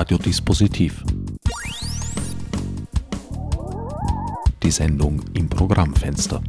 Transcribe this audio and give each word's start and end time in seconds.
Radiodispositiv. 0.00 1.04
Die 4.62 4.70
Sendung 4.70 5.22
im 5.34 5.50
Programmfenster. 5.50 6.42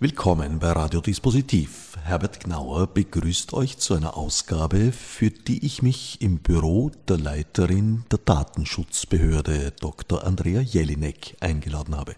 Willkommen 0.00 0.58
bei 0.58 0.72
Radiodispositiv. 0.72 1.96
Herbert 2.02 2.40
Gnauer 2.40 2.88
begrüßt 2.88 3.54
euch 3.54 3.78
zu 3.78 3.94
einer 3.94 4.16
Ausgabe, 4.16 4.90
für 4.90 5.30
die 5.30 5.64
ich 5.64 5.82
mich 5.82 6.20
im 6.20 6.38
Büro 6.38 6.90
der 7.06 7.18
Leiterin 7.18 8.04
der 8.10 8.18
Datenschutzbehörde 8.18 9.72
Dr. 9.78 10.24
Andrea 10.24 10.62
Jelinek 10.62 11.36
eingeladen 11.38 11.96
habe. 11.96 12.16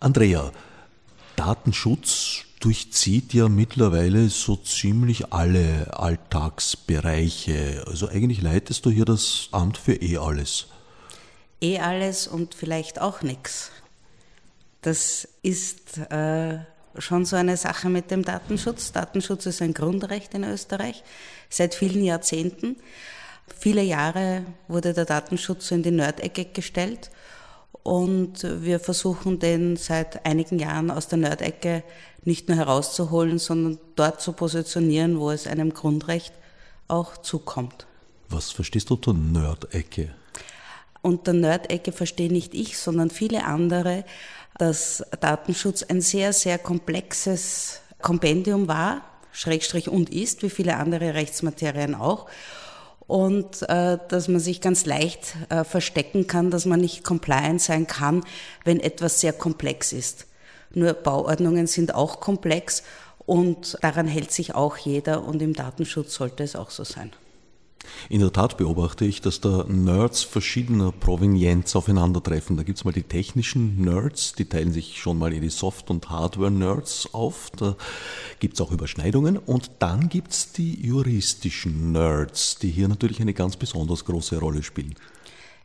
Andrea, 0.00 0.50
Datenschutz 1.36 2.46
durchzieht 2.62 3.34
ja 3.34 3.48
mittlerweile 3.48 4.28
so 4.28 4.54
ziemlich 4.56 5.32
alle 5.32 5.98
Alltagsbereiche. 5.98 7.84
Also 7.88 8.08
eigentlich 8.08 8.40
leitest 8.40 8.86
du 8.86 8.90
hier 8.90 9.04
das 9.04 9.48
Amt 9.50 9.76
für 9.76 9.94
eh 9.94 10.16
alles. 10.18 10.66
Eh 11.60 11.80
alles 11.80 12.28
und 12.28 12.54
vielleicht 12.54 13.00
auch 13.00 13.22
nichts. 13.22 13.72
Das 14.80 15.28
ist 15.42 15.98
äh, 16.10 16.58
schon 16.98 17.24
so 17.24 17.34
eine 17.34 17.56
Sache 17.56 17.88
mit 17.88 18.12
dem 18.12 18.24
Datenschutz. 18.24 18.92
Datenschutz 18.92 19.46
ist 19.46 19.60
ein 19.60 19.74
Grundrecht 19.74 20.34
in 20.34 20.44
Österreich 20.44 21.02
seit 21.48 21.74
vielen 21.74 22.04
Jahrzehnten. 22.04 22.76
Viele 23.58 23.82
Jahre 23.82 24.44
wurde 24.68 24.92
der 24.92 25.04
Datenschutz 25.04 25.68
so 25.68 25.74
in 25.74 25.82
die 25.82 25.90
Nerdecke 25.90 26.44
gestellt 26.44 27.10
und 27.82 28.44
wir 28.62 28.78
versuchen 28.78 29.38
den 29.38 29.76
seit 29.76 30.24
einigen 30.24 30.58
Jahren 30.58 30.90
aus 30.90 31.08
der 31.08 31.18
Nerdecke 31.18 31.82
nicht 32.24 32.48
nur 32.48 32.56
herauszuholen, 32.56 33.38
sondern 33.38 33.78
dort 33.96 34.20
zu 34.20 34.32
positionieren, 34.32 35.18
wo 35.18 35.30
es 35.30 35.46
einem 35.46 35.74
Grundrecht 35.74 36.32
auch 36.86 37.16
zukommt. 37.16 37.86
Was 38.28 38.50
verstehst 38.50 38.90
du 38.90 38.94
unter 38.94 39.12
Nerdecke? 39.12 40.14
Unter 41.02 41.32
Nerdecke 41.32 41.90
verstehe 41.90 42.32
nicht 42.32 42.54
ich, 42.54 42.78
sondern 42.78 43.10
viele 43.10 43.44
andere, 43.44 44.04
dass 44.58 45.04
Datenschutz 45.20 45.82
ein 45.82 46.00
sehr, 46.00 46.32
sehr 46.32 46.58
komplexes 46.58 47.80
Kompendium 48.00 48.68
war, 48.68 49.02
Schrägstrich 49.32 49.88
und 49.88 50.10
ist, 50.10 50.42
wie 50.42 50.50
viele 50.50 50.76
andere 50.76 51.14
Rechtsmaterien 51.14 51.94
auch 51.94 52.28
und 53.12 53.68
äh, 53.68 53.98
dass 54.08 54.28
man 54.28 54.40
sich 54.40 54.62
ganz 54.62 54.86
leicht 54.86 55.36
äh, 55.50 55.64
verstecken 55.64 56.26
kann, 56.26 56.50
dass 56.50 56.64
man 56.64 56.80
nicht 56.80 57.04
compliant 57.04 57.60
sein 57.60 57.86
kann, 57.86 58.24
wenn 58.64 58.80
etwas 58.80 59.20
sehr 59.20 59.34
komplex 59.34 59.92
ist. 59.92 60.26
Nur 60.72 60.94
Bauordnungen 60.94 61.66
sind 61.66 61.94
auch 61.94 62.20
komplex 62.20 62.82
und 63.26 63.76
daran 63.82 64.06
hält 64.06 64.32
sich 64.32 64.54
auch 64.54 64.78
jeder 64.78 65.24
und 65.24 65.42
im 65.42 65.52
Datenschutz 65.52 66.14
sollte 66.14 66.42
es 66.42 66.56
auch 66.56 66.70
so 66.70 66.84
sein. 66.84 67.12
In 68.08 68.20
der 68.20 68.32
Tat 68.32 68.56
beobachte 68.56 69.04
ich, 69.04 69.20
dass 69.20 69.40
da 69.40 69.64
Nerds 69.68 70.22
verschiedener 70.22 70.92
Provenienz 70.92 71.76
aufeinandertreffen. 71.76 72.56
Da 72.56 72.62
gibt 72.62 72.78
es 72.78 72.84
mal 72.84 72.92
die 72.92 73.02
technischen 73.02 73.80
Nerds, 73.80 74.34
die 74.34 74.44
teilen 74.44 74.72
sich 74.72 75.00
schon 75.00 75.18
mal 75.18 75.32
in 75.32 75.42
die 75.42 75.50
Soft- 75.50 75.90
und 75.90 76.10
Hardware-Nerds 76.10 77.10
auf. 77.12 77.50
Da 77.56 77.76
gibt 78.40 78.54
es 78.54 78.60
auch 78.60 78.72
Überschneidungen. 78.72 79.38
Und 79.38 79.70
dann 79.78 80.08
gibt 80.08 80.32
es 80.32 80.52
die 80.52 80.84
juristischen 80.84 81.92
Nerds, 81.92 82.58
die 82.58 82.70
hier 82.70 82.88
natürlich 82.88 83.20
eine 83.20 83.34
ganz 83.34 83.56
besonders 83.56 84.04
große 84.04 84.38
Rolle 84.38 84.62
spielen. 84.62 84.94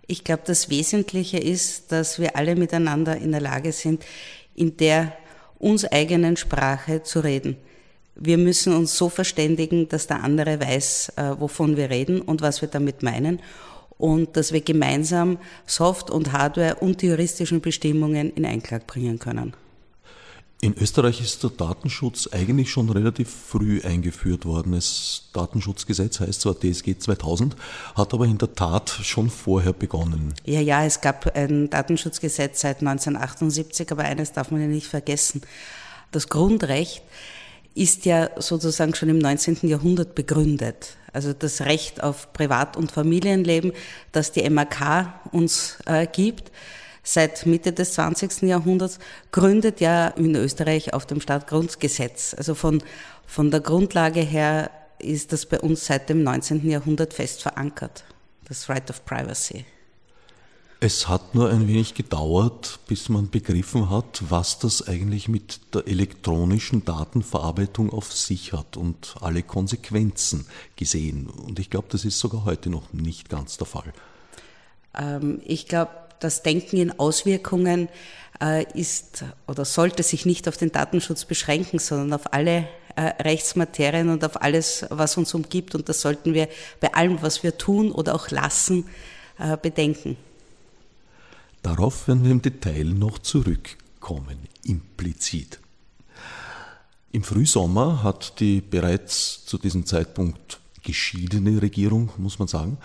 Ich 0.05 0.23
glaube, 0.23 0.43
das 0.45 0.69
Wesentliche 0.69 1.37
ist, 1.37 1.91
dass 1.91 2.19
wir 2.19 2.35
alle 2.35 2.55
miteinander 2.55 3.17
in 3.17 3.31
der 3.31 3.41
Lage 3.41 3.71
sind, 3.71 4.05
in 4.55 4.77
der 4.77 5.13
uns 5.59 5.85
eigenen 5.85 6.37
Sprache 6.37 7.03
zu 7.03 7.19
reden 7.19 7.57
wir 8.19 8.37
müssen 8.37 8.73
uns 8.73 8.97
so 8.97 9.09
verständigen, 9.09 9.87
dass 9.89 10.07
der 10.07 10.23
andere 10.23 10.59
weiß, 10.59 11.13
äh, 11.15 11.35
wovon 11.39 11.77
wir 11.77 11.89
reden 11.89 12.21
und 12.21 12.41
was 12.41 12.61
wir 12.61 12.69
damit 12.69 13.03
meinen 13.03 13.39
und 13.97 14.37
dass 14.37 14.51
wir 14.51 14.61
gemeinsam 14.61 15.37
Soft- 15.65 16.11
und 16.11 16.31
Hardware 16.31 16.75
und 16.75 17.01
die 17.01 17.07
juristischen 17.07 17.61
Bestimmungen 17.61 18.31
in 18.31 18.45
Einklang 18.45 18.81
bringen 18.85 19.19
können. 19.19 19.53
In 20.59 20.75
Österreich 20.75 21.21
ist 21.21 21.43
der 21.43 21.51
Datenschutz 21.51 22.29
eigentlich 22.31 22.71
schon 22.71 22.89
relativ 22.89 23.29
früh 23.29 23.79
eingeführt 23.83 24.43
worden. 24.43 24.71
Das 24.71 25.29
Datenschutzgesetz 25.31 26.19
heißt 26.19 26.41
zwar 26.41 26.55
DSG 26.55 26.97
2000, 26.97 27.55
hat 27.93 28.13
aber 28.15 28.25
in 28.25 28.39
der 28.39 28.53
Tat 28.55 28.89
schon 29.03 29.29
vorher 29.29 29.73
begonnen. 29.73 30.33
Ja, 30.45 30.59
ja, 30.59 30.83
es 30.83 31.01
gab 31.01 31.35
ein 31.35 31.69
Datenschutzgesetz 31.69 32.61
seit 32.61 32.79
1978, 32.79 33.91
aber 33.91 34.05
eines 34.05 34.31
darf 34.31 34.49
man 34.49 34.61
ja 34.61 34.67
nicht 34.67 34.87
vergessen. 34.87 35.41
Das 36.11 36.27
Grundrecht 36.27 37.03
ist 37.77 38.05
ja 38.05 38.29
sozusagen 38.37 38.95
schon 38.95 39.09
im 39.09 39.19
19. 39.19 39.59
Jahrhundert 39.63 40.15
begründet. 40.15 40.97
Also 41.13 41.33
das 41.33 41.61
Recht 41.61 42.03
auf 42.03 42.33
Privat- 42.33 42.75
und 42.75 42.91
Familienleben, 42.91 43.71
das 44.11 44.31
die 44.31 44.47
MAK 44.49 45.13
uns 45.31 45.77
äh, 45.85 46.07
gibt, 46.07 46.51
seit 47.03 47.45
Mitte 47.45 47.71
des 47.71 47.93
20. 47.93 48.43
Jahrhunderts, 48.43 48.99
gründet 49.31 49.79
ja 49.79 50.07
in 50.09 50.35
Österreich 50.35 50.93
auf 50.93 51.05
dem 51.05 51.21
Staatsgrundgesetz. 51.21 52.33
Also 52.37 52.55
von, 52.55 52.83
von 53.25 53.51
der 53.51 53.61
Grundlage 53.61 54.21
her 54.21 54.71
ist 54.99 55.31
das 55.31 55.45
bei 55.45 55.59
uns 55.59 55.85
seit 55.85 56.09
dem 56.09 56.23
19. 56.23 56.69
Jahrhundert 56.69 57.13
fest 57.13 57.41
verankert, 57.43 58.03
das 58.47 58.67
Right 58.69 58.89
of 58.89 59.05
Privacy. 59.05 59.65
Es 60.79 61.07
hat 61.07 61.33
nur 61.33 61.49
ein 61.49 61.67
wenig 61.67 61.95
gedauert, 61.95 62.79
bis 62.87 63.09
man 63.09 63.31
begriffen 63.31 63.89
hat, 63.89 64.21
was 64.29 64.59
das 64.59 64.87
eigentlich 64.87 65.27
mit 65.27 65.73
der 65.73 65.87
elektronischen 65.87 66.85
Datenverarbeitung 66.85 67.91
auf 67.91 68.13
sich 68.13 68.53
hat 68.53 68.77
und 68.77 69.15
alle 69.19 69.41
Konsequenzen 69.41 70.45
gesehen. 70.75 71.27
Und 71.27 71.57
ich 71.57 71.71
glaube, 71.71 71.87
das 71.89 72.05
ist 72.05 72.19
sogar 72.19 72.45
heute 72.45 72.69
noch 72.69 72.93
nicht 72.93 73.27
ganz 73.27 73.57
der 73.57 73.65
Fall. 73.65 73.91
Ähm, 74.95 75.41
ich 75.45 75.67
glaube, 75.67 75.91
das 76.19 76.43
Denken 76.43 76.77
in 76.77 76.99
Auswirkungen 76.99 77.89
äh, 78.39 78.63
ist 78.79 79.23
oder 79.47 79.65
sollte 79.65 80.03
sich 80.03 80.27
nicht 80.27 80.47
auf 80.47 80.57
den 80.57 80.71
Datenschutz 80.71 81.25
beschränken, 81.25 81.79
sondern 81.79 82.13
auf 82.13 82.33
alle 82.33 82.67
äh, 82.95 83.01
Rechtsmaterien 83.23 84.09
und 84.09 84.23
auf 84.23 84.43
alles, 84.43 84.85
was 84.91 85.17
uns 85.17 85.33
umgibt. 85.33 85.73
Und 85.73 85.89
das 85.89 86.01
sollten 86.01 86.35
wir 86.35 86.47
bei 86.79 86.93
allem, 86.93 87.19
was 87.23 87.41
wir 87.41 87.57
tun 87.57 87.91
oder 87.91 88.13
auch 88.13 88.29
lassen, 88.29 88.85
äh, 89.39 89.57
bedenken. 89.57 90.17
Darauf 91.67 92.07
werden 92.07 92.23
wir 92.23 92.31
im 92.31 92.41
Detail 92.41 92.85
noch 92.85 93.19
zurückkommen, 93.19 94.37
implizit. 94.63 95.59
Im 97.11 97.23
Frühsommer 97.23 98.03
hat 98.03 98.39
die 98.39 98.61
bereits 98.61 99.45
zu 99.45 99.57
diesem 99.57 99.85
Zeitpunkt 99.85 100.61
geschiedene 100.81 101.61
Regierung, 101.61 102.11
muss 102.15 102.39
man 102.39 102.47
sagen, 102.47 102.77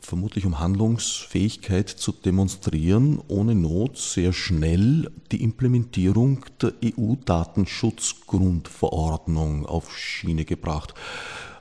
vermutlich 0.00 0.46
um 0.46 0.58
Handlungsfähigkeit 0.58 1.90
zu 1.90 2.12
demonstrieren, 2.12 3.20
ohne 3.28 3.54
Not 3.54 3.98
sehr 3.98 4.32
schnell 4.32 5.10
die 5.30 5.42
Implementierung 5.42 6.46
der 6.62 6.72
EU-Datenschutzgrundverordnung 6.82 9.66
auf 9.66 9.94
Schiene 9.94 10.46
gebracht. 10.46 10.94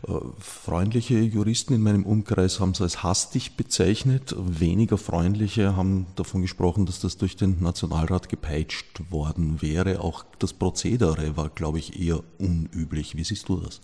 Äh, 0.06 0.12
freundliche 0.40 1.20
Juristen 1.20 1.74
in 1.74 1.82
meinem 1.82 2.06
Umkreis 2.06 2.60
haben 2.60 2.72
es 2.72 2.82
als 2.82 3.04
hastig 3.04 3.58
bezeichnet. 3.58 4.36
Weniger 4.38 4.98
freundliche 4.98 5.76
haben 5.76 6.08
davon 6.16 6.42
gesprochen, 6.42 6.86
dass 6.86 7.00
das 7.00 7.18
durch 7.18 7.36
den 7.36 7.62
Nationalrat 7.62 8.30
gepeitscht 8.30 9.02
worden 9.10 9.62
wäre. 9.62 10.02
Auch 10.02 10.26
das 10.40 10.54
Prozedere 10.54 11.38
war, 11.38 11.50
glaube 11.50 11.80
ich, 11.80 12.00
eher 12.00 12.22
unüblich. 12.38 13.16
Wie 13.16 13.24
siehst 13.24 13.50
du 13.50 13.58
das? 13.58 13.82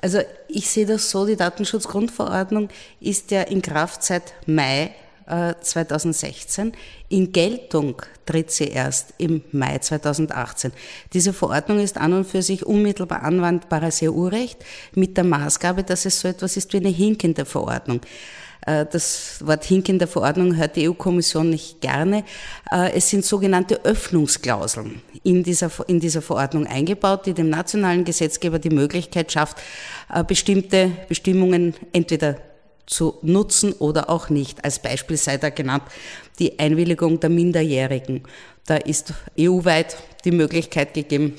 Also 0.00 0.20
ich 0.48 0.68
sehe 0.68 0.86
das 0.86 1.10
so, 1.10 1.26
die 1.26 1.36
Datenschutzgrundverordnung 1.36 2.68
ist 3.00 3.30
ja 3.30 3.42
in 3.42 3.62
Kraft 3.62 4.02
seit 4.02 4.34
Mai 4.46 4.94
2016. 5.26 6.72
Äh, 6.72 6.76
in 7.08 7.32
Geltung 7.32 8.02
tritt 8.26 8.50
sie 8.50 8.68
erst 8.68 9.14
im 9.18 9.42
Mai 9.52 9.78
2018. 9.78 10.72
Diese 11.12 11.32
Verordnung 11.32 11.80
ist 11.80 11.96
an 11.96 12.12
und 12.12 12.24
für 12.26 12.42
sich 12.42 12.66
unmittelbar 12.66 13.22
anwendbares 13.22 14.02
EU-Recht 14.02 14.64
mit 14.94 15.16
der 15.16 15.24
Maßgabe, 15.24 15.82
dass 15.82 16.04
es 16.04 16.20
so 16.20 16.28
etwas 16.28 16.56
ist 16.56 16.72
wie 16.72 16.78
eine 16.78 16.88
hinkende 16.88 17.44
Verordnung. 17.44 18.00
Äh, 18.66 18.84
das 18.90 19.38
Wort 19.46 19.64
hinkende 19.64 20.06
Verordnung 20.06 20.56
hört 20.56 20.76
die 20.76 20.88
EU-Kommission 20.88 21.48
nicht 21.48 21.80
gerne. 21.80 22.24
Äh, 22.70 22.92
es 22.92 23.08
sind 23.08 23.24
sogenannte 23.24 23.82
Öffnungsklauseln 23.84 25.00
in 25.22 25.42
dieser, 25.42 25.70
in 25.86 26.00
dieser 26.00 26.20
Verordnung 26.20 26.66
eingebaut, 26.66 27.24
die 27.24 27.32
dem 27.32 27.48
nationalen 27.48 28.04
Gesetzgeber 28.04 28.58
die 28.58 28.70
Möglichkeit 28.70 29.32
schafft, 29.32 29.56
bestimmte 30.28 30.90
Bestimmungen 31.08 31.74
entweder 31.92 32.36
zu 32.86 33.18
nutzen 33.22 33.72
oder 33.72 34.10
auch 34.10 34.28
nicht. 34.28 34.64
Als 34.64 34.78
Beispiel 34.78 35.16
sei 35.16 35.38
da 35.38 35.50
genannt 35.50 35.84
die 36.38 36.58
Einwilligung 36.58 37.20
der 37.20 37.30
Minderjährigen. 37.30 38.22
Da 38.66 38.76
ist 38.76 39.14
EU-weit 39.38 39.96
die 40.24 40.30
Möglichkeit 40.30 40.94
gegeben, 40.94 41.34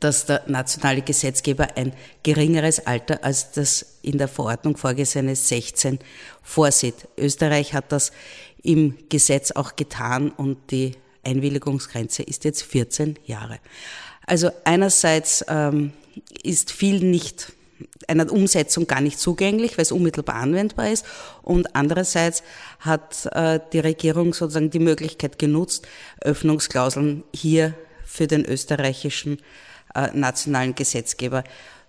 dass 0.00 0.26
der 0.26 0.42
nationale 0.46 1.02
Gesetzgeber 1.02 1.76
ein 1.76 1.92
geringeres 2.22 2.86
Alter 2.86 3.24
als 3.24 3.50
das 3.52 3.98
in 4.02 4.18
der 4.18 4.28
Verordnung 4.28 4.76
vorgesehene 4.76 5.34
16 5.34 5.98
vorsieht. 6.42 7.08
Österreich 7.16 7.74
hat 7.74 7.90
das 7.90 8.12
im 8.62 8.96
Gesetz 9.08 9.50
auch 9.50 9.76
getan 9.76 10.30
und 10.30 10.70
die 10.70 10.92
Einwilligungsgrenze 11.24 12.22
ist 12.22 12.44
jetzt 12.44 12.62
14 12.62 13.18
Jahre. 13.26 13.58
Also 14.26 14.50
einerseits 14.64 15.44
ähm, 15.48 15.92
ist 16.42 16.70
viel 16.70 17.00
nicht 17.00 17.52
einer 18.06 18.30
Umsetzung 18.32 18.86
gar 18.86 19.00
nicht 19.00 19.18
zugänglich, 19.18 19.76
weil 19.76 19.82
es 19.82 19.92
unmittelbar 19.92 20.36
anwendbar 20.36 20.90
ist. 20.90 21.04
Und 21.42 21.74
andererseits 21.74 22.42
hat 22.80 23.26
äh, 23.32 23.60
die 23.72 23.80
Regierung 23.80 24.34
sozusagen 24.34 24.70
die 24.70 24.78
Möglichkeit 24.78 25.38
genutzt, 25.38 25.86
Öffnungsklauseln 26.20 27.24
hier 27.34 27.74
für 28.04 28.26
den 28.26 28.44
österreichischen 28.44 29.38
äh, 29.94 30.08
nationalen 30.12 30.74
Gesetzgeber 30.74 31.44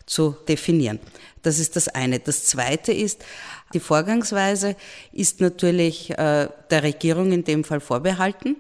zu 0.06 0.36
definieren. 0.47 1.00
Das 1.44 1.59
ist 1.59 1.75
das 1.75 1.88
eine. 1.88 2.19
Das 2.19 2.45
zweite 2.45 2.91
ist, 2.91 3.24
die 3.74 3.80
Vorgangsweise 3.80 4.75
ist 5.13 5.39
natürlich 5.39 6.09
äh, 6.12 6.50
der 6.69 6.83
Regierung 6.83 7.31
in 7.31 7.44
dem 7.44 7.63
Fall 7.63 7.80
vorbehalten. 7.80 8.57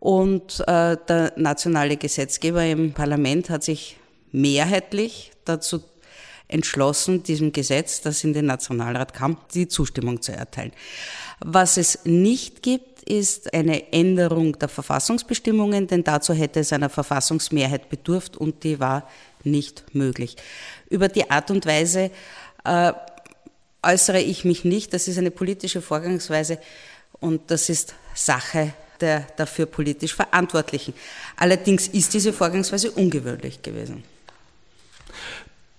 Und 0.00 0.60
äh, 0.60 0.96
der 1.08 1.32
nationale 1.36 1.96
Gesetzgeber 1.96 2.64
im 2.64 2.92
Parlament 2.92 3.50
hat 3.50 3.64
sich 3.64 3.96
mehrheitlich 4.30 5.32
dazu 5.44 5.82
entschlossen, 6.48 7.22
diesem 7.22 7.52
Gesetz, 7.52 8.00
das 8.00 8.24
in 8.24 8.32
den 8.32 8.46
Nationalrat 8.46 9.14
kam, 9.14 9.36
die 9.54 9.68
Zustimmung 9.68 10.22
zu 10.22 10.32
erteilen. 10.32 10.72
Was 11.40 11.76
es 11.76 12.00
nicht 12.04 12.62
gibt, 12.62 13.02
ist 13.02 13.54
eine 13.54 13.92
Änderung 13.92 14.58
der 14.58 14.68
Verfassungsbestimmungen, 14.68 15.86
denn 15.86 16.04
dazu 16.04 16.34
hätte 16.34 16.60
es 16.60 16.72
einer 16.72 16.90
Verfassungsmehrheit 16.90 17.88
bedurft 17.88 18.36
und 18.36 18.64
die 18.64 18.80
war 18.80 19.08
nicht 19.44 19.84
möglich. 19.94 20.36
Über 20.90 21.08
die 21.08 21.30
Art 21.30 21.50
und 21.50 21.64
Weise 21.64 22.10
äh, 22.64 22.92
äußere 23.82 24.20
ich 24.20 24.44
mich 24.44 24.64
nicht. 24.64 24.92
Das 24.92 25.08
ist 25.08 25.18
eine 25.18 25.30
politische 25.30 25.80
Vorgangsweise 25.80 26.58
und 27.20 27.50
das 27.50 27.68
ist 27.68 27.94
Sache 28.14 28.72
der 29.00 29.26
dafür 29.36 29.66
politisch 29.66 30.14
Verantwortlichen. 30.14 30.92
Allerdings 31.36 31.86
ist 31.86 32.12
diese 32.14 32.32
Vorgangsweise 32.32 32.90
ungewöhnlich 32.90 33.62
gewesen. 33.62 34.02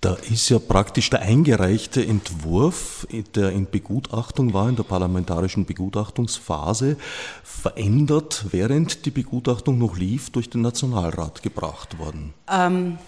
Da 0.00 0.14
ist 0.30 0.48
ja 0.48 0.58
praktisch 0.58 1.10
der 1.10 1.20
eingereichte 1.20 2.02
Entwurf, 2.02 3.06
der 3.34 3.50
in 3.50 3.68
Begutachtung 3.70 4.54
war, 4.54 4.66
in 4.66 4.76
der 4.76 4.82
parlamentarischen 4.82 5.66
Begutachtungsphase, 5.66 6.96
verändert, 7.44 8.46
während 8.50 9.04
die 9.04 9.10
Begutachtung 9.10 9.76
noch 9.76 9.98
lief, 9.98 10.30
durch 10.30 10.48
den 10.48 10.62
Nationalrat 10.62 11.42
gebracht 11.42 11.98
worden. 11.98 12.32
Ähm, 12.50 12.98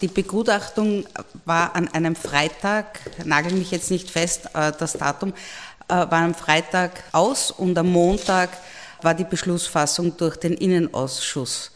die 0.00 0.08
Begutachtung 0.08 1.04
war 1.44 1.76
an 1.76 1.88
einem 1.88 2.16
Freitag, 2.16 3.00
nagel 3.26 3.52
mich 3.52 3.70
jetzt 3.70 3.90
nicht 3.90 4.08
fest, 4.08 4.48
äh, 4.54 4.72
das 4.78 4.94
Datum, 4.94 5.34
äh, 5.88 5.92
war 5.92 6.12
am 6.12 6.34
Freitag 6.34 7.04
aus 7.12 7.50
und 7.50 7.76
am 7.76 7.92
Montag 7.92 8.48
war 9.02 9.12
die 9.12 9.24
Beschlussfassung 9.24 10.16
durch 10.16 10.38
den 10.38 10.54
Innenausschuss. 10.54 11.72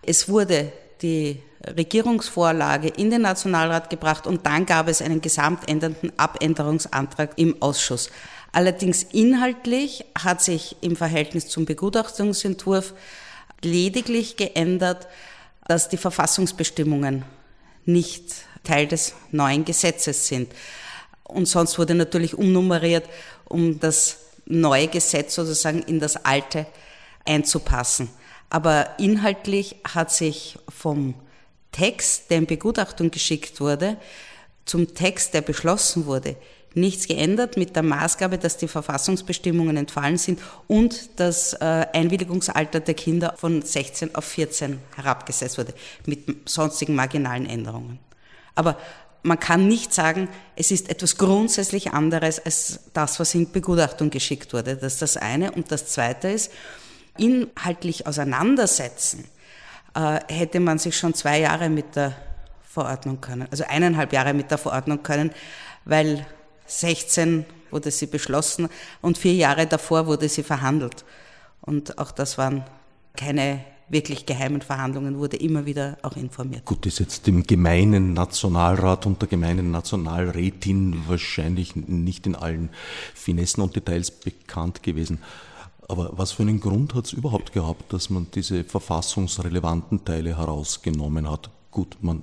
Es 0.00 0.26
wurde 0.26 0.72
die 1.02 1.42
Regierungsvorlage 1.66 2.88
in 2.88 3.10
den 3.10 3.22
Nationalrat 3.22 3.90
gebracht 3.90 4.26
und 4.26 4.46
dann 4.46 4.64
gab 4.66 4.88
es 4.88 5.02
einen 5.02 5.20
gesamtändernden 5.20 6.12
Abänderungsantrag 6.16 7.32
im 7.36 7.60
Ausschuss. 7.60 8.10
Allerdings 8.52 9.02
inhaltlich 9.02 10.04
hat 10.18 10.42
sich 10.42 10.76
im 10.80 10.96
Verhältnis 10.96 11.48
zum 11.48 11.64
Begutachtungsentwurf 11.64 12.94
lediglich 13.62 14.36
geändert, 14.36 15.08
dass 15.66 15.88
die 15.88 15.96
Verfassungsbestimmungen 15.96 17.24
nicht 17.84 18.24
Teil 18.64 18.86
des 18.86 19.14
neuen 19.32 19.64
Gesetzes 19.64 20.26
sind. 20.26 20.52
Und 21.24 21.46
sonst 21.46 21.78
wurde 21.78 21.94
natürlich 21.94 22.36
umnummeriert, 22.36 23.04
um 23.44 23.78
das 23.80 24.18
neue 24.46 24.88
Gesetz 24.88 25.34
sozusagen 25.34 25.82
in 25.82 26.00
das 26.00 26.24
alte 26.24 26.66
einzupassen. 27.26 28.08
Aber 28.50 28.98
inhaltlich 28.98 29.76
hat 29.84 30.10
sich 30.10 30.58
vom 30.68 31.14
Text, 31.72 32.30
der 32.30 32.38
in 32.38 32.46
Begutachtung 32.46 33.10
geschickt 33.10 33.60
wurde, 33.60 33.96
zum 34.64 34.94
Text, 34.94 35.34
der 35.34 35.42
beschlossen 35.42 36.06
wurde, 36.06 36.36
nichts 36.74 37.08
geändert 37.08 37.56
mit 37.56 37.74
der 37.76 37.82
Maßgabe, 37.82 38.38
dass 38.38 38.56
die 38.56 38.68
Verfassungsbestimmungen 38.68 39.76
entfallen 39.76 40.18
sind 40.18 40.40
und 40.66 41.10
das 41.16 41.54
äh, 41.54 41.86
Einwilligungsalter 41.92 42.80
der 42.80 42.94
Kinder 42.94 43.34
von 43.36 43.62
16 43.62 44.14
auf 44.14 44.24
14 44.24 44.78
herabgesetzt 44.96 45.58
wurde, 45.58 45.74
mit 46.06 46.48
sonstigen 46.48 46.94
marginalen 46.94 47.46
Änderungen. 47.46 47.98
Aber 48.54 48.78
man 49.22 49.40
kann 49.40 49.66
nicht 49.66 49.92
sagen, 49.92 50.28
es 50.56 50.70
ist 50.70 50.90
etwas 50.90 51.16
grundsätzlich 51.16 51.92
anderes 51.92 52.38
als 52.38 52.80
das, 52.92 53.18
was 53.18 53.34
in 53.34 53.50
Begutachtung 53.50 54.10
geschickt 54.10 54.52
wurde. 54.52 54.76
Das 54.76 54.94
ist 54.94 55.02
das 55.02 55.16
eine. 55.16 55.52
Und 55.52 55.72
das 55.72 55.86
zweite 55.86 56.28
ist, 56.28 56.52
inhaltlich 57.18 58.06
auseinandersetzen, 58.06 59.24
äh, 59.94 60.20
hätte 60.28 60.60
man 60.60 60.78
sich 60.78 60.96
schon 60.96 61.14
zwei 61.14 61.40
Jahre 61.40 61.68
mit 61.68 61.96
der 61.96 62.16
Verordnung 62.62 63.20
können, 63.20 63.48
also 63.50 63.64
eineinhalb 63.68 64.12
Jahre 64.12 64.34
mit 64.34 64.50
der 64.50 64.58
Verordnung 64.58 65.02
können, 65.02 65.30
weil 65.84 66.26
16 66.66 67.44
wurde 67.70 67.90
sie 67.90 68.06
beschlossen 68.06 68.68
und 69.00 69.18
vier 69.18 69.34
Jahre 69.34 69.66
davor 69.66 70.06
wurde 70.06 70.28
sie 70.28 70.42
verhandelt. 70.42 71.04
Und 71.60 71.98
auch 71.98 72.12
das 72.12 72.38
waren 72.38 72.64
keine 73.16 73.64
wirklich 73.88 74.26
geheimen 74.26 74.60
Verhandlungen, 74.60 75.18
wurde 75.18 75.36
immer 75.36 75.66
wieder 75.66 75.96
auch 76.02 76.16
informiert. 76.16 76.64
Gut, 76.64 76.86
ist 76.86 76.98
jetzt 76.98 77.26
dem 77.26 77.44
gemeinen 77.44 78.12
Nationalrat 78.12 79.06
und 79.06 79.20
der 79.22 79.28
gemeinen 79.28 79.70
Nationalrätin 79.70 81.04
wahrscheinlich 81.06 81.74
nicht 81.74 82.26
in 82.26 82.34
allen 82.36 82.70
Finessen 83.14 83.62
und 83.62 83.76
Details 83.76 84.10
bekannt 84.10 84.82
gewesen. 84.82 85.20
Aber 85.88 86.10
was 86.12 86.32
für 86.32 86.42
einen 86.42 86.60
Grund 86.60 86.94
hat 86.94 87.06
es 87.06 87.12
überhaupt 87.12 87.52
gehabt, 87.52 87.92
dass 87.92 88.10
man 88.10 88.26
diese 88.34 88.62
verfassungsrelevanten 88.62 90.04
Teile 90.04 90.36
herausgenommen 90.36 91.30
hat? 91.30 91.50
Gut, 91.70 91.96
man 92.02 92.22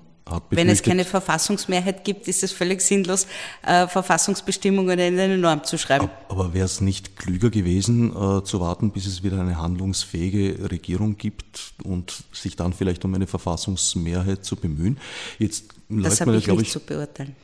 wenn 0.50 0.70
es 0.70 0.82
keine 0.82 1.06
Verfassungsmehrheit 1.06 2.04
gibt, 2.04 2.28
ist 2.28 2.42
es 2.42 2.52
völlig 2.52 2.82
sinnlos, 2.82 3.28
äh, 3.62 3.88
Verfassungsbestimmungen 3.88 4.98
in 4.98 5.20
eine 5.20 5.38
Norm 5.38 5.64
zu 5.64 5.78
schreiben. 5.78 6.10
Aber 6.30 6.54
wäre 6.54 6.66
es 6.66 6.82
nicht 6.82 7.16
klüger 7.16 7.52
gewesen, 7.52 8.10
äh, 8.10 8.44
zu 8.44 8.60
warten, 8.60 8.90
bis 8.90 9.06
es 9.06 9.22
wieder 9.22 9.40
eine 9.40 9.60
handlungsfähige 9.60 10.72
Regierung 10.72 11.18
gibt 11.18 11.74
und 11.84 12.24
sich 12.32 12.56
dann 12.56 12.74
vielleicht 12.74 13.06
um 13.06 13.14
eine 13.14 13.28
Verfassungsmehrheit 13.28 14.44
zu 14.44 14.56
bemühen? 14.56 14.98
Jetzt 15.38 15.76
das 15.90 16.22
habe 16.22 16.38
ich 16.38 16.48
nicht 16.48 16.62
ich, 16.62 16.72
zu 16.72 16.80
beurteilen. 16.80 17.36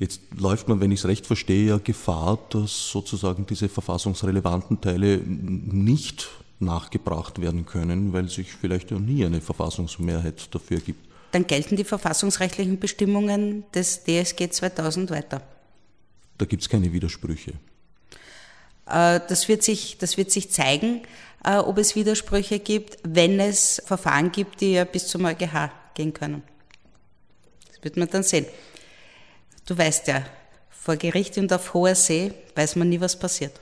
Jetzt 0.00 0.20
läuft 0.36 0.66
man, 0.66 0.80
wenn 0.80 0.90
ich 0.90 1.00
es 1.00 1.06
recht 1.06 1.26
verstehe, 1.26 1.68
ja 1.68 1.78
Gefahr, 1.78 2.38
dass 2.50 2.90
sozusagen 2.90 3.46
diese 3.46 3.68
verfassungsrelevanten 3.68 4.80
Teile 4.80 5.18
nicht 5.18 6.28
nachgebracht 6.58 7.40
werden 7.40 7.64
können, 7.64 8.12
weil 8.12 8.28
sich 8.28 8.52
vielleicht 8.52 8.90
ja 8.90 8.98
nie 8.98 9.24
eine 9.24 9.40
Verfassungsmehrheit 9.40 10.52
dafür 10.52 10.80
gibt 10.80 11.10
dann 11.32 11.46
gelten 11.46 11.76
die 11.76 11.84
verfassungsrechtlichen 11.84 12.78
Bestimmungen 12.78 13.64
des 13.72 14.04
DSG 14.04 14.50
2000 14.50 15.10
weiter. 15.10 15.42
Da 16.38 16.44
gibt 16.44 16.62
es 16.62 16.68
keine 16.68 16.92
Widersprüche. 16.92 17.52
Äh, 18.86 19.20
das 19.28 19.48
wird 19.48 19.62
sich, 19.62 19.98
das 19.98 20.16
wird 20.16 20.30
sich 20.30 20.50
zeigen, 20.50 21.02
äh, 21.44 21.56
ob 21.56 21.78
es 21.78 21.94
Widersprüche 21.94 22.58
gibt, 22.58 22.98
wenn 23.04 23.38
es 23.38 23.82
Verfahren 23.84 24.32
gibt, 24.32 24.60
die 24.60 24.72
ja 24.72 24.84
bis 24.84 25.06
zum 25.06 25.24
EuGH 25.24 25.70
gehen 25.94 26.12
können. 26.12 26.42
Das 27.68 27.82
wird 27.82 27.96
man 27.96 28.08
dann 28.10 28.22
sehen. 28.22 28.46
Du 29.70 29.78
weißt 29.78 30.08
ja, 30.08 30.26
vor 30.68 30.96
Gericht 30.96 31.38
und 31.38 31.50
auf 31.52 31.74
hoher 31.74 31.94
See 31.94 32.32
weiß 32.56 32.74
man 32.74 32.88
nie, 32.88 33.00
was 33.00 33.16
passiert. 33.16 33.60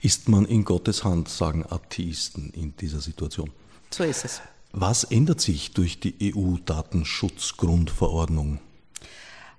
Ist 0.00 0.28
man 0.28 0.44
in 0.44 0.64
Gottes 0.64 1.02
Hand, 1.02 1.28
sagen 1.28 1.66
Atheisten 1.68 2.52
in 2.54 2.76
dieser 2.76 3.00
Situation? 3.00 3.50
So 3.90 4.04
ist 4.04 4.24
es. 4.24 4.40
Was 4.70 5.02
ändert 5.02 5.40
sich 5.40 5.72
durch 5.72 5.98
die 5.98 6.32
EU-Datenschutzgrundverordnung? 6.32 8.60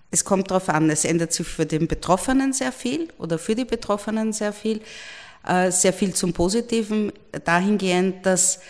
Es 0.10 0.24
kommt 0.24 0.52
darauf 0.52 0.70
an, 0.70 0.90
es 0.90 1.04
ändert 1.04 1.34
sich 1.34 1.48
für 1.48 1.66
den 1.66 1.90
Betroffenen 1.90 2.54
sehr 2.54 2.72
viel 2.72 3.10
oder 3.18 3.38
für 3.38 3.56
die 3.56 3.66
Betroffenen 3.66 4.32
sehr 4.32 4.54
viel. 4.54 4.80
Äh, 5.46 5.70
sehr 5.72 5.92
viel 5.92 6.14
zum 6.14 6.32
Positiven 6.32 7.12
dahingehend, 7.44 8.26
dass 8.26 8.62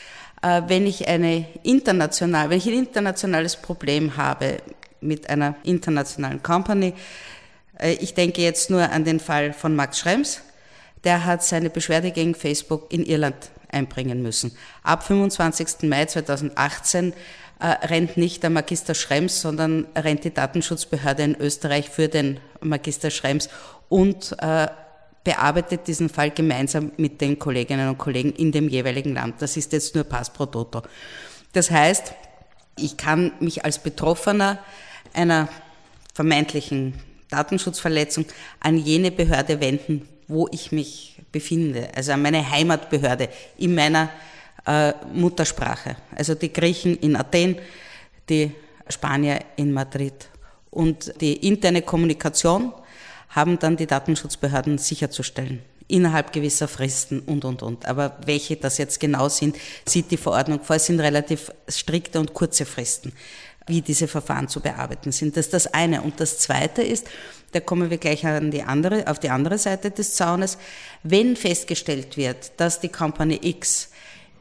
äh, 0.41 0.63
wenn 0.65 0.87
ich 0.87 1.07
eine 1.07 1.45
international, 1.61 2.49
wenn 2.49 2.57
ich 2.57 2.65
ein 2.65 2.73
internationales 2.73 3.55
Problem 3.55 4.17
habe 4.17 4.57
mit 5.03 5.29
einer 5.29 5.55
internationalen 5.63 6.41
Company, 6.41 6.93
äh, 7.79 7.93
ich 7.93 8.13
denke 8.13 8.41
jetzt 8.41 8.69
nur 8.69 8.89
an 8.89 9.03
den 9.03 9.19
Fall 9.19 9.53
von 9.53 9.75
Max 9.75 9.99
Schrems, 9.99 10.41
der 11.03 11.25
hat 11.25 11.43
seine 11.43 11.69
Beschwerde 11.69 12.11
gegen 12.11 12.33
Facebook 12.35 12.91
in 12.91 13.05
Irland 13.05 13.35
einbringen 13.69 14.21
müssen. 14.21 14.55
Ab 14.83 15.03
25. 15.03 15.83
Mai 15.89 16.05
2018 16.05 17.13
äh, 17.59 17.67
rennt 17.87 18.17
nicht 18.17 18.43
der 18.43 18.49
Magister 18.49 18.93
Schrems, 18.93 19.41
sondern 19.41 19.87
rennt 19.95 20.23
die 20.23 20.33
Datenschutzbehörde 20.33 21.23
in 21.23 21.35
Österreich 21.35 21.89
für 21.89 22.07
den 22.07 22.39
Magister 22.61 23.09
Schrems 23.09 23.49
und 23.89 24.35
äh, 24.39 24.67
bearbeitet 25.23 25.87
diesen 25.87 26.09
Fall 26.09 26.31
gemeinsam 26.31 26.91
mit 26.97 27.21
den 27.21 27.39
Kolleginnen 27.39 27.89
und 27.89 27.97
Kollegen 27.97 28.33
in 28.33 28.51
dem 28.51 28.67
jeweiligen 28.67 29.13
Land. 29.13 29.41
Das 29.41 29.55
ist 29.57 29.71
jetzt 29.71 29.95
nur 29.95 30.03
Pass 30.03 30.31
pro 30.31 30.45
Toto. 30.45 30.83
Das 31.53 31.71
heißt, 31.71 32.13
ich 32.77 32.97
kann 32.97 33.31
mich 33.39 33.63
als 33.63 33.79
Betroffener 33.79 34.59
einer 35.13 35.49
vermeintlichen 36.13 36.93
Datenschutzverletzung 37.29 38.25
an 38.59 38.77
jene 38.77 39.11
Behörde 39.11 39.59
wenden, 39.59 40.07
wo 40.27 40.47
ich 40.51 40.71
mich 40.71 41.17
befinde, 41.31 41.89
also 41.95 42.11
an 42.11 42.21
meine 42.21 42.49
Heimatbehörde 42.49 43.29
in 43.57 43.75
meiner 43.75 44.09
äh, 44.65 44.93
Muttersprache. 45.13 45.95
Also 46.15 46.35
die 46.35 46.53
Griechen 46.53 46.97
in 46.97 47.15
Athen, 47.15 47.57
die 48.29 48.51
Spanier 48.89 49.39
in 49.55 49.73
Madrid 49.73 50.29
Und 50.69 51.13
die 51.21 51.47
interne 51.47 51.81
Kommunikation 51.81 52.73
haben 53.29 53.59
dann 53.59 53.77
die 53.77 53.87
Datenschutzbehörden 53.87 54.77
sicherzustellen 54.77 55.61
innerhalb 55.87 56.31
gewisser 56.31 56.67
Fristen 56.67 57.19
und, 57.19 57.45
und, 57.45 57.61
und. 57.61 57.85
Aber 57.85 58.17
welche 58.25 58.55
das 58.55 58.77
jetzt 58.77 58.99
genau 58.99 59.29
sind, 59.29 59.57
sieht 59.85 60.09
die 60.11 60.17
Verordnung 60.17 60.61
vor. 60.63 60.77
Es 60.77 60.85
sind 60.85 60.99
relativ 60.99 61.51
strikte 61.67 62.19
und 62.19 62.33
kurze 62.33 62.65
Fristen, 62.65 63.13
wie 63.67 63.81
diese 63.81 64.07
Verfahren 64.07 64.47
zu 64.47 64.59
bearbeiten 64.59 65.11
sind. 65.11 65.37
Das 65.37 65.45
ist 65.45 65.53
das 65.53 65.73
eine. 65.73 66.01
Und 66.01 66.19
das 66.19 66.39
zweite 66.39 66.81
ist, 66.81 67.07
da 67.51 67.59
kommen 67.59 67.89
wir 67.89 67.97
gleich 67.97 68.25
an 68.25 68.51
die 68.51 68.63
andere, 68.63 69.07
auf 69.07 69.19
die 69.19 69.29
andere 69.29 69.57
Seite 69.57 69.91
des 69.91 70.15
Zaunes, 70.15 70.57
wenn 71.03 71.35
festgestellt 71.35 72.17
wird, 72.17 72.51
dass 72.57 72.79
die 72.79 72.89
Company 72.89 73.39
X 73.41 73.89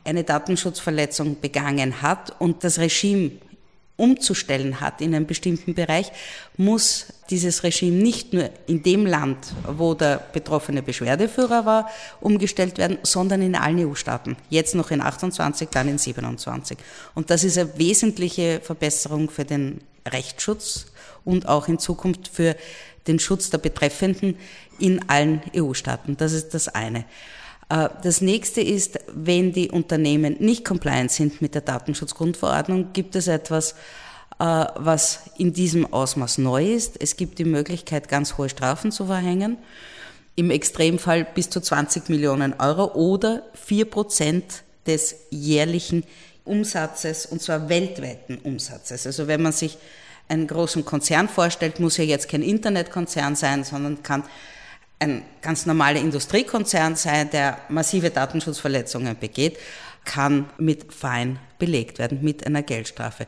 eine 0.04 0.24
Datenschutzverletzung 0.24 1.40
begangen 1.40 2.02
hat 2.02 2.34
und 2.40 2.64
das 2.64 2.78
Regime 2.78 3.32
umzustellen 3.96 4.80
hat 4.80 5.00
in 5.00 5.14
einem 5.14 5.26
bestimmten 5.26 5.74
Bereich, 5.74 6.10
muss 6.56 7.06
dieses 7.30 7.62
Regime 7.62 7.96
nicht 7.96 8.32
nur 8.32 8.50
in 8.66 8.82
dem 8.82 9.06
Land, 9.06 9.38
wo 9.66 9.94
der 9.94 10.18
betroffene 10.32 10.82
Beschwerdeführer 10.82 11.66
war, 11.66 11.88
umgestellt 12.20 12.78
werden, 12.78 12.98
sondern 13.02 13.42
in 13.42 13.54
allen 13.54 13.86
EU-Staaten. 13.86 14.36
Jetzt 14.50 14.74
noch 14.74 14.90
in 14.90 15.00
28, 15.00 15.68
dann 15.68 15.88
in 15.88 15.98
27. 15.98 16.78
Und 17.14 17.30
das 17.30 17.44
ist 17.44 17.58
eine 17.58 17.78
wesentliche 17.78 18.60
Verbesserung 18.62 19.30
für 19.30 19.44
den 19.44 19.80
Rechtsschutz 20.08 20.86
und 21.24 21.48
auch 21.48 21.68
in 21.68 21.78
Zukunft 21.78 22.28
für 22.28 22.56
den 23.06 23.18
Schutz 23.18 23.50
der 23.50 23.58
Betreffenden 23.58 24.36
in 24.78 25.08
allen 25.08 25.42
EU-Staaten. 25.54 26.16
Das 26.16 26.32
ist 26.32 26.54
das 26.54 26.68
eine. 26.68 27.04
Äh, 27.72 27.88
das 28.02 28.20
nächste 28.20 28.60
ist, 28.60 28.98
wenn 29.14 29.52
die 29.52 29.70
Unternehmen 29.70 30.36
nicht 30.38 30.64
compliant 30.64 31.10
sind 31.10 31.40
mit 31.40 31.54
der 31.54 31.62
Datenschutzgrundverordnung, 31.62 32.92
gibt 32.92 33.16
es 33.16 33.28
etwas, 33.28 33.72
äh, 34.38 34.44
was 34.76 35.20
in 35.38 35.52
diesem 35.52 35.90
Ausmaß 35.90 36.38
neu 36.38 36.74
ist. 36.74 37.00
Es 37.00 37.16
gibt 37.16 37.38
die 37.38 37.44
Möglichkeit, 37.44 38.08
ganz 38.08 38.36
hohe 38.36 38.50
Strafen 38.50 38.92
zu 38.92 39.06
verhängen. 39.06 39.56
Im 40.34 40.50
Extremfall 40.50 41.24
bis 41.24 41.50
zu 41.50 41.60
20 41.60 42.08
Millionen 42.08 42.54
Euro 42.58 42.92
oder 42.94 43.42
4 43.54 43.86
Prozent 43.86 44.44
des 44.86 45.16
jährlichen 45.30 46.04
Umsatzes, 46.44 47.26
und 47.26 47.40
zwar 47.40 47.68
weltweiten 47.68 48.38
Umsatzes. 48.38 49.06
Also 49.06 49.28
wenn 49.28 49.42
man 49.42 49.52
sich 49.52 49.78
einen 50.28 50.46
großen 50.46 50.84
Konzern 50.84 51.28
vorstellt, 51.28 51.78
muss 51.78 51.98
ja 51.98 52.04
jetzt 52.04 52.28
kein 52.28 52.42
Internetkonzern 52.42 53.36
sein, 53.36 53.64
sondern 53.64 54.02
kann 54.02 54.24
ein 55.02 55.22
ganz 55.40 55.66
normaler 55.66 56.00
Industriekonzern 56.00 56.96
sein, 56.96 57.28
der 57.30 57.58
massive 57.68 58.10
Datenschutzverletzungen 58.10 59.18
begeht, 59.18 59.58
kann 60.04 60.48
mit 60.58 60.92
Fein 60.92 61.38
belegt 61.58 61.98
werden, 61.98 62.20
mit 62.22 62.46
einer 62.46 62.62
Geldstrafe. 62.62 63.26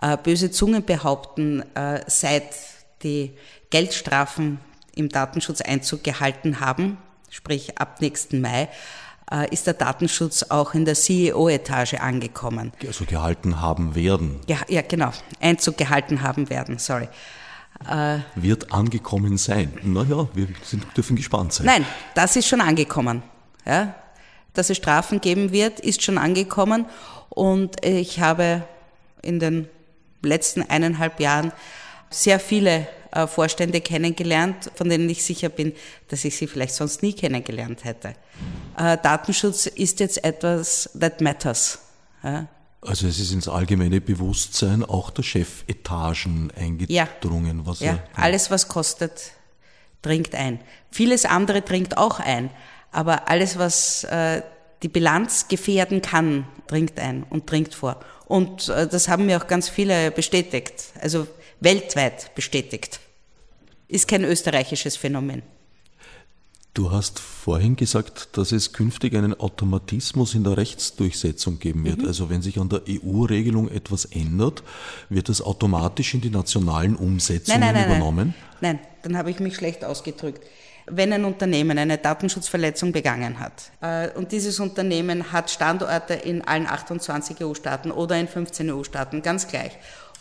Äh, 0.00 0.16
böse 0.16 0.50
Zungen 0.50 0.84
behaupten, 0.84 1.62
äh, 1.74 2.00
seit 2.06 2.54
die 3.02 3.32
Geldstrafen 3.70 4.58
im 4.94 5.08
Datenschutz 5.08 5.60
Einzug 5.60 6.02
gehalten 6.04 6.60
haben, 6.60 6.98
sprich 7.30 7.78
ab 7.78 8.00
nächsten 8.00 8.40
Mai, 8.40 8.68
äh, 9.30 9.52
ist 9.52 9.66
der 9.66 9.74
Datenschutz 9.74 10.44
auch 10.44 10.74
in 10.74 10.84
der 10.84 10.94
CEO-Etage 10.94 11.94
angekommen. 11.94 12.72
Also 12.86 13.04
gehalten 13.04 13.60
haben 13.60 13.94
werden. 13.94 14.40
Ja, 14.46 14.58
ja, 14.68 14.82
genau. 14.82 15.12
Einzug 15.40 15.76
gehalten 15.76 16.22
haben 16.22 16.50
werden, 16.50 16.78
sorry. 16.78 17.08
Äh, 17.88 18.18
Wird 18.34 18.72
angekommen 18.72 19.38
sein. 19.38 19.72
Naja, 19.82 20.28
wir 20.34 20.48
sind, 20.62 20.84
dürfen 20.96 21.16
gespannt 21.16 21.52
sein. 21.52 21.66
Nein, 21.66 21.84
das 22.14 22.36
ist 22.36 22.48
schon 22.48 22.60
angekommen. 22.60 23.22
Ja? 23.64 23.94
Dass 24.54 24.70
es 24.70 24.76
Strafen 24.76 25.20
geben 25.20 25.52
wird, 25.52 25.80
ist 25.80 26.02
schon 26.02 26.18
angekommen. 26.18 26.86
Und 27.28 27.84
ich 27.84 28.20
habe 28.20 28.62
in 29.22 29.38
den 29.38 29.68
letzten 30.22 30.62
eineinhalb 30.62 31.20
Jahren 31.20 31.52
sehr 32.10 32.40
viele 32.40 32.86
äh, 33.12 33.26
Vorstände 33.26 33.80
kennengelernt, 33.80 34.70
von 34.74 34.88
denen 34.88 35.08
ich 35.08 35.22
sicher 35.22 35.48
bin, 35.48 35.72
dass 36.08 36.24
ich 36.24 36.36
sie 36.36 36.46
vielleicht 36.46 36.74
sonst 36.74 37.02
nie 37.02 37.12
kennengelernt 37.12 37.84
hätte. 37.84 38.14
Äh, 38.76 38.98
Datenschutz 39.02 39.66
ist 39.66 40.00
jetzt 40.00 40.22
etwas 40.24 40.90
that 40.98 41.20
matters. 41.20 41.78
Ja? 42.22 42.46
Also 42.86 43.06
es 43.06 43.18
ist 43.18 43.32
ins 43.32 43.48
allgemeine 43.48 44.00
Bewusstsein 44.00 44.84
auch 44.84 45.10
der 45.10 45.22
Chefetagen 45.22 46.52
eingedrungen. 46.56 47.58
Ja, 47.58 47.66
was 47.66 47.80
ja. 47.80 47.94
ja. 47.94 48.04
alles 48.14 48.50
was 48.50 48.68
kostet, 48.68 49.32
dringt 50.02 50.34
ein. 50.34 50.60
Vieles 50.90 51.24
andere 51.24 51.62
dringt 51.62 51.98
auch 51.98 52.20
ein, 52.20 52.50
aber 52.92 53.28
alles 53.28 53.58
was 53.58 54.04
äh, 54.04 54.42
die 54.82 54.88
Bilanz 54.88 55.48
gefährden 55.48 56.02
kann, 56.02 56.46
dringt 56.66 56.98
ein 56.98 57.24
und 57.24 57.50
dringt 57.50 57.74
vor. 57.74 58.00
Und 58.26 58.68
äh, 58.68 58.86
das 58.86 59.08
haben 59.08 59.26
mir 59.26 59.42
auch 59.42 59.46
ganz 59.46 59.68
viele 59.68 60.10
bestätigt, 60.10 60.92
also 61.00 61.26
weltweit 61.60 62.34
bestätigt. 62.34 63.00
Ist 63.88 64.08
kein 64.08 64.24
österreichisches 64.24 64.96
Phänomen. 64.96 65.42
Du 66.76 66.90
hast 66.90 67.20
vorhin 67.20 67.74
gesagt, 67.74 68.36
dass 68.36 68.52
es 68.52 68.74
künftig 68.74 69.14
einen 69.14 69.32
Automatismus 69.40 70.34
in 70.34 70.44
der 70.44 70.58
Rechtsdurchsetzung 70.58 71.58
geben 71.58 71.86
wird. 71.86 72.02
Mhm. 72.02 72.08
Also 72.08 72.28
wenn 72.28 72.42
sich 72.42 72.58
an 72.58 72.68
der 72.68 72.82
EU-Regelung 72.86 73.70
etwas 73.70 74.04
ändert, 74.04 74.62
wird 75.08 75.30
das 75.30 75.40
automatisch 75.40 76.12
in 76.12 76.20
die 76.20 76.28
nationalen 76.28 76.94
Umsetzungen 76.94 77.60
nein, 77.60 77.72
nein, 77.72 77.88
nein, 77.88 77.96
übernommen? 77.96 78.34
Nein, 78.60 78.78
dann 79.00 79.16
habe 79.16 79.30
ich 79.30 79.40
mich 79.40 79.56
schlecht 79.56 79.86
ausgedrückt. 79.86 80.44
Wenn 80.84 81.14
ein 81.14 81.24
Unternehmen 81.24 81.78
eine 81.78 81.96
Datenschutzverletzung 81.96 82.92
begangen 82.92 83.40
hat 83.40 83.70
äh, 83.80 84.10
und 84.10 84.32
dieses 84.32 84.60
Unternehmen 84.60 85.32
hat 85.32 85.50
Standorte 85.50 86.12
in 86.12 86.42
allen 86.42 86.66
28 86.66 87.42
EU-Staaten 87.42 87.90
oder 87.90 88.20
in 88.20 88.28
15 88.28 88.70
EU-Staaten, 88.70 89.22
ganz 89.22 89.48
gleich, 89.48 89.72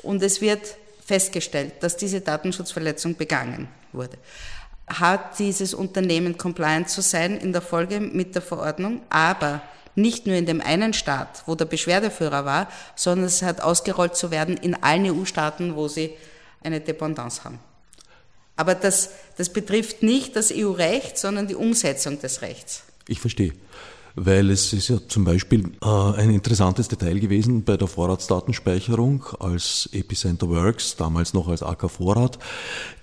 und 0.03 0.23
es 0.23 0.39
wird 0.39 0.61
festgestellt, 1.05 1.73
dass 1.81 1.97
diese 1.97 2.21
Datenschutzverletzung 2.21 3.15
begangen 3.15 3.67
wurde, 3.91 4.17
hat 4.87 5.39
dieses 5.39 5.73
Unternehmen 5.73 6.37
compliant 6.37 6.89
zu 6.89 7.01
sein 7.01 7.37
in 7.37 7.53
der 7.53 7.61
Folge 7.61 7.99
mit 7.99 8.35
der 8.35 8.41
Verordnung, 8.41 9.01
aber 9.09 9.61
nicht 9.95 10.27
nur 10.27 10.35
in 10.35 10.45
dem 10.45 10.61
einen 10.61 10.93
Staat, 10.93 11.43
wo 11.45 11.55
der 11.55 11.65
Beschwerdeführer 11.65 12.45
war, 12.45 12.67
sondern 12.95 13.25
es 13.25 13.41
hat 13.41 13.61
ausgerollt 13.61 14.15
zu 14.15 14.29
werden 14.29 14.57
in 14.57 14.75
allen 14.75 15.05
EU-Staaten, 15.05 15.75
wo 15.75 15.87
sie 15.87 16.11
eine 16.61 16.81
Dependance 16.81 17.43
haben. 17.43 17.59
Aber 18.57 18.75
das, 18.75 19.11
das 19.37 19.49
betrifft 19.49 20.03
nicht 20.03 20.35
das 20.35 20.51
EU-Recht, 20.53 21.17
sondern 21.17 21.47
die 21.47 21.55
Umsetzung 21.55 22.19
des 22.19 22.41
Rechts. 22.41 22.83
Ich 23.07 23.19
verstehe 23.19 23.53
weil 24.15 24.49
es 24.49 24.71
ist 24.71 24.87
ja 24.87 24.97
zum 25.07 25.25
Beispiel 25.25 25.71
äh, 25.81 25.87
ein 25.87 26.29
interessantes 26.29 26.87
Detail 26.87 27.19
gewesen 27.19 27.63
bei 27.63 27.75
der 27.77 27.87
Vorratsdatenspeicherung, 27.87 29.25
als 29.39 29.89
Epicenter 29.91 30.49
Works, 30.49 30.95
damals 30.95 31.33
noch 31.33 31.47
als 31.49 31.61
AK 31.61 31.89
Vorrat, 31.89 32.39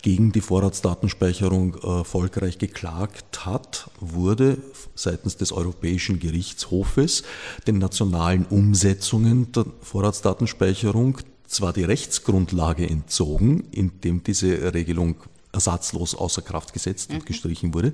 gegen 0.00 0.32
die 0.32 0.40
Vorratsdatenspeicherung 0.40 1.76
äh, 1.76 1.86
erfolgreich 1.98 2.58
geklagt 2.58 3.44
hat, 3.44 3.90
wurde 4.00 4.58
seitens 4.94 5.36
des 5.36 5.52
Europäischen 5.52 6.18
Gerichtshofes 6.18 7.24
den 7.66 7.78
nationalen 7.78 8.46
Umsetzungen 8.46 9.52
der 9.52 9.66
Vorratsdatenspeicherung 9.82 11.18
zwar 11.46 11.74
die 11.74 11.84
Rechtsgrundlage 11.84 12.88
entzogen, 12.88 13.64
indem 13.72 14.22
diese 14.24 14.72
Regelung 14.72 15.16
ersatzlos 15.52 16.14
außer 16.14 16.40
Kraft 16.40 16.72
gesetzt 16.72 17.10
und 17.10 17.20
mhm. 17.20 17.24
gestrichen 17.26 17.74
wurde. 17.74 17.92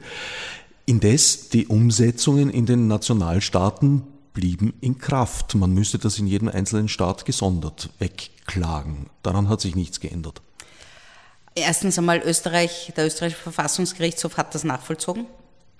Indes, 0.88 1.50
die 1.50 1.66
Umsetzungen 1.66 2.48
in 2.48 2.64
den 2.64 2.86
Nationalstaaten 2.86 4.04
blieben 4.32 4.72
in 4.80 4.96
Kraft. 4.96 5.54
Man 5.54 5.74
müsste 5.74 5.98
das 5.98 6.18
in 6.18 6.26
jedem 6.26 6.48
einzelnen 6.48 6.88
Staat 6.88 7.26
gesondert 7.26 7.90
wegklagen. 7.98 9.10
Daran 9.22 9.50
hat 9.50 9.60
sich 9.60 9.76
nichts 9.76 10.00
geändert. 10.00 10.40
Erstens 11.54 11.98
einmal 11.98 12.22
Österreich, 12.24 12.90
der 12.96 13.04
österreichische 13.04 13.42
Verfassungsgerichtshof 13.42 14.38
hat 14.38 14.54
das 14.54 14.64
nachvollzogen. 14.64 15.26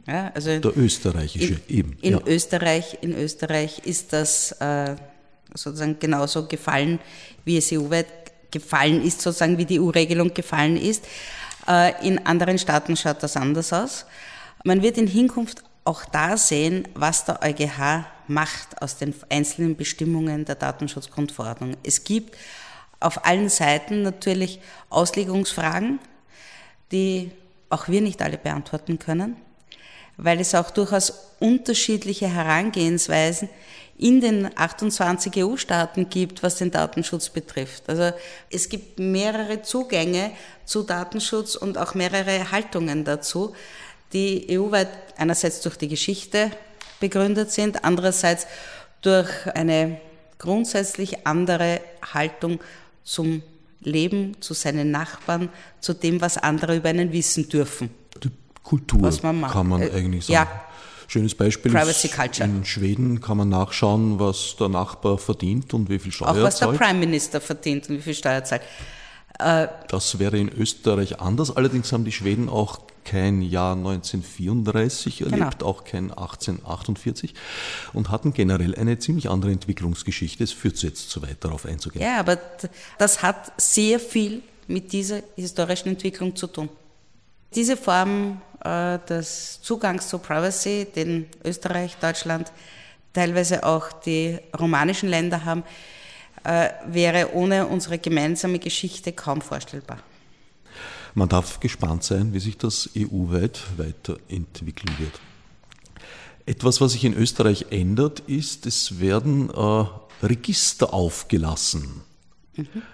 Ja, 0.07 0.31
also 0.35 0.59
der 0.59 0.77
österreichische 0.77 1.59
in, 1.69 1.79
eben. 1.79 1.99
In 2.03 2.13
ja. 2.13 2.21
Österreich, 2.27 2.99
in 3.01 3.15
Österreich 3.17 3.81
ist 3.87 4.13
das 4.13 4.53
äh, 4.61 4.95
sozusagen 5.55 5.99
genauso 5.99 6.47
gefallen, 6.47 6.99
wie 7.47 7.57
es 7.57 7.73
EU-weit 7.73 8.51
gefallen 8.51 9.03
ist, 9.03 9.23
sozusagen 9.23 9.57
wie 9.57 9.65
die 9.65 9.81
EU-Regelung 9.81 10.35
gefallen 10.35 10.77
ist. 10.77 11.07
Äh, 11.67 12.07
in 12.07 12.27
anderen 12.27 12.59
Staaten 12.59 12.95
schaut 12.95 13.23
das 13.23 13.39
anders 13.39 13.73
aus. 13.73 14.05
Man 14.65 14.83
wird 14.83 14.99
in 14.99 15.07
Hinkunft 15.07 15.63
auch 15.85 16.05
da 16.05 16.37
sehen, 16.37 16.87
was 16.95 17.25
der 17.25 17.43
EuGH 17.43 18.05
macht 18.27 18.83
aus 18.83 18.99
den 18.99 19.15
einzelnen 19.31 19.77
Bestimmungen 19.77 20.45
der 20.45 20.55
Datenschutzgrundverordnung. 20.55 21.77
Es 21.83 22.05
gibt 22.05 22.37
auf 23.01 23.25
allen 23.25 23.49
Seiten 23.49 24.03
natürlich 24.03 24.61
Auslegungsfragen, 24.91 25.99
die 26.93 27.31
auch 27.71 27.89
wir 27.89 28.01
nicht 28.01 28.21
alle 28.23 28.39
beantworten 28.39 28.99
können, 28.99 29.37
weil 30.17 30.41
es 30.41 30.55
auch 30.55 30.71
durchaus 30.71 31.13
unterschiedliche 31.39 32.29
Herangehensweisen 32.29 33.49
in 33.97 34.21
den 34.21 34.51
28 34.57 35.45
EU-Staaten 35.45 36.09
gibt, 36.09 36.43
was 36.43 36.57
den 36.57 36.71
Datenschutz 36.71 37.31
betrifft. 37.31 37.89
Also 37.89 38.13
es 38.51 38.69
gibt 38.69 38.99
mehrere 38.99 39.63
Zugänge 39.63 40.31
zu 40.65 40.85
Datenschutz 40.85 41.57
und 41.57 41.79
auch 41.79 41.95
mehrere 41.95 42.53
Haltungen 42.53 43.05
dazu 43.05 43.55
die 44.13 44.47
EU-weit 44.59 44.89
einerseits 45.17 45.61
durch 45.61 45.77
die 45.77 45.89
Geschichte 45.89 46.51
begründet 47.01 47.51
sind, 47.51 47.85
andererseits 47.85 48.47
durch 49.03 49.29
eine 49.55 50.01
grundsätzlich 50.39 51.27
andere 51.27 51.81
Haltung 52.15 52.61
zum 53.05 53.43
Leben, 53.81 54.37
zu 54.41 54.55
seinen 54.55 54.91
Nachbarn, 54.91 55.49
zu 55.81 55.95
dem, 55.95 56.21
was 56.21 56.37
andere 56.39 56.77
über 56.77 56.89
einen 56.89 57.13
wissen 57.13 57.49
dürfen. 57.49 57.91
Die 58.23 58.31
Kultur 58.63 59.03
Was 59.03 59.23
man 59.23 59.41
macht. 59.41 59.53
kann 59.53 59.69
man 59.69 59.83
Äh, 59.83 59.91
eigentlich 59.91 60.25
sagen. 60.27 60.33
ja. 60.35 60.47
Schönes 61.11 61.35
Beispiel 61.35 61.73
Privacy 61.73 62.09
ist, 62.09 62.17
Culture. 62.17 62.47
in 62.49 62.65
Schweden 62.67 63.21
kann 63.23 63.39
man 63.39 63.49
nachschauen, 63.49 64.19
was 64.19 64.57
der 64.59 64.69
Nachbar 64.69 65.17
verdient 65.17 65.73
und 65.73 65.89
wie 65.89 65.99
viel 65.99 66.13
Steuer 66.13 66.29
Auch 66.29 66.37
er 66.37 66.43
was 66.43 66.59
der 66.59 66.69
zahlt. 66.69 66.79
Prime 66.81 66.99
Minister 66.99 67.41
verdient 67.41 67.89
und 67.89 67.97
wie 67.99 68.03
viel 68.03 68.15
Steuer 68.15 68.45
zahlt. 68.45 68.61
Das 69.89 70.19
wäre 70.19 70.37
in 70.37 70.49
Österreich 70.51 71.21
anders. 71.21 71.57
Allerdings 71.57 71.93
haben 71.93 72.05
die 72.05 72.13
Schweden 72.13 72.49
auch 72.49 72.81
kein 73.09 73.41
Jahr 73.41 73.75
1934 73.75 75.23
erlebt, 75.23 75.63
auch 75.63 75.85
kein 75.85 76.11
1848 76.11 77.33
und 77.95 78.11
hatten 78.11 78.35
generell 78.35 78.75
eine 78.75 78.99
ziemlich 78.99 79.31
andere 79.31 79.53
Entwicklungsgeschichte. 79.53 80.45
Es 80.45 80.53
führt 80.53 80.83
jetzt 80.83 81.09
zu 81.09 81.23
weit, 81.23 81.39
darauf 81.41 81.65
einzugehen. 81.65 82.05
Ja, 82.05 82.21
aber 82.21 82.39
das 82.99 83.23
hat 83.23 83.53
sehr 83.57 83.99
viel 83.99 84.43
mit 84.67 84.93
dieser 84.93 85.23
historischen 85.37 85.89
Entwicklung 85.89 86.37
zu 86.37 86.49
tun. 86.49 86.69
Diese 87.55 87.79
Form 87.79 88.43
äh, 88.63 88.99
des 89.09 89.61
Zugangs 89.63 90.09
zu 90.09 90.19
Privacy, 90.19 90.87
den 90.95 91.27
Österreich, 91.45 91.97
Deutschland, 91.97 92.53
teilweise 93.15 93.65
auch 93.65 93.91
die 93.91 94.39
romanischen 94.59 95.09
Länder 95.09 95.47
haben, 95.47 95.63
äh, 96.45 96.69
wäre 96.87 97.33
ohne 97.33 97.67
unsere 97.67 97.99
gemeinsame 97.99 98.59
Geschichte 98.59 99.13
kaum 99.13 99.41
vorstellbar. 99.41 99.99
Man 101.19 101.29
darf 101.29 101.59
gespannt 101.59 102.05
sein, 102.05 102.33
wie 102.33 102.39
sich 102.39 102.59
das 102.59 102.91
EU-weit 102.97 103.61
weiterentwickeln 103.77 104.97
wird. 105.01 105.21
Etwas, 106.47 106.81
was 106.81 106.93
sich 106.93 107.05
in 107.05 107.13
Österreich 107.13 107.67
ändert, 107.71 108.21
ist, 108.21 108.67
es 108.67 109.01
werden 109.01 109.51
äh, 109.51 109.85
Register 110.25 110.95
aufgelassen. 110.95 112.03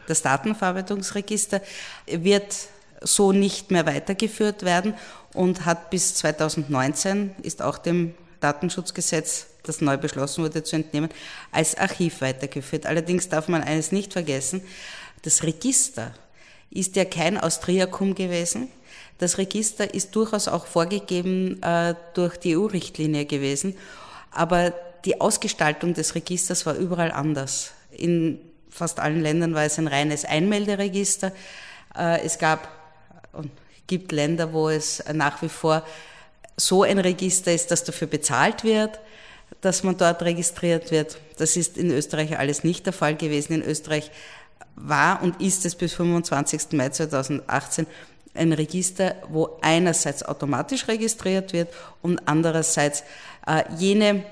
Das 0.06 0.22
Datenverarbeitungsregister 0.22 1.60
wird 2.06 2.56
so 3.02 3.32
nicht 3.32 3.70
mehr 3.70 3.84
weitergeführt 3.84 4.62
werden 4.62 4.94
und 5.34 5.66
hat 5.66 5.90
bis 5.90 6.14
2019, 6.14 7.32
ist 7.42 7.60
auch 7.60 7.76
dem 7.76 8.14
Datenschutzgesetz, 8.40 9.48
das 9.64 9.82
neu 9.82 9.98
beschlossen 9.98 10.44
wurde, 10.44 10.62
zu 10.62 10.76
entnehmen, 10.76 11.10
als 11.52 11.76
Archiv 11.76 12.22
weitergeführt. 12.22 12.86
Allerdings 12.86 13.28
darf 13.28 13.48
man 13.48 13.62
eines 13.62 13.92
nicht 13.92 14.14
vergessen, 14.14 14.62
das 15.20 15.42
Register 15.42 16.14
ist 16.74 16.96
ja 16.96 17.04
kein 17.04 17.38
Austriacum 17.38 18.14
gewesen. 18.14 18.68
Das 19.18 19.38
Register 19.38 19.94
ist 19.94 20.14
durchaus 20.14 20.48
auch 20.48 20.66
vorgegeben 20.66 21.62
äh, 21.62 21.94
durch 22.14 22.36
die 22.36 22.56
EU-Richtlinie 22.56 23.24
gewesen, 23.24 23.76
aber 24.30 24.74
die 25.04 25.20
Ausgestaltung 25.20 25.94
des 25.94 26.14
Registers 26.14 26.66
war 26.66 26.74
überall 26.74 27.12
anders. 27.12 27.70
In 27.90 28.40
fast 28.68 28.98
allen 28.98 29.22
Ländern 29.22 29.54
war 29.54 29.64
es 29.64 29.78
ein 29.78 29.86
reines 29.86 30.24
Einmelderegister. 30.24 31.32
Äh, 31.96 32.22
es 32.22 32.38
gab 32.38 32.68
und 33.32 33.50
gibt 33.86 34.12
Länder, 34.12 34.52
wo 34.52 34.68
es 34.68 35.02
nach 35.12 35.42
wie 35.42 35.48
vor 35.48 35.84
so 36.56 36.82
ein 36.82 36.98
Register 36.98 37.52
ist, 37.52 37.70
dass 37.70 37.84
dafür 37.84 38.08
bezahlt 38.08 38.64
wird, 38.64 38.98
dass 39.60 39.82
man 39.82 39.96
dort 39.96 40.22
registriert 40.22 40.90
wird. 40.90 41.18
Das 41.36 41.56
ist 41.56 41.76
in 41.76 41.90
Österreich 41.90 42.38
alles 42.38 42.64
nicht 42.64 42.86
der 42.86 42.92
Fall 42.92 43.16
gewesen. 43.16 43.54
In 43.54 43.62
Österreich 43.62 44.10
war 44.76 45.22
und 45.22 45.40
ist 45.40 45.64
es 45.64 45.74
bis 45.74 45.94
25. 45.94 46.72
Mai 46.72 46.88
2018 46.88 47.86
ein 48.34 48.52
Register, 48.52 49.14
wo 49.28 49.58
einerseits 49.62 50.24
automatisch 50.24 50.88
registriert 50.88 51.52
wird 51.52 51.72
und 52.02 52.20
andererseits 52.26 53.04
äh, 53.46 53.62
jene 53.78 54.24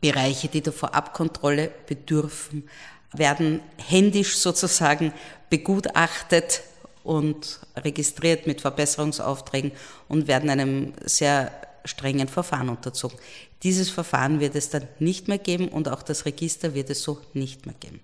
Bereiche, 0.00 0.48
die 0.48 0.60
der 0.60 0.72
Vorabkontrolle 0.72 1.70
bedürfen, 1.86 2.68
werden 3.12 3.60
händisch 3.76 4.36
sozusagen 4.36 5.12
begutachtet 5.48 6.62
und 7.04 7.60
registriert 7.76 8.46
mit 8.46 8.60
Verbesserungsaufträgen 8.60 9.72
und 10.08 10.26
werden 10.26 10.50
einem 10.50 10.92
sehr 11.04 11.52
strengen 11.84 12.26
Verfahren 12.26 12.68
unterzogen. 12.68 13.18
Dieses 13.62 13.90
Verfahren 13.90 14.40
wird 14.40 14.56
es 14.56 14.70
dann 14.70 14.88
nicht 14.98 15.28
mehr 15.28 15.38
geben 15.38 15.68
und 15.68 15.88
auch 15.88 16.02
das 16.02 16.26
Register 16.26 16.74
wird 16.74 16.90
es 16.90 17.02
so 17.02 17.20
nicht 17.32 17.64
mehr 17.64 17.76
geben. 17.78 18.00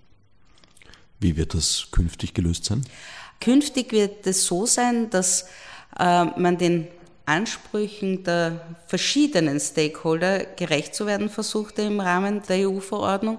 Wie 1.22 1.37
wird 1.37 1.54
das 1.54 1.88
künftig 1.92 2.35
gelöst 2.35 2.64
sein? 2.64 2.85
Künftig 3.40 3.92
wird 3.92 4.26
es 4.26 4.44
so 4.44 4.66
sein, 4.66 5.08
dass 5.11 5.46
äh, 5.98 6.24
man 6.24 6.58
den 6.58 6.88
Ansprüchen 7.26 8.24
der 8.24 8.61
verschiedenen 8.88 9.61
Stakeholder 9.61 10.40
gerecht 10.56 10.94
zu 10.94 11.06
werden 11.06 11.30
versuchte 11.30 11.82
im 11.82 12.00
Rahmen 12.00 12.42
der 12.48 12.68
EU-Verordnung, 12.68 13.38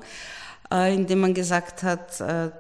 äh, 0.72 0.94
indem 0.94 1.20
man 1.20 1.34
gesagt 1.34 1.84
hat, 1.84 2.22
äh, 2.22 2.52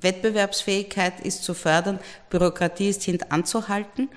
Wettbewerbsfähigkeit 0.00 1.20
ist 1.20 1.42
zu 1.42 1.54
fördern, 1.54 1.98
Bürokratie 2.28 2.90
ist 2.90 3.02
hintanzuhalten. 3.02 4.10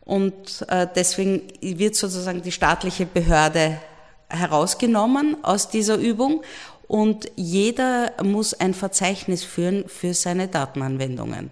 Und 0.00 0.64
äh, 0.68 0.86
deswegen 0.94 1.42
wird 1.60 1.94
sozusagen 1.96 2.40
die 2.40 2.52
staatliche 2.52 3.04
Behörde 3.04 3.78
herausgenommen 4.28 5.42
aus 5.44 5.68
dieser 5.68 5.96
Übung 5.96 6.42
und 6.88 7.30
jeder 7.36 8.14
muss 8.24 8.54
ein 8.54 8.74
Verzeichnis 8.74 9.44
führen 9.44 9.88
für 9.88 10.14
seine 10.14 10.48
Datenanwendungen. 10.48 11.50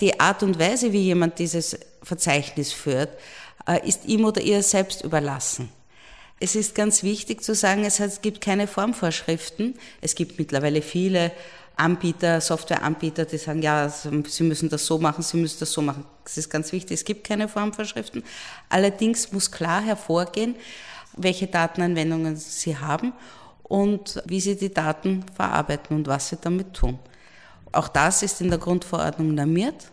Die 0.00 0.18
Art 0.18 0.42
und 0.42 0.58
Weise, 0.58 0.92
wie 0.92 1.02
jemand 1.02 1.38
dieses 1.38 1.78
Verzeichnis 2.02 2.72
führt, 2.72 3.10
äh, 3.68 3.86
ist 3.86 4.06
ihm 4.06 4.24
oder 4.24 4.40
ihr 4.40 4.62
selbst 4.62 5.02
überlassen. 5.04 5.68
Es 6.40 6.54
ist 6.54 6.74
ganz 6.74 7.02
wichtig 7.02 7.42
zu 7.42 7.54
sagen, 7.54 7.84
es, 7.84 8.00
es 8.00 8.22
gibt 8.22 8.40
keine 8.40 8.66
Formvorschriften. 8.66 9.74
Es 10.00 10.14
gibt 10.14 10.38
mittlerweile 10.38 10.82
viele 10.82 11.32
Anbieter, 11.76 12.40
Softwareanbieter, 12.40 13.24
die 13.24 13.38
sagen, 13.38 13.62
ja, 13.62 13.88
sie 13.88 14.42
müssen 14.42 14.68
das 14.68 14.86
so 14.86 14.98
machen, 14.98 15.22
sie 15.22 15.36
müssen 15.36 15.58
das 15.60 15.72
so 15.72 15.82
machen. 15.82 16.04
Das 16.24 16.36
ist 16.36 16.50
ganz 16.50 16.72
wichtig. 16.72 16.94
Es 16.94 17.04
gibt 17.04 17.26
keine 17.26 17.48
Formvorschriften. 17.48 18.22
Allerdings 18.68 19.32
muss 19.32 19.50
klar 19.50 19.82
hervorgehen, 19.82 20.54
welche 21.16 21.46
Datenanwendungen 21.46 22.36
sie 22.36 22.76
haben 22.76 23.12
und 23.72 24.22
wie 24.26 24.38
sie 24.38 24.54
die 24.54 24.74
Daten 24.74 25.24
verarbeiten 25.34 25.96
und 25.96 26.06
was 26.06 26.28
sie 26.28 26.36
damit 26.38 26.74
tun. 26.74 26.98
Auch 27.72 27.88
das 27.88 28.22
ist 28.22 28.42
in 28.42 28.50
der 28.50 28.58
Grundverordnung 28.58 29.34
normiert 29.34 29.90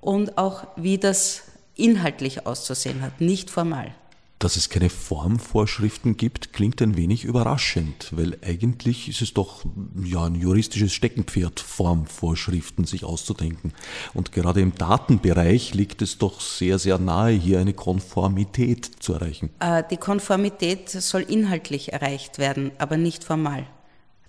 und 0.00 0.38
auch 0.38 0.68
wie 0.76 0.96
das 0.96 1.42
inhaltlich 1.74 2.46
auszusehen 2.46 3.02
hat, 3.02 3.20
nicht 3.20 3.50
formal. 3.50 3.92
Dass 4.40 4.56
es 4.56 4.68
keine 4.68 4.90
Formvorschriften 4.90 6.16
gibt, 6.16 6.52
klingt 6.52 6.82
ein 6.82 6.96
wenig 6.96 7.24
überraschend, 7.24 8.10
weil 8.10 8.36
eigentlich 8.44 9.08
ist 9.08 9.22
es 9.22 9.32
doch 9.32 9.64
ja 10.02 10.24
ein 10.24 10.34
juristisches 10.34 10.92
Steckenpferd, 10.92 11.60
Formvorschriften 11.60 12.84
sich 12.84 13.04
auszudenken. 13.04 13.72
Und 14.12 14.32
gerade 14.32 14.60
im 14.60 14.74
Datenbereich 14.74 15.72
liegt 15.74 16.02
es 16.02 16.18
doch 16.18 16.40
sehr, 16.40 16.78
sehr 16.78 16.98
nahe, 16.98 17.32
hier 17.32 17.60
eine 17.60 17.74
Konformität 17.74 18.90
zu 18.98 19.14
erreichen. 19.14 19.50
Äh, 19.60 19.84
Die 19.90 19.96
Konformität 19.96 20.90
soll 20.90 21.22
inhaltlich 21.22 21.92
erreicht 21.92 22.38
werden, 22.38 22.72
aber 22.78 22.96
nicht 22.96 23.24
formal. 23.24 23.66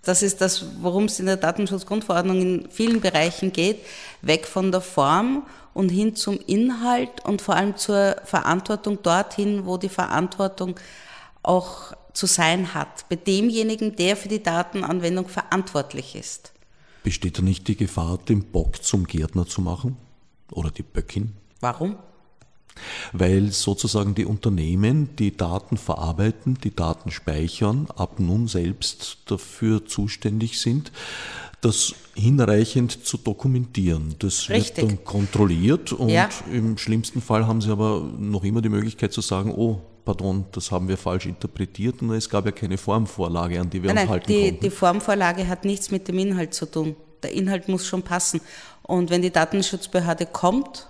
Das 0.05 0.21
ist 0.21 0.39
das, 0.39 0.65
worum 0.81 1.05
es 1.05 1.19
in 1.19 1.25
der 1.25 1.37
Datenschutzgrundverordnung 1.37 2.39
in 2.39 2.69
vielen 2.69 3.01
Bereichen 3.01 3.51
geht, 3.51 3.79
weg 4.21 4.45
von 4.47 4.71
der 4.71 4.81
Form 4.81 5.45
und 5.73 5.89
hin 5.89 6.15
zum 6.15 6.39
Inhalt 6.45 7.25
und 7.25 7.41
vor 7.41 7.55
allem 7.55 7.75
zur 7.75 8.15
Verantwortung 8.23 9.01
dorthin, 9.01 9.65
wo 9.65 9.77
die 9.77 9.89
Verantwortung 9.89 10.79
auch 11.41 11.93
zu 12.13 12.27
sein 12.27 12.73
hat, 12.73 13.09
bei 13.09 13.15
demjenigen, 13.15 13.95
der 13.95 14.15
für 14.15 14.29
die 14.29 14.41
Datenanwendung 14.41 15.27
verantwortlich 15.27 16.15
ist. 16.15 16.53
Besteht 17.03 17.39
da 17.39 17.41
nicht 17.41 17.67
die 17.67 17.75
Gefahr, 17.75 18.19
den 18.29 18.43
Bock 18.43 18.83
zum 18.83 19.05
Gärtner 19.05 19.45
zu 19.45 19.61
machen? 19.61 19.97
Oder 20.51 20.71
die 20.71 20.83
Böckin? 20.83 21.33
Warum? 21.59 21.97
Weil 23.13 23.51
sozusagen 23.51 24.15
die 24.15 24.25
Unternehmen 24.25 25.15
die 25.17 25.35
Daten 25.35 25.77
verarbeiten, 25.77 26.57
die 26.63 26.75
Daten 26.75 27.11
speichern, 27.11 27.87
ab 27.95 28.19
nun 28.19 28.47
selbst 28.47 29.17
dafür 29.25 29.85
zuständig 29.85 30.59
sind, 30.59 30.91
das 31.61 31.95
hinreichend 32.13 33.05
zu 33.05 33.17
dokumentieren. 33.17 34.15
Das 34.19 34.49
Richtig. 34.49 34.83
wird 34.83 34.91
dann 34.91 35.03
kontrolliert 35.03 35.93
und 35.93 36.09
Ja. 36.09 36.29
im 36.51 36.77
schlimmsten 36.77 37.21
Fall 37.21 37.47
haben 37.47 37.61
sie 37.61 37.71
aber 37.71 38.01
noch 38.19 38.43
immer 38.43 38.61
die 38.61 38.69
Möglichkeit 38.69 39.13
zu 39.13 39.21
sagen, 39.21 39.51
oh, 39.55 39.81
pardon, 40.03 40.45
das 40.51 40.71
haben 40.71 40.87
wir 40.87 40.97
falsch 40.97 41.25
interpretiert 41.25 42.01
und 42.01 42.11
es 42.11 42.29
gab 42.29 42.45
ja 42.45 42.51
keine 42.51 42.77
Formvorlage, 42.77 43.59
an 43.59 43.69
die 43.69 43.81
wir 43.81 43.93
Nein, 43.93 44.03
uns 44.03 44.11
halten 44.11 44.27
die, 44.27 44.41
konnten. 44.49 44.59
die 44.61 44.69
Formvorlage 44.69 45.47
hat 45.47 45.65
nichts 45.65 45.89
mit 45.89 46.07
dem 46.07 46.19
Inhalt 46.19 46.53
zu 46.53 46.67
tun. 46.67 46.95
Der 47.23 47.31
Inhalt 47.33 47.67
muss 47.67 47.87
schon 47.87 48.03
passen. 48.03 48.39
Und 48.83 49.09
wenn 49.09 49.23
die 49.23 49.31
Datenschutzbehörde 49.31 50.27
kommt, 50.27 50.87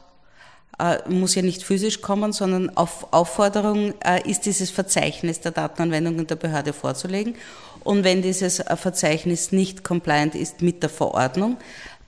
muss 1.08 1.36
ja 1.36 1.42
nicht 1.42 1.64
physisch 1.64 2.02
kommen, 2.02 2.34
sondern 2.34 2.76
auf 2.76 3.14
Aufforderung 3.14 3.94
äh, 4.04 4.30
ist 4.30 4.46
dieses 4.46 4.72
Verzeichnis 4.72 5.40
der 5.40 5.52
Datenanwendungen 5.52 6.28
der 6.28 6.36
Behörde 6.36 6.74
vorzulegen. 6.74 7.36
Und 7.84 8.04
wenn 8.04 8.22
dieses 8.22 8.60
äh, 8.60 8.76
Verzeichnis 8.76 9.52
nicht 9.52 9.84
compliant 9.84 10.36
ist 10.36 10.62
mit 10.62 10.84
der 10.84 10.90
Verordnung, 10.90 11.58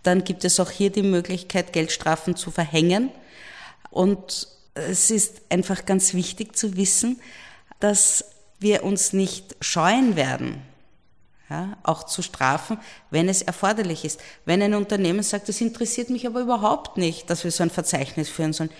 dann 0.03 0.23
gibt 0.23 0.43
es 0.43 0.59
auch 0.59 0.69
hier 0.69 0.89
die 0.89 1.03
Möglichkeit, 1.03 1.71
Geldstrafen 1.71 2.35
zu 2.35 2.51
verhängen. 2.51 3.09
Und 3.89 4.47
es 4.73 5.11
ist 5.11 5.41
einfach 5.49 5.85
ganz 5.85 6.13
wichtig 6.13 6.55
zu 6.55 6.75
wissen, 6.77 7.21
dass 7.79 8.25
wir 8.59 8.83
uns 8.83 9.13
nicht 9.13 9.55
scheuen 9.61 10.15
werden, 10.15 10.61
ja, 11.49 11.77
auch 11.83 12.03
zu 12.03 12.21
strafen, 12.21 12.77
wenn 13.09 13.29
es 13.29 13.41
erforderlich 13.41 14.03
ist. 14.03 14.19
Wenn 14.45 14.61
ein 14.61 14.73
Unternehmen 14.73 15.23
sagt, 15.23 15.47
es 15.49 15.61
interessiert 15.61 16.09
mich 16.09 16.27
aber 16.27 16.41
überhaupt 16.41 16.97
nicht, 16.97 17.29
dass 17.29 17.43
wir 17.43 17.51
so 17.51 17.63
ein 17.63 17.69
Verzeichnis 17.69 18.29
führen 18.29 18.53
sollen, 18.53 18.71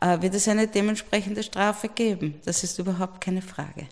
äh, 0.00 0.20
wird 0.20 0.34
es 0.34 0.48
eine 0.48 0.68
dementsprechende 0.68 1.42
Strafe 1.42 1.88
geben. 1.88 2.40
Das 2.44 2.62
ist 2.62 2.78
überhaupt 2.78 3.20
keine 3.20 3.42
Frage. 3.42 3.88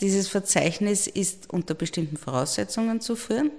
Dieses 0.00 0.28
Verzeichnis 0.28 1.06
ist 1.06 1.50
unter 1.50 1.74
bestimmten 1.74 2.16
Voraussetzungen 2.16 3.00
zu 3.00 3.14
führen 3.14 3.50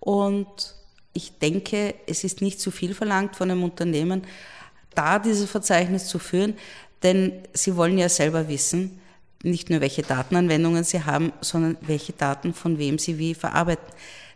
und 0.00 0.74
ich 1.12 1.38
denke, 1.38 1.94
es 2.06 2.24
ist 2.24 2.40
nicht 2.40 2.60
zu 2.60 2.70
viel 2.70 2.94
verlangt 2.94 3.36
von 3.36 3.50
einem 3.50 3.64
Unternehmen, 3.64 4.22
da 4.94 5.18
dieses 5.18 5.50
Verzeichnis 5.50 6.06
zu 6.06 6.18
führen, 6.18 6.56
denn 7.02 7.32
sie 7.52 7.76
wollen 7.76 7.98
ja 7.98 8.08
selber 8.08 8.48
wissen, 8.48 8.99
nicht 9.42 9.70
nur 9.70 9.80
welche 9.80 10.02
Datenanwendungen 10.02 10.84
sie 10.84 11.04
haben, 11.04 11.32
sondern 11.40 11.76
welche 11.80 12.12
Daten 12.12 12.52
von 12.54 12.78
wem 12.78 12.98
sie 12.98 13.18
wie 13.18 13.34
verarbeiten. 13.34 13.86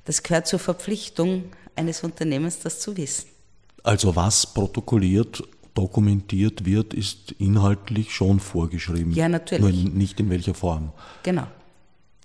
Das 0.05 0.23
gehört 0.23 0.47
zur 0.47 0.59
Verpflichtung 0.59 1.45
eines 1.77 2.03
Unternehmens, 2.03 2.61
das 2.61 2.81
zu 2.81 2.97
wissen. 2.97 3.27
Also 3.83 4.17
was 4.17 4.47
protokolliert, 4.53 5.43
dokumentiert 5.75 6.65
wird, 6.65 6.95
ist 6.95 7.33
inhaltlich 7.33 8.15
schon 8.15 8.41
vorgeschrieben. 8.41 9.13
Ja, 9.13 9.29
natürlich. 9.29 9.61
Nur 9.61 9.93
nicht 9.93 10.21
in 10.21 10.31
welcher 10.31 10.55
Form. 10.55 10.93
Genau. 11.23 11.47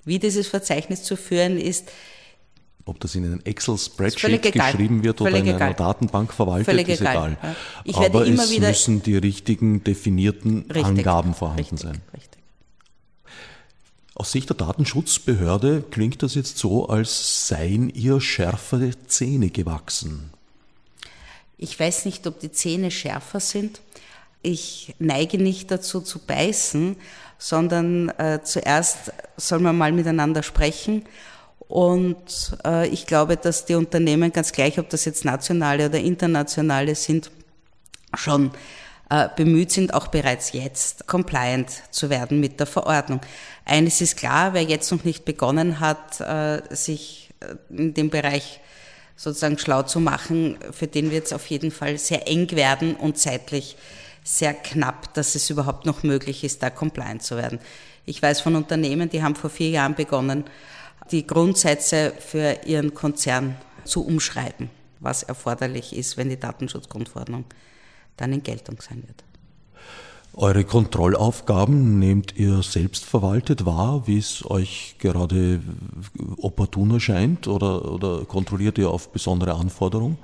Wie 0.06 0.20
dieses 0.20 0.48
Verzeichnis 0.48 1.04
zu 1.04 1.18
führen 1.18 1.58
ist, 1.58 1.92
ob 2.86 3.00
das 3.00 3.14
in 3.14 3.24
einem 3.26 3.42
Excel-Spreadsheet 3.44 4.52
geschrieben 4.52 5.04
wird 5.04 5.22
oder 5.22 5.38
in 5.38 5.46
egal. 5.46 5.62
einer 5.62 5.74
Datenbank 5.76 6.34
verwaltet, 6.34 6.66
Völlig 6.66 6.90
ist 6.90 7.02
egal. 7.02 7.38
egal. 7.40 7.56
Ich 7.84 7.96
Aber 7.96 8.26
immer 8.26 8.44
es 8.44 8.58
müssen 8.58 9.04
die 9.04 9.18
richtigen 9.18 9.84
definierten 9.84 10.62
richtig, 10.62 10.86
Angaben 10.86 11.36
vorhanden 11.36 11.62
richtig, 11.62 11.80
sein. 11.82 12.02
Richtig. 12.14 12.39
Aus 14.20 14.34
Sicht 14.34 14.50
der 14.50 14.58
Datenschutzbehörde 14.58 15.82
klingt 15.92 16.22
das 16.24 16.36
jetzt 16.36 16.58
so, 16.58 16.90
als 16.90 17.48
seien 17.48 17.90
ihr 17.90 18.20
schärfere 18.20 18.92
Zähne 19.08 19.50
gewachsen. 19.50 20.32
Ich 21.58 21.80
weiß 21.80 22.04
nicht, 22.04 22.28
ob 22.28 22.38
die 22.42 22.52
Zähne 22.52 22.92
schärfer 22.92 23.40
sind. 23.40 23.80
Ich 24.42 24.94
neige 25.00 25.38
nicht 25.38 25.72
dazu 25.72 26.02
zu 26.02 26.20
beißen, 26.20 26.98
sondern 27.38 28.10
äh, 28.10 28.42
zuerst 28.44 29.14
soll 29.38 29.60
man 29.60 29.78
mal 29.78 29.94
miteinander 29.94 30.44
sprechen. 30.44 31.06
Und 31.70 32.58
äh, 32.66 32.90
ich 32.90 33.06
glaube, 33.06 33.38
dass 33.38 33.64
die 33.64 33.76
Unternehmen, 33.76 34.34
ganz 34.34 34.52
gleich, 34.52 34.80
ob 34.80 34.90
das 34.90 35.06
jetzt 35.06 35.24
nationale 35.24 35.86
oder 35.86 36.00
internationale 36.00 36.94
sind, 36.96 37.32
schon 38.16 38.52
bemüht 39.36 39.72
sind, 39.72 39.94
auch 39.94 40.08
bereits 40.08 40.52
jetzt 40.52 41.08
compliant 41.08 41.70
zu 41.90 42.10
werden 42.12 42.40
mit 42.40 42.60
der 42.60 42.68
Verordnung. 42.68 43.22
Eines 43.66 44.02
ist 44.02 44.18
klar, 44.18 44.54
wer 44.54 44.64
jetzt 44.64 44.92
noch 44.92 45.04
nicht 45.04 45.26
begonnen 45.26 45.80
hat, 45.80 46.22
äh, 46.22 46.62
sich 46.70 47.32
äh, 47.40 47.56
in 47.76 47.96
dem 47.96 48.12
Bereich 48.12 48.60
sozusagen 49.16 49.58
schlau 49.58 49.84
zu 49.84 50.00
machen, 50.00 50.58
für 50.72 50.88
den 50.88 51.12
wird 51.12 51.26
es 51.26 51.34
auf 51.34 51.48
jeden 51.48 51.72
Fall 51.72 51.98
sehr 51.98 52.28
eng 52.28 52.52
werden 52.52 52.96
und 52.96 53.18
zeitlich 53.18 53.76
sehr 54.24 54.54
knapp, 54.54 55.14
dass 55.14 55.36
es 55.36 55.50
überhaupt 55.50 55.86
noch 55.86 56.04
möglich 56.04 56.44
ist, 56.44 56.62
da 56.62 56.70
compliant 56.70 57.24
zu 57.24 57.36
werden. 57.36 57.60
Ich 58.06 58.22
weiß 58.22 58.42
von 58.42 58.56
Unternehmen, 58.56 59.10
die 59.10 59.24
haben 59.24 59.36
vor 59.36 59.50
vier 59.50 59.70
Jahren 59.70 59.96
begonnen, 59.96 60.46
die 61.12 61.26
Grundsätze 61.26 62.14
für 62.20 62.60
ihren 62.66 62.94
Konzern 62.94 63.56
zu 63.84 64.06
umschreiben, 64.06 64.70
was 65.00 65.24
erforderlich 65.24 65.96
ist, 65.96 66.16
wenn 66.16 66.30
die 66.30 66.40
Datenschutzgrundverordnung 66.40 67.46
dann 68.20 68.34
in 68.34 68.44
Geltung 68.44 68.78
sein 68.82 69.04
wird. 69.06 69.24
Eure 70.34 70.64
Kontrollaufgaben 70.64 72.00
nehmt 72.00 72.38
ihr 72.38 72.62
selbst 72.64 73.04
verwaltet 73.04 73.66
wahr, 73.66 74.04
wie 74.06 74.20
es 74.20 74.50
euch 74.50 74.96
gerade 75.00 75.60
opportun 76.38 76.92
erscheint, 76.92 77.48
oder, 77.48 77.92
oder 77.92 78.26
kontrolliert 78.26 78.78
ihr 78.78 78.90
auf 78.90 79.10
besondere 79.12 79.56
Anforderungen? 79.56 80.18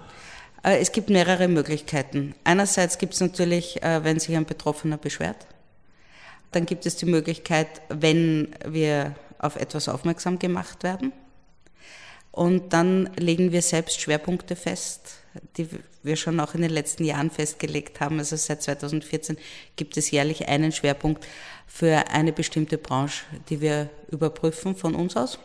Äh, 0.63 0.77
es 0.77 0.91
gibt 0.91 1.09
mehrere 1.09 1.47
Möglichkeiten. 1.47 2.35
Einerseits 2.43 2.97
gibt 2.97 3.13
es 3.13 3.19
natürlich, 3.19 3.83
äh, 3.83 4.03
wenn 4.03 4.19
sich 4.19 4.35
ein 4.35 4.45
Betroffener 4.45 4.97
beschwert, 4.97 5.47
dann 6.51 6.65
gibt 6.65 6.85
es 6.85 6.95
die 6.95 7.07
Möglichkeit, 7.07 7.67
wenn 7.89 8.55
wir 8.65 9.15
auf 9.39 9.57
etwas 9.57 9.89
aufmerksam 9.89 10.39
gemacht 10.39 10.83
werden. 10.83 11.11
Und 12.31 12.73
dann 12.73 13.09
legen 13.17 13.51
wir 13.51 13.61
selbst 13.61 13.99
Schwerpunkte 14.01 14.55
fest, 14.55 15.19
die 15.57 15.67
wir 16.03 16.15
schon 16.15 16.39
auch 16.39 16.53
in 16.55 16.61
den 16.61 16.71
letzten 16.71 17.03
Jahren 17.03 17.31
festgelegt 17.31 17.99
haben. 17.99 18.19
Also 18.19 18.35
seit 18.35 18.61
2014 18.63 19.37
gibt 19.75 19.97
es 19.97 20.11
jährlich 20.11 20.47
einen 20.47 20.71
Schwerpunkt 20.71 21.25
für 21.67 22.09
eine 22.09 22.31
bestimmte 22.31 22.77
Branche, 22.77 23.25
die 23.49 23.61
wir 23.61 23.89
überprüfen 24.11 24.75
von 24.75 24.95
uns 24.95 25.17
aus. 25.17 25.39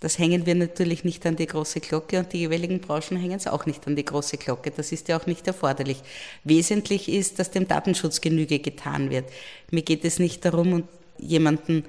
Das 0.00 0.18
hängen 0.18 0.46
wir 0.46 0.54
natürlich 0.54 1.04
nicht 1.04 1.26
an 1.26 1.36
die 1.36 1.46
große 1.46 1.80
Glocke 1.80 2.20
und 2.20 2.32
die 2.32 2.38
jeweiligen 2.38 2.80
Branchen 2.80 3.18
hängen 3.18 3.36
es 3.36 3.46
auch 3.46 3.66
nicht 3.66 3.86
an 3.86 3.96
die 3.96 4.04
große 4.04 4.38
Glocke. 4.38 4.70
Das 4.70 4.92
ist 4.92 5.08
ja 5.08 5.20
auch 5.20 5.26
nicht 5.26 5.46
erforderlich. 5.46 6.02
Wesentlich 6.42 7.10
ist, 7.10 7.38
dass 7.38 7.50
dem 7.50 7.68
Datenschutz 7.68 8.22
Genüge 8.22 8.60
getan 8.60 9.10
wird. 9.10 9.26
Mir 9.70 9.82
geht 9.82 10.06
es 10.06 10.18
nicht 10.18 10.42
darum, 10.46 10.84
jemanden 11.18 11.84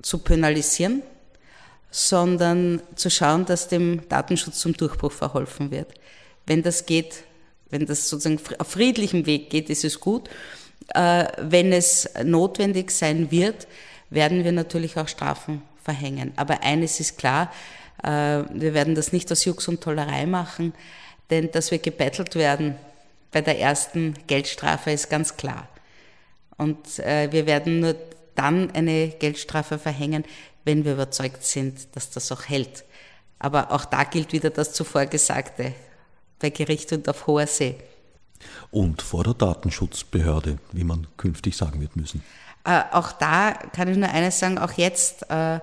zu 0.00 0.18
penalisieren, 0.18 1.02
sondern 1.90 2.82
zu 2.96 3.10
schauen, 3.10 3.44
dass 3.44 3.68
dem 3.68 4.08
Datenschutz 4.08 4.58
zum 4.60 4.72
Durchbruch 4.72 5.12
verholfen 5.12 5.70
wird. 5.70 5.92
Wenn 6.46 6.62
das 6.62 6.86
geht, 6.86 7.24
wenn 7.70 7.86
das 7.86 8.08
sozusagen 8.08 8.40
auf 8.58 8.68
friedlichem 8.68 9.26
Weg 9.26 9.50
geht, 9.50 9.70
ist 9.70 9.84
es 9.84 10.00
gut. 10.00 10.28
Äh, 10.94 11.26
wenn 11.38 11.72
es 11.72 12.08
notwendig 12.22 12.90
sein 12.90 13.30
wird, 13.30 13.66
werden 14.10 14.44
wir 14.44 14.52
natürlich 14.52 14.96
auch 14.96 15.08
Strafen 15.08 15.62
verhängen. 15.82 16.32
Aber 16.36 16.62
eines 16.62 17.00
ist 17.00 17.18
klar, 17.18 17.52
äh, 18.02 18.08
wir 18.08 18.74
werden 18.74 18.94
das 18.94 19.12
nicht 19.12 19.30
aus 19.32 19.44
Jux 19.44 19.68
und 19.68 19.80
Tollerei 19.80 20.26
machen, 20.26 20.74
denn 21.30 21.50
dass 21.50 21.70
wir 21.70 21.78
gebettelt 21.78 22.34
werden 22.34 22.76
bei 23.32 23.40
der 23.40 23.58
ersten 23.58 24.14
Geldstrafe 24.28 24.92
ist 24.92 25.10
ganz 25.10 25.36
klar. 25.36 25.68
Und 26.56 27.00
äh, 27.00 27.32
wir 27.32 27.46
werden 27.46 27.80
nur 27.80 27.96
dann 28.36 28.70
eine 28.70 29.08
Geldstrafe 29.08 29.78
verhängen, 29.78 30.24
wenn 30.64 30.84
wir 30.84 30.92
überzeugt 30.92 31.44
sind, 31.44 31.96
dass 31.96 32.10
das 32.10 32.30
auch 32.30 32.48
hält. 32.48 32.84
Aber 33.38 33.72
auch 33.72 33.84
da 33.84 34.04
gilt 34.04 34.32
wieder 34.32 34.50
das 34.50 34.72
zuvor 34.72 35.06
Gesagte 35.06 35.74
bei 36.44 36.50
Gericht 36.50 36.92
und 36.92 37.08
auf 37.08 37.26
hoher 37.26 37.46
See. 37.46 37.76
Und 38.70 39.00
vor 39.00 39.24
der 39.24 39.32
Datenschutzbehörde, 39.32 40.58
wie 40.72 40.84
man 40.84 41.06
künftig 41.16 41.56
sagen 41.56 41.80
wird 41.80 41.96
müssen. 41.96 42.22
Äh, 42.64 42.82
auch 42.92 43.12
da 43.12 43.52
kann 43.52 43.88
ich 43.88 43.96
nur 43.96 44.10
eines 44.10 44.38
sagen, 44.38 44.58
auch 44.58 44.72
jetzt 44.72 45.30
äh, 45.30 45.60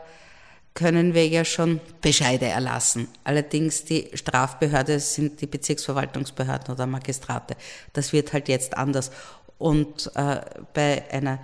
können 0.73 1.13
wir 1.13 1.27
ja 1.27 1.45
schon 1.45 1.81
Bescheide 2.01 2.47
erlassen. 2.47 3.09
Allerdings 3.23 3.85
die 3.85 4.09
Strafbehörde 4.15 4.99
sind 4.99 5.39
die 5.41 5.45
Bezirksverwaltungsbehörden 5.45 6.73
oder 6.73 6.87
Magistrate. 6.87 7.55
Das 7.93 8.11
wird 8.11 8.33
halt 8.33 8.47
jetzt 8.47 8.75
anders. 8.75 9.11
Und 9.59 10.09
äh, 10.15 10.41
bei 10.73 11.03
einer 11.11 11.37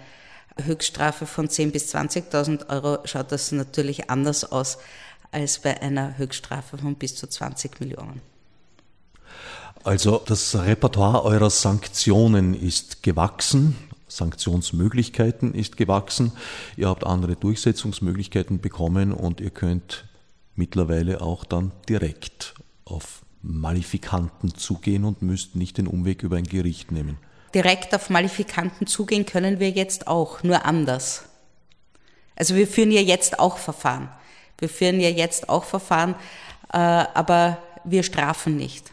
Höchststrafe 0.59 1.27
von 1.27 1.47
10.000 1.47 1.71
bis 1.71 1.93
20.000 1.93 2.69
Euro 2.69 3.05
schaut 3.05 3.31
das 3.31 3.51
natürlich 3.51 4.09
anders 4.09 4.51
aus 4.51 4.79
als 5.29 5.59
bei 5.59 5.79
einer 5.79 6.17
Höchststrafe 6.17 6.79
von 6.79 6.95
bis 6.95 7.13
zu 7.15 7.27
20 7.27 7.79
Millionen. 7.79 8.21
Also 9.87 10.17
das 10.25 10.53
Repertoire 10.53 11.23
eurer 11.23 11.49
Sanktionen 11.49 12.53
ist 12.53 13.03
gewachsen, 13.03 13.77
Sanktionsmöglichkeiten 14.09 15.53
ist 15.53 15.77
gewachsen, 15.77 16.33
ihr 16.75 16.89
habt 16.89 17.05
andere 17.05 17.37
Durchsetzungsmöglichkeiten 17.37 18.59
bekommen 18.59 19.13
und 19.13 19.39
ihr 19.39 19.49
könnt 19.49 20.03
mittlerweile 20.55 21.21
auch 21.21 21.45
dann 21.45 21.71
direkt 21.87 22.53
auf 22.83 23.21
Malifikanten 23.41 24.53
zugehen 24.55 25.05
und 25.05 25.21
müsst 25.21 25.55
nicht 25.55 25.77
den 25.77 25.87
Umweg 25.87 26.21
über 26.21 26.35
ein 26.35 26.43
Gericht 26.43 26.91
nehmen. 26.91 27.17
Direkt 27.55 27.95
auf 27.95 28.09
Malifikanten 28.09 28.87
zugehen 28.87 29.25
können 29.25 29.61
wir 29.61 29.69
jetzt 29.69 30.07
auch, 30.07 30.43
nur 30.43 30.65
anders. 30.65 31.23
Also 32.35 32.55
wir 32.55 32.67
führen 32.67 32.91
ja 32.91 32.99
jetzt 32.99 33.39
auch 33.39 33.57
Verfahren. 33.57 34.09
Wir 34.57 34.67
führen 34.67 34.99
ja 34.99 35.07
jetzt 35.07 35.47
auch 35.47 35.63
Verfahren, 35.63 36.15
äh, 36.73 36.77
aber 36.77 37.59
wir 37.85 38.03
strafen 38.03 38.57
nicht. 38.57 38.91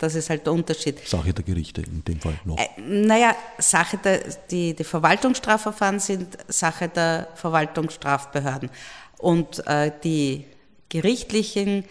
Das 0.00 0.14
ist 0.14 0.30
halt 0.30 0.46
der 0.46 0.54
Unterschied. 0.54 1.06
Sache 1.06 1.34
der 1.34 1.44
Gerichte 1.44 1.82
in 1.82 2.02
dem 2.02 2.18
Fall 2.18 2.40
noch. 2.46 2.56
Äh, 2.56 2.68
naja, 2.80 3.36
Sache 3.58 3.98
der, 3.98 4.20
die, 4.50 4.74
die 4.74 4.84
Verwaltungsstrafverfahren 4.84 6.00
sind 6.00 6.38
Sache 6.48 6.88
der 6.88 7.28
Verwaltungsstrafbehörden. 7.34 8.70
Und 9.18 9.64
äh, 9.66 9.92
die 10.02 10.46
gerichtlichen, 10.88 11.84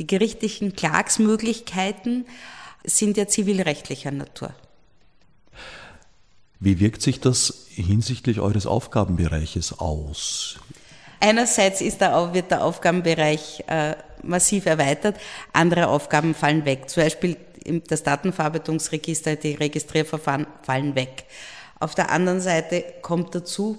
die 0.00 0.08
gerichtlichen 0.08 0.74
Klagsmöglichkeiten 0.74 2.26
sind 2.82 3.16
ja 3.16 3.28
zivilrechtlicher 3.28 4.10
Natur. 4.10 4.52
Wie 6.58 6.80
wirkt 6.80 7.00
sich 7.00 7.20
das 7.20 7.66
hinsichtlich 7.68 8.40
eures 8.40 8.66
Aufgabenbereiches 8.66 9.78
aus? 9.78 10.58
Einerseits 11.20 11.80
ist 11.80 12.00
der, 12.00 12.34
wird 12.34 12.50
der 12.50 12.64
Aufgabenbereich 12.64 13.62
äh, 13.68 13.94
massiv 14.24 14.66
erweitert, 14.66 15.16
andere 15.52 15.86
Aufgaben 15.86 16.34
fallen 16.34 16.64
weg. 16.64 16.90
Zum 16.90 17.04
Beispiel 17.04 17.36
das 17.88 18.02
Datenverarbeitungsregister, 18.02 19.36
die 19.36 19.54
Registrierverfahren 19.54 20.46
fallen 20.62 20.94
weg. 20.94 21.24
Auf 21.78 21.94
der 21.94 22.10
anderen 22.10 22.40
Seite 22.40 22.84
kommt 23.02 23.34
dazu, 23.34 23.78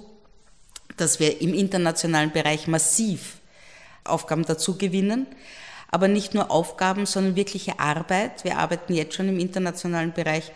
dass 0.97 1.19
wir 1.19 1.41
im 1.41 1.53
internationalen 1.53 2.31
Bereich 2.31 2.67
massiv 2.67 3.37
Aufgaben 4.03 4.45
dazu 4.45 4.77
gewinnen. 4.77 5.27
Aber 5.89 6.07
nicht 6.07 6.33
nur 6.33 6.49
Aufgaben, 6.51 7.05
sondern 7.05 7.35
wirkliche 7.35 7.79
Arbeit. 7.79 8.43
Wir 8.43 8.57
arbeiten 8.57 8.93
jetzt 8.93 9.15
schon 9.15 9.29
im 9.29 9.39
internationalen 9.39 10.11
Bereich 10.11 10.51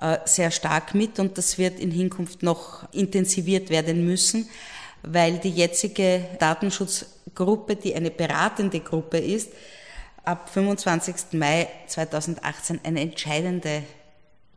äh, 0.00 0.18
sehr 0.24 0.50
stark 0.50 0.94
mit 0.94 1.18
und 1.18 1.38
das 1.38 1.56
wird 1.56 1.80
in 1.80 1.90
Hinkunft 1.90 2.42
noch 2.42 2.86
intensiviert 2.92 3.70
werden 3.70 4.04
müssen, 4.04 4.48
weil 5.02 5.38
die 5.38 5.50
jetzige 5.50 6.24
Datenschutzgruppe, 6.38 7.76
die 7.76 7.94
eine 7.94 8.10
beratende 8.10 8.80
Gruppe 8.80 9.18
ist, 9.18 9.50
ab 10.24 10.48
25. 10.50 11.14
Mai 11.32 11.68
2018 11.86 12.80
eine 12.84 13.00
entscheidende 13.00 13.82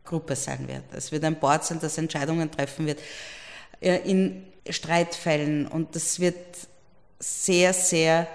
Gruppe 0.04 0.36
sein 0.36 0.66
wird. 0.68 0.84
Es 0.92 1.12
wird 1.12 1.24
ein 1.24 1.38
Board 1.38 1.64
sein, 1.64 1.78
das 1.80 1.98
Entscheidungen 1.98 2.50
treffen 2.50 2.86
wird 2.86 3.00
in 3.80 4.44
Streitfällen 4.68 5.66
und 5.66 5.94
das 5.94 6.18
wird 6.18 6.36
sehr, 7.18 7.72
sehr, 7.72 8.26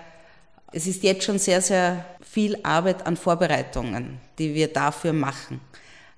es 0.72 0.88
ist 0.88 1.04
jetzt 1.04 1.24
schon 1.24 1.40
sehr, 1.40 1.62
sehr 1.62 2.06
viel 2.22 2.58
Arbeit 2.64 3.06
an 3.06 3.18
Vorbereitungen, 3.18 4.20
die 4.38 4.54
wir 4.54 4.72
dafür 4.72 5.14
machen. 5.14 5.62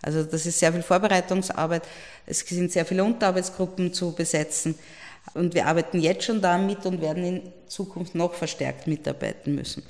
Also 0.02 0.24
das 0.24 0.46
ist 0.46 0.60
sehr 0.60 0.72
viel 0.72 0.84
Vorbereitungsarbeit, 0.84 1.84
es 2.26 2.40
sind 2.40 2.72
sehr 2.72 2.86
viele 2.86 3.04
Unterarbeitsgruppen 3.04 3.94
zu 3.94 4.14
besetzen 4.14 4.78
und 5.34 5.54
wir 5.54 5.66
arbeiten 5.66 6.00
jetzt 6.00 6.26
schon 6.26 6.42
damit 6.42 6.86
und 6.86 7.02
werden 7.02 7.24
in 7.24 7.42
Zukunft 7.68 8.14
noch 8.14 8.34
verstärkt 8.34 8.88
mitarbeiten 8.88 9.56
müssen. 9.56 9.84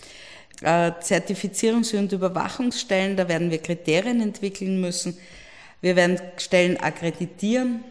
Äh, 0.61 0.91
Zertifizierungs- 1.01 1.97
und 1.97 2.11
Überwachungsstellen, 2.11 3.17
da 3.17 3.27
werden 3.27 3.49
wir 3.51 3.57
Kriterien 3.57 4.21
entwickeln 4.21 4.79
müssen. 4.79 5.17
Wir 5.81 5.95
werden 5.95 6.19
Stellen 6.37 6.77
akkreditieren. 6.77 7.83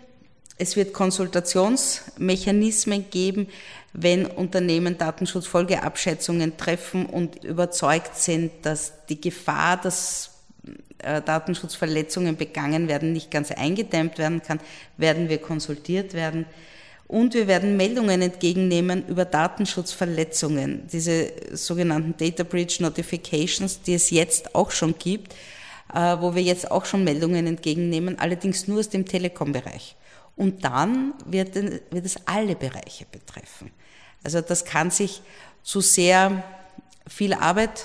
Es 0.56 0.76
wird 0.76 0.92
Konsultationsmechanismen 0.92 3.10
geben, 3.10 3.48
wenn 3.92 4.26
Unternehmen 4.26 4.98
Datenschutzfolgeabschätzungen 4.98 6.56
treffen 6.56 7.06
und 7.06 7.44
überzeugt 7.44 8.16
sind, 8.16 8.52
dass 8.62 8.92
die 9.08 9.20
Gefahr, 9.20 9.76
dass 9.76 10.30
äh, 10.98 11.20
Datenschutzverletzungen 11.22 12.36
begangen 12.36 12.88
werden, 12.88 13.12
nicht 13.12 13.30
ganz 13.30 13.50
eingedämmt 13.50 14.18
werden 14.18 14.42
kann, 14.42 14.60
werden 14.96 15.28
wir 15.28 15.38
konsultiert 15.38 16.14
werden. 16.14 16.46
Und 17.14 17.34
wir 17.34 17.46
werden 17.46 17.76
Meldungen 17.76 18.22
entgegennehmen 18.22 19.06
über 19.06 19.24
Datenschutzverletzungen, 19.24 20.88
diese 20.92 21.30
sogenannten 21.52 22.16
Data 22.16 22.42
Breach 22.42 22.80
Notifications, 22.80 23.82
die 23.82 23.94
es 23.94 24.10
jetzt 24.10 24.56
auch 24.56 24.72
schon 24.72 24.98
gibt, 24.98 25.32
äh, 25.94 26.16
wo 26.18 26.34
wir 26.34 26.42
jetzt 26.42 26.72
auch 26.72 26.84
schon 26.84 27.04
Meldungen 27.04 27.46
entgegennehmen, 27.46 28.18
allerdings 28.18 28.66
nur 28.66 28.80
aus 28.80 28.88
dem 28.88 29.06
Telekom-Bereich. 29.06 29.94
Und 30.34 30.64
dann 30.64 31.14
wird, 31.24 31.54
wird 31.54 32.04
es 32.04 32.16
alle 32.26 32.56
Bereiche 32.56 33.06
betreffen. 33.12 33.70
Also 34.24 34.40
das 34.40 34.64
kann 34.64 34.90
sich 34.90 35.22
zu 35.62 35.80
sehr 35.80 36.42
viel 37.06 37.32
Arbeit 37.32 37.84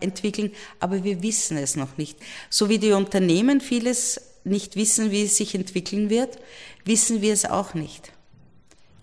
entwickeln, 0.00 0.52
aber 0.80 1.02
wir 1.02 1.22
wissen 1.22 1.56
es 1.56 1.76
noch 1.76 1.96
nicht. 1.96 2.18
So 2.50 2.68
wie 2.68 2.78
die 2.78 2.92
Unternehmen 2.92 3.62
vieles 3.62 4.20
nicht 4.44 4.76
wissen, 4.76 5.10
wie 5.12 5.24
es 5.24 5.38
sich 5.38 5.54
entwickeln 5.54 6.10
wird, 6.10 6.36
wissen 6.84 7.22
wir 7.22 7.32
es 7.32 7.46
auch 7.46 7.72
nicht. 7.72 8.12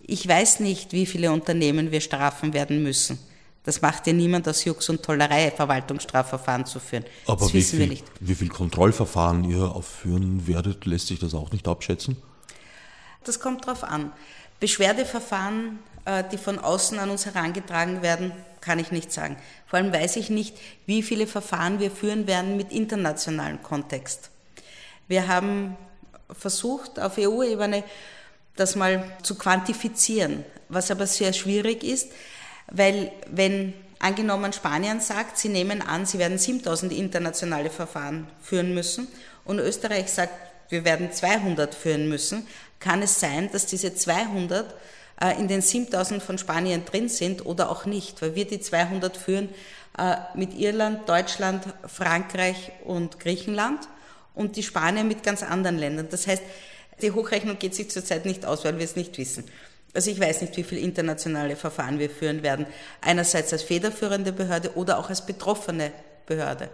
Ich 0.05 0.27
weiß 0.27 0.59
nicht, 0.59 0.91
wie 0.91 1.05
viele 1.05 1.31
Unternehmen 1.31 1.91
wir 1.91 2.01
strafen 2.01 2.53
werden 2.53 2.83
müssen. 2.83 3.17
Das 3.63 3.81
macht 3.81 4.05
ja 4.07 4.13
niemand 4.13 4.47
aus 4.49 4.65
Jux 4.65 4.89
und 4.89 5.03
Tollerei, 5.03 5.49
Verwaltungsstrafverfahren 5.49 6.65
zu 6.65 6.81
führen. 6.81 7.05
Aber 7.25 7.45
das 7.45 7.53
wissen 7.53 7.77
viel, 7.77 7.79
wir 7.79 7.87
nicht. 7.87 8.05
Wie 8.19 8.35
viel 8.35 8.49
Kontrollverfahren 8.49 9.45
ihr 9.45 9.63
aufführen 9.63 10.45
werdet, 10.47 10.85
lässt 10.85 11.07
sich 11.07 11.19
das 11.19 11.33
auch 11.33 11.51
nicht 11.51 11.67
abschätzen? 11.67 12.17
Das 13.23 13.39
kommt 13.39 13.65
darauf 13.65 13.85
an. 13.85 14.11
Beschwerdeverfahren, 14.59 15.79
äh, 16.03 16.25
die 16.29 16.37
von 16.37 16.59
außen 16.59 16.99
an 16.99 17.09
uns 17.09 17.25
herangetragen 17.25 18.01
werden, 18.01 18.33
kann 18.59 18.79
ich 18.79 18.91
nicht 18.91 19.13
sagen. 19.13 19.37
Vor 19.65 19.79
allem 19.79 19.93
weiß 19.93 20.17
ich 20.17 20.29
nicht, 20.29 20.57
wie 20.85 21.01
viele 21.01 21.25
Verfahren 21.25 21.79
wir 21.79 21.91
führen 21.91 22.27
werden 22.27 22.57
mit 22.57 22.73
internationalem 22.73 23.63
Kontext. 23.63 24.29
Wir 25.07 25.29
haben 25.29 25.77
versucht, 26.37 26.99
auf 26.99 27.17
EU-Ebene 27.17 27.83
das 28.55 28.75
mal 28.75 29.03
zu 29.23 29.35
quantifizieren, 29.35 30.45
was 30.69 30.91
aber 30.91 31.07
sehr 31.07 31.33
schwierig 31.33 31.83
ist, 31.83 32.11
weil 32.71 33.11
wenn 33.29 33.73
angenommen 33.99 34.53
Spanien 34.53 34.99
sagt, 34.99 35.37
sie 35.37 35.49
nehmen 35.49 35.81
an, 35.81 36.05
sie 36.05 36.19
werden 36.19 36.37
7000 36.37 36.91
internationale 36.91 37.69
Verfahren 37.69 38.27
führen 38.41 38.73
müssen 38.73 39.07
und 39.45 39.59
Österreich 39.59 40.11
sagt, 40.11 40.33
wir 40.69 40.85
werden 40.85 41.11
200 41.11 41.73
führen 41.73 42.09
müssen, 42.09 42.47
kann 42.79 43.01
es 43.01 43.19
sein, 43.19 43.49
dass 43.51 43.65
diese 43.65 43.95
200 43.95 44.73
äh, 45.21 45.39
in 45.39 45.47
den 45.47 45.61
7000 45.61 46.21
von 46.21 46.37
Spanien 46.37 46.85
drin 46.85 47.09
sind 47.09 47.45
oder 47.45 47.69
auch 47.69 47.85
nicht, 47.85 48.21
weil 48.21 48.35
wir 48.35 48.45
die 48.45 48.59
200 48.59 49.15
führen 49.15 49.49
äh, 49.97 50.15
mit 50.35 50.53
Irland, 50.57 51.07
Deutschland, 51.07 51.63
Frankreich 51.87 52.71
und 52.83 53.19
Griechenland 53.19 53.87
und 54.33 54.55
die 54.55 54.63
Spanier 54.63 55.03
mit 55.03 55.23
ganz 55.23 55.43
anderen 55.43 55.77
Ländern. 55.77 56.07
Das 56.09 56.27
heißt, 56.27 56.43
die 57.03 57.11
Hochrechnung 57.11 57.59
geht 57.59 57.75
sich 57.75 57.91
zurzeit 57.91 58.25
nicht 58.25 58.45
aus, 58.45 58.65
weil 58.65 58.77
wir 58.77 58.85
es 58.85 58.95
nicht 58.95 59.17
wissen. 59.17 59.43
Also 59.93 60.09
ich 60.09 60.19
weiß 60.19 60.41
nicht, 60.41 60.57
wie 60.57 60.63
viele 60.63 60.81
internationale 60.81 61.55
Verfahren 61.55 61.99
wir 61.99 62.09
führen 62.09 62.41
werden. 62.41 62.65
Einerseits 63.01 63.53
als 63.53 63.61
federführende 63.61 64.31
Behörde 64.31 64.75
oder 64.75 64.97
auch 64.97 65.09
als 65.09 65.25
betroffene 65.25 65.91
Behörde. 66.25 66.69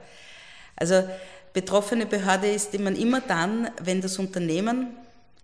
Also 0.76 1.04
betroffene 1.52 2.06
Behörde 2.06 2.50
ist 2.50 2.78
man 2.80 2.96
immer 2.96 3.20
dann, 3.20 3.70
wenn 3.84 4.00
das 4.00 4.18
Unternehmen, 4.20 4.96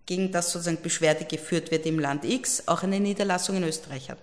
gegen 0.05 0.31
das 0.31 0.51
sozusagen 0.51 0.81
Beschwerde 0.81 1.25
geführt 1.25 1.71
wird 1.71 1.85
im 1.85 1.99
Land 1.99 2.23
X, 2.23 2.63
auch 2.67 2.83
eine 2.83 2.99
Niederlassung 2.99 3.57
in 3.57 3.63
Österreich 3.63 4.09
hat. 4.09 4.19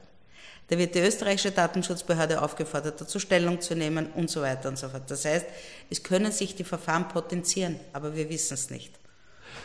Da 0.69 0.79
wird 0.79 0.95
die 0.95 1.01
österreichische 1.01 1.51
Datenschutzbehörde 1.51 2.41
aufgefordert, 2.41 3.01
dazu 3.01 3.19
Stellung 3.19 3.61
zu 3.61 3.75
nehmen 3.75 4.07
und 4.15 4.31
so 4.31 4.41
weiter 4.41 4.69
und 4.69 4.79
so 4.79 4.89
fort. 4.89 5.11
Das 5.11 5.25
heißt, 5.25 5.45
es 5.91 6.03
können 6.03 6.33
sich 6.33 6.55
die 6.55 6.65
Verfahren 6.65 7.09
potenzieren, 7.09 7.79
aber 7.93 8.15
wir 8.15 8.31
wissen 8.31 8.55
es 8.55 8.71
nicht. 8.71 9.02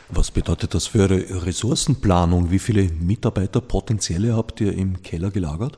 Was 0.09 0.31
bedeutet 0.31 0.73
das 0.73 0.87
für 0.87 1.09
Ihre 1.09 1.45
Ressourcenplanung? 1.45 2.49
Wie 2.49 2.59
viele 2.59 2.83
Mitarbeiter 2.83 3.59
potenzielle 3.59 4.37
habt 4.37 4.61
ihr 4.61 4.73
im 4.73 5.03
Keller 5.03 5.31
gelagert? 5.31 5.77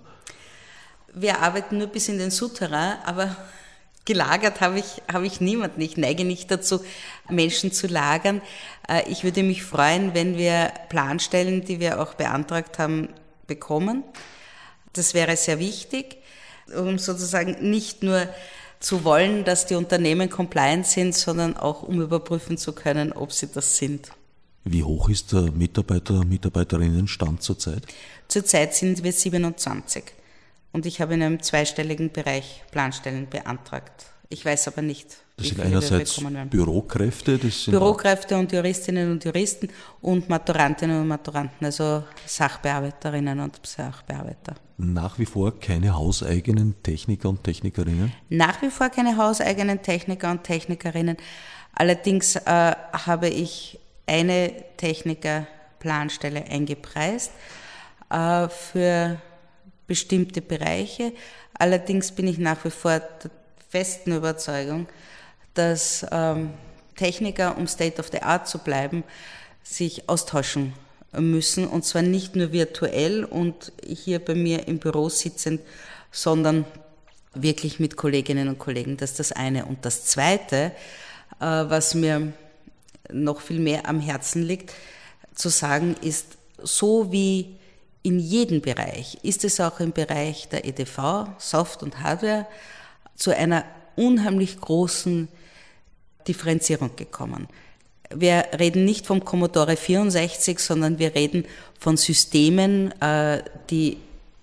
Wir 1.15 1.39
arbeiten 1.39 1.79
nur 1.79 1.87
bis 1.87 2.09
in 2.09 2.19
den 2.19 2.29
Souterrain, 2.29 2.97
aber 3.05 3.35
gelagert 4.05 4.61
habe 4.61 4.77
ich, 4.77 5.01
habe 5.11 5.25
ich 5.25 5.41
niemanden. 5.41 5.81
Ich 5.81 5.97
neige 5.97 6.25
nicht 6.25 6.51
dazu, 6.51 6.81
Menschen 7.27 7.71
zu 7.71 7.87
lagern. 7.87 8.43
Äh, 8.87 9.09
ich 9.09 9.23
würde 9.23 9.41
mich 9.41 9.63
freuen, 9.63 10.13
wenn 10.13 10.37
wir 10.37 10.71
Planstellen, 10.89 11.65
die 11.65 11.79
wir 11.79 11.99
auch 11.99 12.13
beantragt 12.13 12.77
haben, 12.77 13.09
bekommen. 13.47 14.03
Das 14.93 15.15
wäre 15.15 15.37
sehr 15.37 15.57
wichtig, 15.57 16.17
um 16.75 16.99
sozusagen 16.99 17.67
nicht 17.67 18.03
nur 18.03 18.27
zu 18.79 19.03
wollen, 19.03 19.43
dass 19.43 19.65
die 19.65 19.75
Unternehmen 19.75 20.29
compliant 20.29 20.85
sind, 20.85 21.15
sondern 21.15 21.57
auch 21.57 21.81
um 21.81 21.99
überprüfen 21.99 22.59
zu 22.59 22.73
können, 22.73 23.11
ob 23.11 23.31
sie 23.31 23.51
das 23.51 23.77
sind. 23.77 24.11
Wie 24.63 24.83
hoch 24.83 25.09
ist 25.09 25.31
der 25.31 25.51
Mitarbeiter, 25.51 26.23
Mitarbeiterinnenstand 26.25 27.41
zurzeit? 27.41 27.85
Zurzeit 28.27 28.75
sind 28.75 29.03
wir 29.03 29.13
27 29.13 30.03
und 30.71 30.85
ich 30.85 31.01
habe 31.01 31.13
in 31.15 31.23
einem 31.23 31.41
zweistelligen 31.41 32.11
Bereich 32.11 32.63
Planstellen 32.71 33.27
beantragt. 33.29 34.05
Ich 34.31 34.45
weiß 34.45 34.67
aber 34.67 34.83
nicht, 34.83 35.17
das 35.37 35.47
sind 35.47 35.61
einerseits 35.61 36.21
Bürokräfte, 36.51 37.39
das 37.39 37.63
sind 37.63 37.71
Bürokräfte 37.71 38.37
und 38.37 38.51
Juristinnen 38.51 39.11
und 39.11 39.25
Juristen 39.25 39.69
und 40.01 40.29
Maturantinnen 40.29 41.01
und 41.01 41.07
Maturanten, 41.07 41.65
also 41.65 42.03
Sachbearbeiterinnen 42.27 43.39
und 43.39 43.59
Sachbearbeiter. 43.65 44.53
Nach 44.77 45.17
wie 45.17 45.25
vor 45.25 45.59
keine 45.59 45.95
hauseigenen 45.95 46.75
Techniker 46.83 47.29
und 47.29 47.43
Technikerinnen? 47.43 48.11
Nach 48.29 48.61
wie 48.61 48.69
vor 48.69 48.89
keine 48.89 49.17
hauseigenen 49.17 49.81
Techniker 49.81 50.29
und 50.29 50.43
Technikerinnen. 50.43 51.17
Allerdings 51.73 52.35
äh, 52.35 52.41
habe 52.45 53.29
ich 53.29 53.79
eine 54.09 54.51
Techniker-Planstelle 54.77 56.45
eingepreist 56.45 57.31
äh, 58.09 58.49
für 58.49 59.21
bestimmte 59.87 60.41
Bereiche. 60.41 61.13
Allerdings 61.53 62.11
bin 62.11 62.27
ich 62.27 62.39
nach 62.39 62.65
wie 62.65 62.71
vor 62.71 62.99
der 62.99 63.31
festen 63.69 64.15
Überzeugung, 64.15 64.87
dass 65.53 66.05
ähm, 66.11 66.51
Techniker, 66.95 67.57
um 67.57 67.67
State 67.67 67.99
of 67.99 68.09
the 68.11 68.21
Art 68.21 68.47
zu 68.47 68.57
bleiben, 68.57 69.03
sich 69.63 70.09
austauschen 70.09 70.73
müssen 71.11 71.67
und 71.67 71.85
zwar 71.85 72.01
nicht 72.01 72.35
nur 72.35 72.51
virtuell 72.51 73.23
und 73.25 73.71
hier 73.85 74.19
bei 74.19 74.35
mir 74.35 74.67
im 74.67 74.79
Büro 74.79 75.09
sitzend, 75.09 75.61
sondern 76.11 76.65
wirklich 77.33 77.79
mit 77.79 77.95
Kolleginnen 77.95 78.47
und 78.47 78.59
Kollegen. 78.59 78.97
Das 78.97 79.11
ist 79.11 79.19
das 79.19 79.31
eine. 79.31 79.65
Und 79.65 79.85
das 79.85 80.05
zweite, 80.05 80.71
äh, 81.39 81.45
was 81.45 81.93
mir 81.93 82.33
noch 83.11 83.41
viel 83.41 83.59
mehr 83.59 83.87
am 83.87 83.99
Herzen 83.99 84.43
liegt, 84.43 84.73
zu 85.33 85.49
sagen, 85.49 85.95
ist, 86.01 86.37
so 86.61 87.11
wie 87.11 87.55
in 88.03 88.19
jedem 88.19 88.61
Bereich, 88.61 89.17
ist 89.23 89.43
es 89.43 89.59
auch 89.59 89.79
im 89.79 89.91
Bereich 89.91 90.49
der 90.49 90.65
EDV, 90.65 91.27
Soft 91.37 91.83
und 91.83 92.01
Hardware, 92.01 92.45
zu 93.15 93.35
einer 93.35 93.65
unheimlich 93.95 94.59
großen 94.59 95.27
Differenzierung 96.27 96.95
gekommen. 96.95 97.47
Wir 98.13 98.45
reden 98.57 98.85
nicht 98.85 99.05
vom 99.05 99.23
Commodore 99.23 99.75
64, 99.75 100.59
sondern 100.59 100.97
wir 100.97 101.13
reden 101.13 101.45
von 101.79 101.97
Systemen, 101.97 102.91
äh, 103.01 103.43
die 103.69 103.97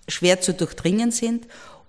schwer 0.07 0.39
zu 0.39 0.53
durchdringen 0.53 1.11
sind 1.11 1.45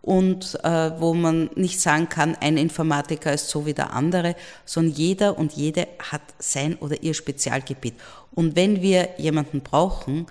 und 0.08 0.58
äh, 0.64 0.98
wo 0.98 1.12
man 1.12 1.50
nicht 1.54 1.82
sagen 1.82 2.08
kann, 2.08 2.34
ein 2.40 2.56
Informatiker 2.56 3.34
ist 3.34 3.50
so 3.50 3.66
wie 3.66 3.74
der 3.74 3.92
andere, 3.92 4.36
sondern 4.64 4.94
jeder 4.94 5.36
und 5.36 5.52
jede 5.52 5.86
hat 5.98 6.22
sein 6.38 6.76
oder 6.76 7.02
ihr 7.02 7.12
Spezialgebiet. 7.12 7.92
Und 8.34 8.56
wenn 8.56 8.80
wir 8.80 9.10
jemanden 9.18 9.60
brauchen 9.60 10.26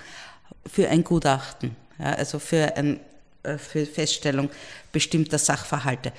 für 0.66 0.90
ein 0.90 1.04
Gutachten, 1.04 1.76
ja, 2.00 2.13
also 2.13 2.40
für, 2.40 2.76
ein, 2.76 3.00
äh, 3.44 3.60
Feststellung 3.60 4.50
bestimmter 4.92 5.38
Sachverhalte, 5.38 6.12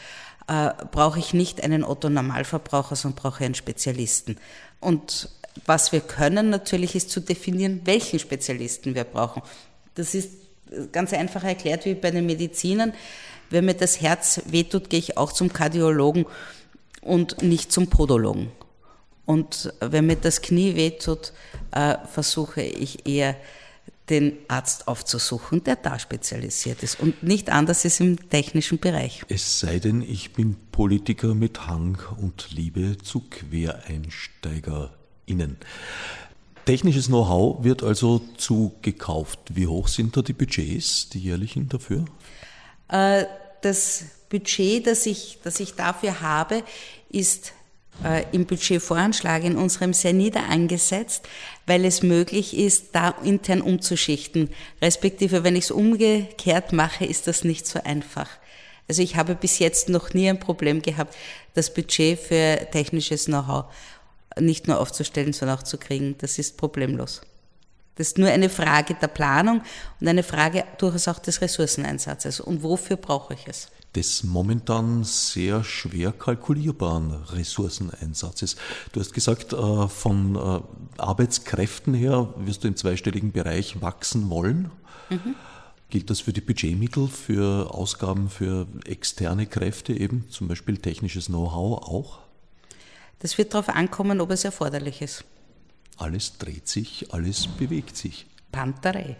äh, 0.46 0.70
brauche 0.92 1.18
ich 1.18 1.34
nicht 1.34 1.60
einen 1.64 1.82
Otto-Normalverbraucher, 1.82 2.94
sondern 2.94 3.20
brauche 3.20 3.44
einen 3.44 3.56
Spezialisten. 3.56 4.36
Und 4.78 5.30
was 5.66 5.90
wir 5.90 6.00
können 6.00 6.48
natürlich 6.50 6.94
ist 6.94 7.10
zu 7.10 7.18
definieren, 7.18 7.80
welchen 7.86 8.20
Spezialisten 8.20 8.94
wir 8.94 9.02
brauchen. 9.02 9.42
Das 9.96 10.14
ist 10.14 10.30
ganz 10.92 11.12
einfach 11.12 11.42
erklärt 11.42 11.86
wie 11.86 11.94
bei 11.94 12.12
den 12.12 12.24
Medizinern. 12.24 12.92
Wenn 13.50 13.64
mir 13.64 13.74
das 13.74 14.00
Herz 14.00 14.42
wehtut, 14.46 14.90
gehe 14.90 14.98
ich 14.98 15.16
auch 15.16 15.32
zum 15.32 15.52
Kardiologen 15.52 16.26
und 17.00 17.42
nicht 17.42 17.72
zum 17.72 17.88
Podologen. 17.88 18.50
Und 19.24 19.72
wenn 19.80 20.06
mir 20.06 20.16
das 20.16 20.42
Knie 20.42 20.74
wehtut, 20.74 21.32
äh, 21.72 21.96
versuche 22.10 22.62
ich 22.62 23.06
eher 23.06 23.36
den 24.08 24.32
Arzt 24.48 24.88
aufzusuchen, 24.88 25.62
der 25.64 25.76
da 25.76 25.98
spezialisiert 25.98 26.82
ist 26.82 27.00
und 27.00 27.22
nicht 27.22 27.50
anders 27.50 27.84
ist 27.84 28.00
im 28.00 28.30
technischen 28.30 28.78
Bereich. 28.78 29.22
Es 29.28 29.60
sei 29.60 29.78
denn, 29.78 30.00
ich 30.02 30.32
bin 30.32 30.56
Politiker 30.72 31.34
mit 31.34 31.66
Hang 31.66 31.98
und 32.20 32.48
Liebe 32.50 32.96
zu 33.02 33.22
QuereinsteigerInnen. 33.28 35.58
Technisches 36.64 37.06
Know-how 37.06 37.62
wird 37.64 37.82
also 37.82 38.22
zugekauft. 38.36 39.40
Wie 39.54 39.66
hoch 39.66 39.88
sind 39.88 40.16
da 40.16 40.22
die 40.22 40.34
Budgets, 40.34 41.08
die 41.08 41.18
jährlichen 41.18 41.68
dafür? 41.68 42.04
Äh, 42.88 43.24
das 43.60 44.04
Budget, 44.28 44.86
das 44.86 45.06
ich, 45.06 45.38
das 45.42 45.60
ich 45.60 45.74
dafür 45.74 46.20
habe, 46.20 46.62
ist 47.10 47.52
äh, 48.04 48.24
im 48.32 48.46
Budgetvoranschlag 48.46 49.44
in 49.44 49.56
unserem 49.56 49.92
sehr 49.92 50.12
nieder 50.12 50.44
angesetzt, 50.48 51.28
weil 51.66 51.84
es 51.84 52.02
möglich 52.02 52.56
ist, 52.56 52.88
da 52.92 53.14
intern 53.24 53.60
umzuschichten. 53.60 54.50
Respektive, 54.80 55.44
wenn 55.44 55.56
ich 55.56 55.64
es 55.64 55.70
umgekehrt 55.70 56.72
mache, 56.72 57.04
ist 57.04 57.26
das 57.26 57.44
nicht 57.44 57.66
so 57.66 57.80
einfach. 57.82 58.28
Also 58.88 59.02
ich 59.02 59.16
habe 59.16 59.34
bis 59.34 59.58
jetzt 59.58 59.88
noch 59.88 60.14
nie 60.14 60.28
ein 60.28 60.40
Problem 60.40 60.80
gehabt, 60.80 61.14
das 61.54 61.74
Budget 61.74 62.18
für 62.18 62.68
technisches 62.70 63.26
Know-how 63.26 63.66
nicht 64.40 64.68
nur 64.68 64.78
aufzustellen, 64.80 65.32
sondern 65.32 65.58
auch 65.58 65.62
zu 65.62 65.78
kriegen. 65.78 66.16
Das 66.18 66.38
ist 66.38 66.56
problemlos. 66.56 67.20
Das 67.98 68.08
ist 68.08 68.18
nur 68.18 68.28
eine 68.28 68.48
Frage 68.48 68.94
der 68.94 69.08
Planung 69.08 69.60
und 70.00 70.06
eine 70.06 70.22
Frage 70.22 70.64
durchaus 70.78 71.08
auch 71.08 71.18
des 71.18 71.40
Ressourceneinsatzes. 71.40 72.38
Und 72.38 72.62
wofür 72.62 72.96
brauche 72.96 73.34
ich 73.34 73.48
es? 73.48 73.68
Des 73.96 74.22
momentan 74.22 75.02
sehr 75.02 75.64
schwer 75.64 76.12
kalkulierbaren 76.12 77.12
Ressourceneinsatzes. 77.12 78.54
Du 78.92 79.00
hast 79.00 79.12
gesagt, 79.12 79.52
äh, 79.52 79.88
von 79.88 80.36
äh, 80.36 80.60
Arbeitskräften 81.02 81.92
her 81.92 82.32
wirst 82.36 82.62
du 82.62 82.68
im 82.68 82.76
zweistelligen 82.76 83.32
Bereich 83.32 83.82
wachsen 83.82 84.30
wollen. 84.30 84.70
Mhm. 85.10 85.34
Gilt 85.90 86.08
das 86.08 86.20
für 86.20 86.32
die 86.32 86.40
Budgetmittel, 86.40 87.08
für 87.08 87.74
Ausgaben 87.74 88.30
für 88.30 88.68
externe 88.84 89.46
Kräfte 89.46 89.92
eben, 89.92 90.26
zum 90.30 90.46
Beispiel 90.46 90.76
technisches 90.76 91.26
Know-how 91.26 91.82
auch? 91.82 92.18
Das 93.18 93.38
wird 93.38 93.54
darauf 93.54 93.70
ankommen, 93.70 94.20
ob 94.20 94.30
es 94.30 94.44
erforderlich 94.44 95.02
ist. 95.02 95.24
Alles 95.98 96.38
dreht 96.38 96.68
sich, 96.68 97.12
alles 97.12 97.46
bewegt 97.46 97.96
sich. 97.96 98.26
Panterei. 98.52 99.16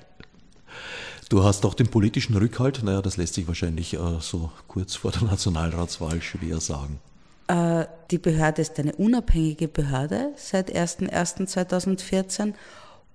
Du 1.29 1.45
hast 1.45 1.67
auch 1.67 1.75
den 1.75 1.89
politischen 1.89 2.35
Rückhalt. 2.37 2.83
Naja, 2.83 3.03
das 3.03 3.17
lässt 3.17 3.35
sich 3.35 3.47
wahrscheinlich 3.47 3.95
äh, 3.95 3.99
so 4.21 4.51
kurz 4.67 4.95
vor 4.95 5.11
der 5.11 5.25
Nationalratswahl 5.25 6.23
schwer 6.23 6.61
sagen. 6.61 7.01
Äh, 7.49 7.85
die 8.11 8.19
Behörde 8.19 8.63
ist 8.63 8.79
eine 8.79 8.95
unabhängige 8.95 9.69
Behörde 9.69 10.31
seit 10.37 10.75
01.01.2014 10.75 12.55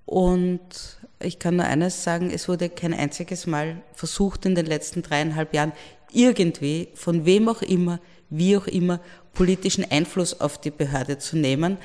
und 0.06 0.60
ich 1.20 1.38
kann 1.38 1.56
nur 1.56 1.64
eines 1.64 2.04
sagen, 2.04 2.30
es 2.30 2.48
wurde 2.48 2.68
kein 2.68 2.92
einziges 2.92 3.46
Mal 3.46 3.82
versucht 3.94 4.44
in 4.44 4.54
den 4.54 4.66
letzten 4.66 5.02
dreieinhalb 5.02 5.54
Jahren 5.54 5.72
irgendwie, 6.12 6.88
von 6.94 7.24
wem 7.24 7.48
auch 7.48 7.62
immer, 7.62 7.98
wie 8.30 8.56
auch 8.56 8.66
immer, 8.66 9.00
politischen 9.32 9.90
Einfluss 9.90 10.40
auf 10.40 10.60
die 10.60 10.70
Behörde 10.70 11.18
zu 11.18 11.36
nehmen. 11.36 11.78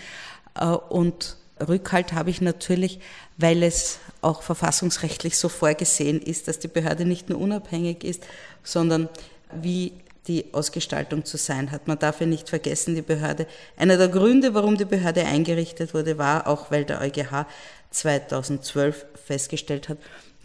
Äh, 0.56 0.66
und 0.66 1.38
Rückhalt 1.68 2.14
habe 2.14 2.30
ich 2.30 2.42
natürlich, 2.42 3.00
weil 3.38 3.64
es 3.64 4.00
auch 4.22 4.42
verfassungsrechtlich 4.42 5.38
so 5.38 5.50
vorgesehen 5.50 6.22
ist, 6.22 6.48
dass 6.48 6.60
die 6.60 6.68
Behörde 6.68 7.06
nicht 7.06 7.30
nur 7.30 7.40
unabhängig 7.40 8.04
ist, 8.04 8.24
sondern 8.64 9.10
wie 9.54 9.94
die 10.28 10.54
Ausgestaltung 10.54 11.26
zu 11.26 11.38
sein 11.38 11.72
hat. 11.72 11.88
Man 11.88 11.98
darf 11.98 12.22
ja 12.22 12.28
nicht 12.28 12.50
vergessen, 12.50 12.96
die 12.96 13.02
Behörde, 13.02 13.48
einer 13.78 13.98
der 13.98 14.10
Gründe, 14.10 14.54
warum 14.54 14.78
die 14.78 14.86
Behörde 14.86 15.26
eingerichtet 15.26 15.94
wurde, 15.94 16.18
war 16.18 16.48
auch, 16.48 16.72
weil 16.72 16.86
der 16.86 17.02
EuGH 17.02 17.46
2012 17.92 19.06
festgestellt 19.26 19.90
hat, 19.90 19.98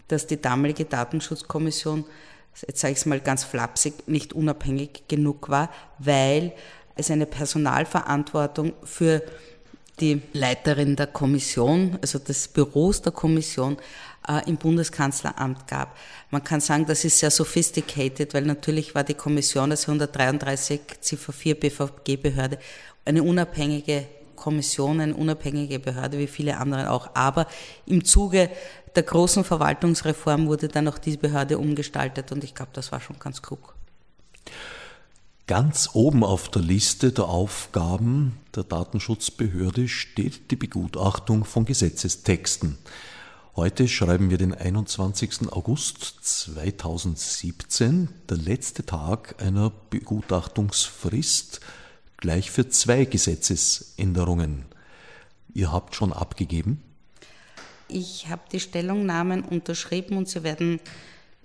dass 0.08 0.26
die 0.26 0.40
damalige 0.40 0.86
Datenschutzkommission, 0.86 2.04
jetzt 2.66 2.80
sage 2.80 2.92
ich 2.92 2.98
es 2.98 3.06
mal 3.06 3.20
ganz 3.20 3.44
flapsig, 3.44 3.94
nicht 4.06 4.32
unabhängig 4.32 5.02
genug 5.08 5.50
war, 5.50 5.70
weil 5.98 6.52
es 6.96 7.10
eine 7.10 7.26
Personalverantwortung 7.26 8.72
für 8.84 9.22
die 10.00 10.22
Leiterin 10.32 10.96
der 10.96 11.06
Kommission, 11.06 11.98
also 12.00 12.18
des 12.18 12.48
Büros 12.48 13.02
der 13.02 13.12
Kommission, 13.12 13.76
äh, 14.26 14.48
im 14.48 14.56
Bundeskanzleramt 14.56 15.66
gab. 15.66 15.96
Man 16.30 16.42
kann 16.42 16.60
sagen, 16.60 16.86
das 16.86 17.04
ist 17.04 17.18
sehr 17.18 17.30
sophisticated, 17.30 18.34
weil 18.34 18.44
natürlich 18.44 18.94
war 18.94 19.04
die 19.04 19.14
Kommission 19.14 19.70
als 19.70 19.86
133 19.86 20.80
Ziffer 21.00 21.32
4 21.32 21.60
BVG-Behörde 21.60 22.58
eine 23.04 23.22
unabhängige 23.22 24.06
Kommission, 24.34 25.00
eine 25.00 25.14
unabhängige 25.14 25.78
Behörde, 25.78 26.18
wie 26.18 26.26
viele 26.26 26.56
andere 26.56 26.90
auch. 26.90 27.10
Aber 27.14 27.46
im 27.86 28.04
Zuge 28.04 28.50
der 28.96 29.02
großen 29.02 29.44
Verwaltungsreform 29.44 30.46
wurde 30.46 30.68
dann 30.68 30.88
auch 30.88 30.98
diese 30.98 31.18
Behörde 31.18 31.58
umgestaltet 31.58 32.32
und 32.32 32.44
ich 32.44 32.54
glaube, 32.54 32.70
das 32.74 32.92
war 32.92 33.00
schon 33.00 33.18
ganz 33.18 33.42
klug. 33.42 33.74
Ganz 35.46 35.90
oben 35.92 36.24
auf 36.24 36.48
der 36.48 36.62
Liste 36.62 37.12
der 37.12 37.26
Aufgaben 37.26 38.38
der 38.54 38.64
Datenschutzbehörde 38.64 39.88
steht 39.88 40.50
die 40.50 40.56
Begutachtung 40.56 41.44
von 41.44 41.66
Gesetzestexten. 41.66 42.78
Heute 43.54 43.86
schreiben 43.86 44.30
wir 44.30 44.38
den 44.38 44.54
21. 44.54 45.52
August 45.52 46.16
2017, 46.22 48.08
der 48.30 48.38
letzte 48.38 48.86
Tag 48.86 49.34
einer 49.42 49.70
Begutachtungsfrist, 49.90 51.60
gleich 52.16 52.50
für 52.50 52.70
zwei 52.70 53.04
Gesetzesänderungen. 53.04 54.64
Ihr 55.52 55.70
habt 55.70 55.94
schon 55.94 56.14
abgegeben? 56.14 56.82
Ich 57.88 58.30
habe 58.30 58.42
die 58.50 58.60
Stellungnahmen 58.60 59.44
unterschrieben 59.44 60.16
und 60.16 60.26
sie 60.26 60.42
werden 60.42 60.80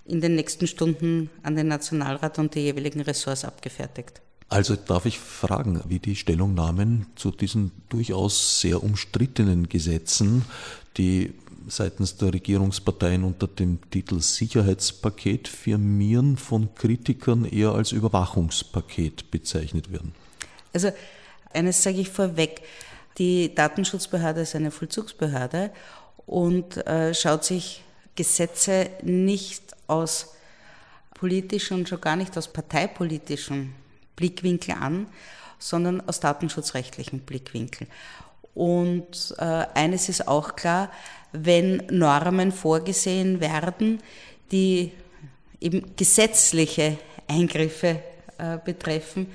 in 0.10 0.22
den 0.22 0.36
nächsten 0.36 0.67
Stunden 0.67 1.30
an 1.43 1.56
den 1.56 1.67
Nationalrat 1.67 2.39
und 2.39 2.56
die 2.56 2.62
jeweiligen 2.62 3.02
Ressorts 3.02 3.45
abgefertigt. 3.45 4.22
Also 4.50 4.76
darf 4.76 5.06
ich 5.06 5.19
fragen, 5.19 5.82
wie 5.88 6.00
die 6.00 6.15
Stellungnahmen 6.15 7.06
zu 7.15 7.30
diesen 7.30 7.72
durchaus 7.89 8.60
sehr 8.60 8.84
umstrittenen 8.84 9.69
Gesetzen, 9.69 10.43
die 10.98 11.34
seitens 11.67 12.17
der 12.17 12.34
Regierungsparteien 12.34 13.24
unter 13.24 13.45
dem 13.45 13.78
Titel 13.91 14.19
Sicherheitspaket 14.19 15.48
firmieren, 15.48 16.36
von 16.36 16.74
Kritikern 16.74 17.45
eher 17.45 17.74
als 17.74 17.91
Überwachungspaket 17.91 19.30
bezeichnet 19.30 19.91
werden? 19.91 20.13
Also 20.74 20.91
eines 21.54 21.84
sage 21.84 22.00
ich 22.00 22.10
vorweg, 22.10 22.62
die 23.19 23.54
Datenschutzbehörde 23.54 24.41
ist 24.41 24.56
eine 24.56 24.72
Vollzugsbehörde 24.72 25.72
und 26.26 26.78
äh, 26.88 27.13
schaut 27.13 27.43
sich 27.43 27.84
Gesetze 28.20 28.90
nicht 29.02 29.64
aus 29.88 30.34
politischen 31.14 31.78
und 31.78 31.88
schon 31.88 32.02
gar 32.02 32.17
nicht 32.17 32.38
aus 32.38 32.50
parteipolitischen 32.52 33.74
Blickwinkel 34.17 34.76
an, 34.76 35.08
sondern 35.58 36.02
aus 36.06 36.20
datenschutzrechtlichen 36.20 37.22
Blickwinkel. 37.22 37.88
Und 38.54 39.36
äh, 39.38 39.65
eines 39.74 40.10
ist 40.10 40.28
auch 40.28 40.58
klar, 40.58 40.92
wenn 41.32 41.78
Normen 41.90 42.52
vorgesehen 42.52 43.40
werden, 43.40 44.04
die 44.52 44.92
eben 45.62 45.96
gesetzliche 45.96 46.98
Eingriffe 47.26 48.02
äh, 48.38 48.58
betreffen, 48.65 49.32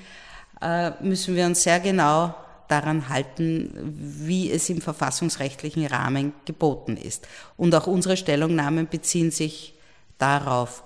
äh, 0.61 0.91
müssen 1.01 1.35
wir 1.35 1.47
uns 1.47 1.63
sehr 1.63 1.79
genau 1.79 2.35
daran 2.67 3.09
halten, 3.09 3.71
wie 3.99 4.51
es 4.51 4.69
im 4.69 4.81
verfassungsrechtlichen 4.81 5.85
Rahmen 5.85 6.33
geboten 6.45 6.97
ist. 6.97 7.27
Und 7.57 7.73
auch 7.75 7.87
unsere 7.87 8.17
Stellungnahmen 8.17 8.87
beziehen 8.87 9.31
sich 9.31 9.73
darauf, 10.17 10.83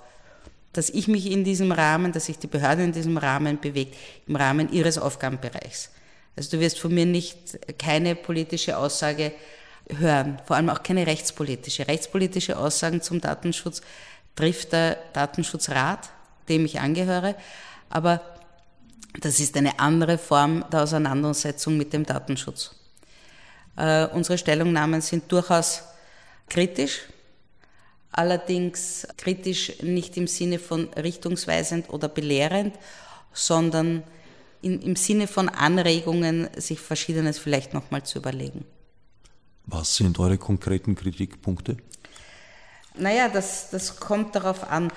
dass 0.72 0.90
ich 0.90 1.08
mich 1.08 1.30
in 1.30 1.44
diesem 1.44 1.72
Rahmen, 1.72 2.12
dass 2.12 2.26
sich 2.26 2.38
die 2.38 2.46
Behörde 2.46 2.84
in 2.84 2.92
diesem 2.92 3.16
Rahmen 3.16 3.60
bewegt, 3.60 3.96
im 4.26 4.36
Rahmen 4.36 4.72
ihres 4.72 4.98
Aufgabenbereichs. 4.98 5.90
Also 6.36 6.56
du 6.56 6.60
wirst 6.60 6.78
von 6.78 6.94
mir 6.94 7.06
nicht 7.06 7.78
keine 7.78 8.14
politische 8.14 8.76
Aussage 8.76 9.32
hören, 9.98 10.40
vor 10.46 10.56
allem 10.56 10.70
auch 10.70 10.82
keine 10.82 11.06
rechtspolitische. 11.06 11.88
Rechtspolitische 11.88 12.56
Aussagen 12.56 13.02
zum 13.02 13.20
Datenschutz 13.20 13.82
trifft 14.36 14.72
der 14.72 14.96
Datenschutzrat, 15.12 16.10
dem 16.48 16.64
ich 16.64 16.80
angehöre. 16.80 17.34
Aber 17.88 18.22
das 19.18 19.40
ist 19.40 19.56
eine 19.56 19.78
andere 19.78 20.18
Form 20.18 20.64
der 20.70 20.82
Auseinandersetzung 20.82 21.76
mit 21.76 21.92
dem 21.92 22.04
Datenschutz. 22.04 22.74
Äh, 23.76 24.06
unsere 24.06 24.38
Stellungnahmen 24.38 25.00
sind 25.00 25.30
durchaus 25.32 25.82
kritisch, 26.48 27.00
allerdings 28.12 29.06
kritisch 29.16 29.82
nicht 29.82 30.16
im 30.16 30.26
Sinne 30.26 30.58
von 30.58 30.88
richtungsweisend 30.94 31.90
oder 31.90 32.08
belehrend, 32.08 32.74
sondern 33.32 34.02
in, 34.62 34.80
im 34.82 34.96
Sinne 34.96 35.26
von 35.26 35.48
Anregungen, 35.48 36.48
sich 36.56 36.80
Verschiedenes 36.80 37.38
vielleicht 37.38 37.72
nochmal 37.72 38.02
zu 38.02 38.18
überlegen. 38.18 38.64
Was 39.66 39.96
sind 39.96 40.18
eure 40.18 40.38
konkreten 40.38 40.94
Kritikpunkte? 40.94 41.76
Naja, 42.96 43.28
das, 43.28 43.70
das 43.70 43.98
kommt 43.98 44.34
darauf 44.34 44.68
an. 44.68 44.92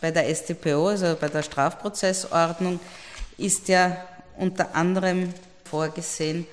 Bei 0.00 0.10
der 0.10 0.34
StPO, 0.34 0.88
also 0.88 1.16
bei 1.18 1.28
der 1.28 1.42
Strafprozessordnung, 1.42 2.80
ist 3.38 3.68
ja 3.68 3.96
unter 4.36 4.74
anderem 4.74 5.32
vorgesehen 5.64 6.46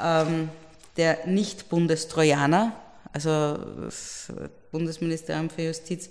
ähm, 0.00 0.50
der 0.96 1.26
Nicht-Bundestrojaner, 1.26 2.72
also 3.12 3.58
das 3.84 4.32
Bundesministerium 4.70 5.50
für 5.50 5.62
Justiz 5.62 6.10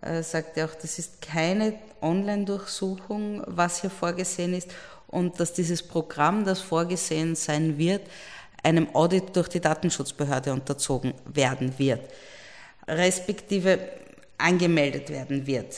äh, 0.00 0.22
sagt 0.22 0.56
ja 0.56 0.66
auch, 0.66 0.74
das 0.74 0.98
ist 0.98 1.22
keine 1.22 1.74
Online-Durchsuchung, 2.00 3.42
was 3.46 3.80
hier 3.80 3.90
vorgesehen 3.90 4.54
ist. 4.54 4.70
Und 5.06 5.38
dass 5.38 5.52
dieses 5.52 5.82
Programm, 5.82 6.44
das 6.44 6.60
vorgesehen 6.60 7.36
sein 7.36 7.78
wird, 7.78 8.02
einem 8.62 8.94
Audit 8.94 9.36
durch 9.36 9.48
die 9.48 9.60
Datenschutzbehörde 9.60 10.52
unterzogen 10.52 11.14
werden 11.26 11.78
wird, 11.78 12.00
respektive 12.88 13.78
angemeldet 14.38 15.10
werden 15.10 15.46
wird. 15.46 15.76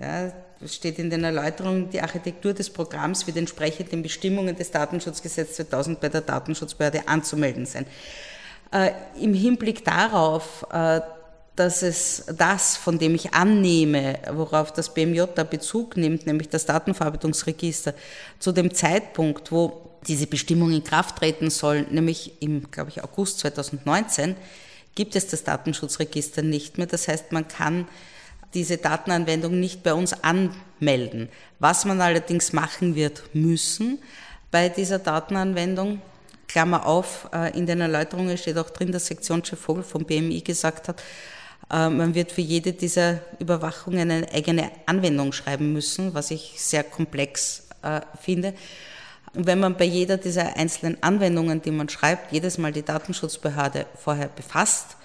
Ja, 0.00 0.32
steht 0.66 0.98
in 0.98 1.10
den 1.10 1.24
Erläuterungen, 1.24 1.90
die 1.90 2.00
Architektur 2.00 2.52
des 2.52 2.70
Programms 2.70 3.26
wird 3.26 3.36
entsprechend 3.36 3.92
den 3.92 4.02
Bestimmungen 4.02 4.56
des 4.56 4.70
Datenschutzgesetzes 4.70 5.56
2000 5.56 6.00
bei 6.00 6.08
der 6.08 6.22
Datenschutzbehörde 6.22 7.06
anzumelden 7.06 7.64
sein. 7.64 7.86
Äh, 8.72 8.90
Im 9.20 9.34
Hinblick 9.34 9.84
darauf, 9.84 10.66
äh, 10.72 11.00
dass 11.54 11.82
es 11.82 12.24
das, 12.36 12.76
von 12.76 12.98
dem 12.98 13.14
ich 13.14 13.34
annehme, 13.34 14.18
worauf 14.32 14.72
das 14.72 14.94
BMJ 14.94 15.24
da 15.34 15.44
Bezug 15.44 15.96
nimmt, 15.96 16.26
nämlich 16.26 16.48
das 16.48 16.66
Datenverarbeitungsregister, 16.66 17.94
zu 18.38 18.52
dem 18.52 18.72
Zeitpunkt, 18.72 19.50
wo 19.50 19.90
diese 20.06 20.28
Bestimmung 20.28 20.70
in 20.72 20.84
Kraft 20.84 21.16
treten 21.16 21.50
soll, 21.50 21.82
nämlich 21.90 22.40
im, 22.40 22.70
glaube 22.70 22.90
ich, 22.90 23.02
August 23.02 23.40
2019, 23.40 24.36
gibt 24.94 25.16
es 25.16 25.26
das 25.26 25.44
Datenschutzregister 25.44 26.42
nicht 26.42 26.78
mehr. 26.78 26.86
Das 26.86 27.08
heißt, 27.08 27.32
man 27.32 27.48
kann 27.48 27.88
diese 28.54 28.78
Datenanwendung 28.78 29.58
nicht 29.58 29.82
bei 29.82 29.94
uns 29.94 30.14
anmelden. 30.22 31.28
Was 31.58 31.84
man 31.84 32.00
allerdings 32.00 32.52
machen 32.52 32.94
wird 32.94 33.22
müssen 33.34 33.98
bei 34.50 34.68
dieser 34.68 34.98
Datenanwendung, 34.98 36.00
Klammer 36.46 36.86
auf, 36.86 37.28
äh, 37.34 37.56
in 37.56 37.66
den 37.66 37.80
Erläuterungen 37.80 38.38
steht 38.38 38.56
auch 38.56 38.70
drin, 38.70 38.90
dass 38.90 39.06
Sektionschef 39.06 39.60
Vogel 39.60 39.82
vom 39.82 40.04
BMI 40.04 40.40
gesagt 40.40 40.88
hat, 40.88 41.02
äh, 41.70 41.90
man 41.90 42.14
wird 42.14 42.32
für 42.32 42.40
jede 42.40 42.72
dieser 42.72 43.20
Überwachungen 43.38 44.10
eine 44.10 44.32
eigene 44.32 44.70
Anwendung 44.86 45.32
schreiben 45.32 45.74
müssen, 45.74 46.14
was 46.14 46.30
ich 46.30 46.54
sehr 46.56 46.84
komplex 46.84 47.68
äh, 47.82 48.00
finde. 48.20 48.54
Und 49.34 49.46
wenn 49.46 49.60
man 49.60 49.76
bei 49.76 49.84
jeder 49.84 50.16
dieser 50.16 50.56
einzelnen 50.56 51.02
Anwendungen, 51.02 51.60
die 51.60 51.70
man 51.70 51.90
schreibt, 51.90 52.32
jedes 52.32 52.56
Mal 52.56 52.72
die 52.72 52.82
Datenschutzbehörde 52.82 53.84
vorher 53.94 54.28
befasst, 54.28 54.96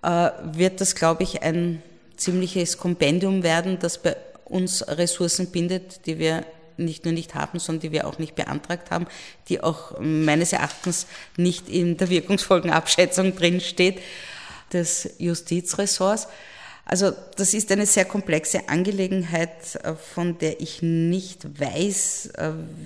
wird 0.00 0.80
das, 0.80 0.94
glaube 0.94 1.24
ich, 1.24 1.42
ein 1.42 1.82
ziemliches 2.18 2.76
Kompendium 2.76 3.42
werden, 3.42 3.78
das 3.78 3.98
bei 3.98 4.16
uns 4.44 4.86
Ressourcen 4.86 5.50
bindet, 5.50 6.06
die 6.06 6.18
wir 6.18 6.44
nicht 6.76 7.04
nur 7.04 7.12
nicht 7.12 7.34
haben, 7.34 7.58
sondern 7.58 7.80
die 7.80 7.92
wir 7.92 8.06
auch 8.06 8.18
nicht 8.18 8.34
beantragt 8.34 8.90
haben, 8.90 9.06
die 9.48 9.60
auch 9.60 9.98
meines 10.00 10.52
Erachtens 10.52 11.06
nicht 11.36 11.68
in 11.68 11.96
der 11.96 12.08
Wirkungsfolgenabschätzung 12.08 13.34
drinsteht 13.34 14.00
des 14.72 15.10
Justizressorts. 15.18 16.28
Also 16.84 17.12
das 17.36 17.52
ist 17.52 17.70
eine 17.72 17.84
sehr 17.84 18.04
komplexe 18.04 18.68
Angelegenheit, 18.68 19.78
von 20.14 20.38
der 20.38 20.60
ich 20.60 20.80
nicht 20.80 21.60
weiß, 21.60 22.30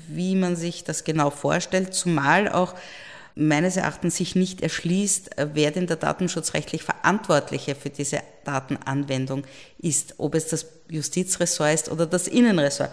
wie 0.09 0.35
man 0.37 0.57
sich 0.57 0.85
das 0.85 1.05
genau 1.05 1.31
vorstellt, 1.31 1.95
zumal 1.95 2.49
auch 2.49 2.75
meines 3.35 3.77
Erachtens 3.77 4.17
sich 4.17 4.35
nicht 4.35 4.61
erschließt, 4.61 5.39
äh, 5.39 5.49
wer 5.55 5.71
denn 5.71 5.87
der 5.87 5.97
datenschutzrechtlich 5.97 6.83
Verantwortliche 6.83 7.75
für 7.75 7.91
diese 7.91 8.21
Datenanwendung 8.45 9.45
ist, 9.79 10.15
ob 10.19 10.35
es 10.35 10.49
das 10.49 10.67
Justizressort 10.89 11.75
ist 11.75 11.91
oder 11.91 12.07
das 12.07 12.29
Innenressort. 12.29 12.91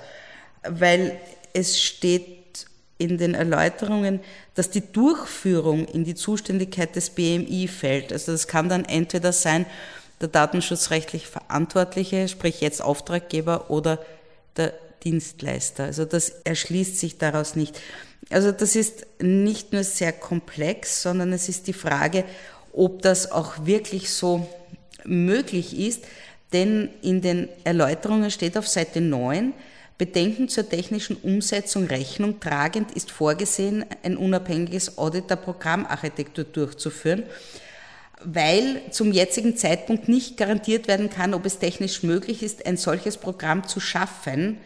Weil 0.64 1.20
es 1.54 1.82
steht 1.82 2.68
in 2.98 3.18
den 3.18 3.34
Erläuterungen, 3.34 4.20
dass 4.56 4.70
die 4.70 4.92
Durchführung 4.92 5.86
in 5.86 6.04
die 6.04 6.16
Zuständigkeit 6.16 6.96
des 6.96 7.12
BMI 7.12 7.68
fällt. 7.68 8.12
Also 8.12 8.34
das 8.34 8.48
kann 8.48 8.70
dann 8.70 8.86
entweder 8.86 9.32
sein, 9.32 9.66
der 10.20 10.28
datenschutzrechtlich 10.28 11.28
Verantwortliche, 11.28 12.28
sprich 12.28 12.60
jetzt 12.60 12.82
Auftraggeber 12.82 13.70
oder 13.70 14.00
der 14.58 14.74
Dienstleister. 15.04 15.86
Also 15.86 16.04
das 16.04 16.30
erschließt 16.44 17.00
sich 17.00 17.18
daraus 17.18 17.56
nicht. 17.56 17.80
Also 18.30 18.52
das 18.52 18.76
ist 18.76 19.06
nicht 19.20 19.74
nur 19.74 19.84
sehr 19.84 20.14
komplex, 20.14 21.02
sondern 21.02 21.34
es 21.34 21.50
ist 21.50 21.68
die 21.68 21.74
Frage, 21.74 22.26
ob 22.74 23.02
das 23.02 23.32
auch 23.32 23.66
wirklich 23.66 24.12
so 24.12 24.48
möglich 25.04 25.78
ist. 25.78 26.04
Denn 26.54 26.90
in 27.02 27.22
den 27.22 27.50
Erläuterungen 27.64 28.32
steht 28.32 28.58
auf 28.58 28.68
Seite 28.68 29.02
9, 29.02 29.54
Bedenken 29.98 30.48
zur 30.48 30.68
technischen 30.68 31.18
Umsetzung 31.18 31.86
Rechnung 31.86 32.40
tragend 32.40 32.92
ist 32.94 33.12
vorgesehen, 33.12 33.84
ein 34.02 34.16
unabhängiges 34.16 34.98
Audit 34.98 35.30
der 35.30 35.36
Programmarchitektur 35.36 36.46
durchzuführen, 36.46 37.24
weil 38.24 38.82
zum 38.92 39.12
jetzigen 39.12 39.58
Zeitpunkt 39.58 40.08
nicht 40.08 40.38
garantiert 40.38 40.88
werden 40.88 41.10
kann, 41.10 41.34
ob 41.34 41.46
es 41.46 41.60
technisch 41.60 42.02
möglich 42.02 42.44
ist, 42.44 42.66
ein 42.66 42.78
solches 42.78 43.18
Programm 43.18 43.68
zu 43.68 43.82
schaffen, 43.82 44.58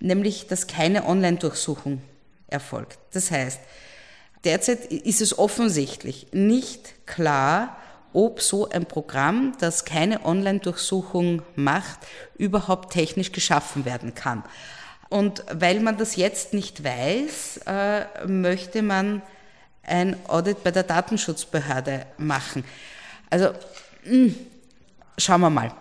nämlich 0.00 0.48
dass 0.48 0.66
keine 0.66 1.06
Online-Durchsuchung 1.06 2.02
erfolgt. 2.48 2.98
Das 3.12 3.30
heißt, 3.30 3.60
derzeit 4.44 4.86
ist 4.86 5.20
es 5.20 5.38
offensichtlich 5.38 6.28
nicht 6.32 7.06
klar, 7.06 7.76
ob 8.12 8.40
so 8.40 8.68
ein 8.68 8.86
Programm, 8.86 9.54
das 9.60 9.84
keine 9.84 10.24
Online-Durchsuchung 10.24 11.42
macht, 11.54 11.98
überhaupt 12.38 12.92
technisch 12.92 13.32
geschaffen 13.32 13.84
werden 13.84 14.14
kann. 14.14 14.42
Und 15.08 15.44
weil 15.52 15.80
man 15.80 15.98
das 15.98 16.16
jetzt 16.16 16.54
nicht 16.54 16.82
weiß, 16.82 17.60
äh, 17.66 18.26
möchte 18.26 18.82
man 18.82 19.22
ein 19.82 20.16
Audit 20.28 20.64
bei 20.64 20.70
der 20.70 20.82
Datenschutzbehörde 20.82 22.06
machen. 22.18 22.64
Also 23.30 23.50
hm, 24.02 24.34
schauen 25.18 25.40
wir 25.40 25.50
mal. 25.50 25.72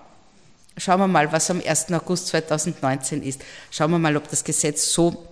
Schauen 0.77 0.99
wir 0.99 1.07
mal, 1.07 1.31
was 1.31 1.49
am 1.49 1.61
1. 1.65 1.91
August 1.93 2.27
2019 2.27 3.23
ist. 3.23 3.41
Schauen 3.71 3.91
wir 3.91 3.99
mal, 3.99 4.17
ob 4.17 4.29
das 4.29 4.43
Gesetz 4.43 4.91
so 4.91 5.25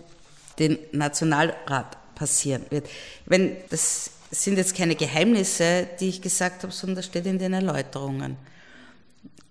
den 0.59 0.77
Nationalrat 0.91 1.97
passieren 2.15 2.65
wird. 2.69 2.87
Wenn 3.25 3.57
das 3.69 4.11
sind 4.31 4.57
jetzt 4.57 4.75
keine 4.75 4.95
Geheimnisse, 4.95 5.87
die 5.99 6.09
ich 6.09 6.21
gesagt 6.21 6.63
habe, 6.63 6.73
sondern 6.73 6.97
das 6.97 7.05
steht 7.05 7.25
in 7.25 7.37
den 7.37 7.53
Erläuterungen. 7.53 8.35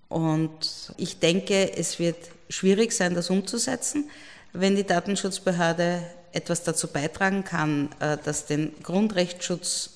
Und 0.09 0.93
ich 0.97 1.19
denke, 1.19 1.75
es 1.77 1.99
wird 1.99 2.17
schwierig 2.49 2.91
sein, 2.91 3.15
das 3.15 3.29
umzusetzen, 3.29 4.09
wenn 4.51 4.75
die 4.75 4.83
Datenschutzbehörde 4.83 6.03
etwas 6.33 6.63
dazu 6.63 6.87
beitragen 6.87 7.43
kann, 7.43 7.89
äh, 7.99 8.17
dass 8.23 8.45
den 8.45 8.73
Grundrechtsschutz 8.83 9.91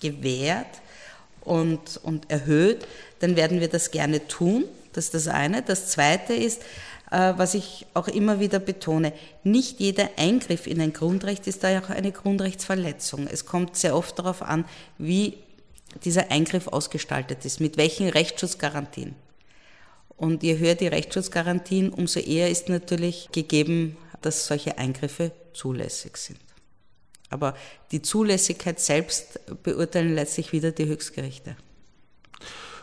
gewährt 0.00 0.80
und, 1.42 2.00
und 2.02 2.30
erhöht, 2.30 2.86
dann 3.20 3.36
werden 3.36 3.60
wir 3.60 3.68
das 3.68 3.90
gerne 3.90 4.26
tun. 4.26 4.64
Das 4.92 5.06
ist 5.06 5.14
das 5.14 5.28
eine. 5.28 5.62
Das 5.62 5.88
zweite 5.88 6.34
ist, 6.34 6.62
was 7.12 7.52
ich 7.52 7.86
auch 7.92 8.08
immer 8.08 8.40
wieder 8.40 8.58
betone, 8.58 9.12
nicht 9.44 9.80
jeder 9.80 10.08
Eingriff 10.16 10.66
in 10.66 10.80
ein 10.80 10.94
Grundrecht 10.94 11.46
ist 11.46 11.62
da 11.62 11.78
auch 11.78 11.90
eine 11.90 12.10
Grundrechtsverletzung. 12.10 13.26
Es 13.26 13.44
kommt 13.44 13.76
sehr 13.76 13.94
oft 13.94 14.18
darauf 14.18 14.40
an, 14.40 14.64
wie 14.96 15.36
dieser 16.04 16.30
Eingriff 16.30 16.68
ausgestaltet 16.68 17.44
ist, 17.44 17.60
mit 17.60 17.76
welchen 17.76 18.08
Rechtsschutzgarantien. 18.08 19.14
Und 20.16 20.42
je 20.42 20.56
höher 20.58 20.74
die 20.74 20.86
Rechtsschutzgarantien, 20.86 21.90
umso 21.90 22.18
eher 22.18 22.48
ist 22.48 22.70
natürlich 22.70 23.28
gegeben, 23.30 23.98
dass 24.22 24.46
solche 24.46 24.78
Eingriffe 24.78 25.32
zulässig 25.52 26.16
sind. 26.16 26.40
Aber 27.28 27.54
die 27.90 28.00
Zulässigkeit 28.00 28.80
selbst 28.80 29.38
beurteilen 29.62 30.14
letztlich 30.14 30.52
wieder 30.52 30.70
die 30.70 30.86
Höchstgerichte. 30.86 31.56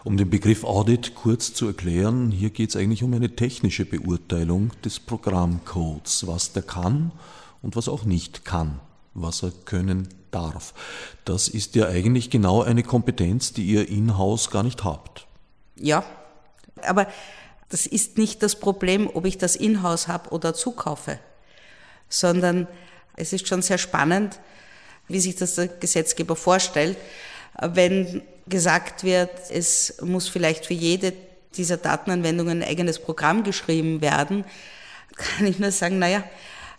Um 0.05 0.15
den 0.15 0.29
Begriff 0.29 0.63
Audit 0.63 1.13
kurz 1.13 1.53
zu 1.53 1.67
erklären, 1.67 2.31
hier 2.31 2.51
geht 2.51 2.69
es 2.69 2.75
eigentlich 2.77 3.03
um 3.03 3.13
eine 3.13 3.35
technische 3.35 3.85
Beurteilung 3.85 4.71
des 4.83 4.99
Programmcodes, 4.99 6.25
was 6.25 6.53
der 6.53 6.63
kann 6.63 7.11
und 7.61 7.75
was 7.75 7.89
auch 7.89 8.05
nicht 8.05 8.45
kann, 8.45 8.79
was 9.13 9.43
er 9.43 9.51
können 9.65 10.07
darf. 10.31 10.73
Das 11.25 11.49
ist 11.49 11.75
ja 11.75 11.87
eigentlich 11.87 12.29
genau 12.29 12.63
eine 12.63 12.83
Kompetenz, 12.83 13.51
die 13.51 13.65
ihr 13.65 13.89
in-house 13.89 14.51
gar 14.51 14.63
nicht 14.63 14.85
habt. 14.85 15.27
Ja, 15.75 16.05
aber 16.81 17.07
das 17.67 17.85
ist 17.85 18.17
nicht 18.17 18.41
das 18.41 18.57
Problem, 18.57 19.09
ob 19.13 19.25
ich 19.25 19.37
das 19.37 19.57
in-house 19.57 20.07
habe 20.07 20.29
oder 20.29 20.53
zukaufe, 20.53 21.19
sondern 22.07 22.67
es 23.17 23.33
ist 23.33 23.49
schon 23.49 23.61
sehr 23.61 23.77
spannend, 23.77 24.39
wie 25.09 25.19
sich 25.19 25.35
das 25.35 25.55
der 25.55 25.67
Gesetzgeber 25.67 26.37
vorstellt, 26.37 26.97
wenn 27.61 28.21
gesagt 28.49 29.03
wird, 29.03 29.31
es 29.51 30.01
muss 30.01 30.27
vielleicht 30.27 30.65
für 30.65 30.73
jede 30.73 31.13
dieser 31.55 31.77
Datenanwendungen 31.77 32.61
ein 32.61 32.67
eigenes 32.67 32.99
Programm 32.99 33.43
geschrieben 33.43 34.01
werden, 34.01 34.45
kann 35.15 35.47
ich 35.47 35.59
nur 35.59 35.71
sagen, 35.71 35.99
naja, 35.99 36.23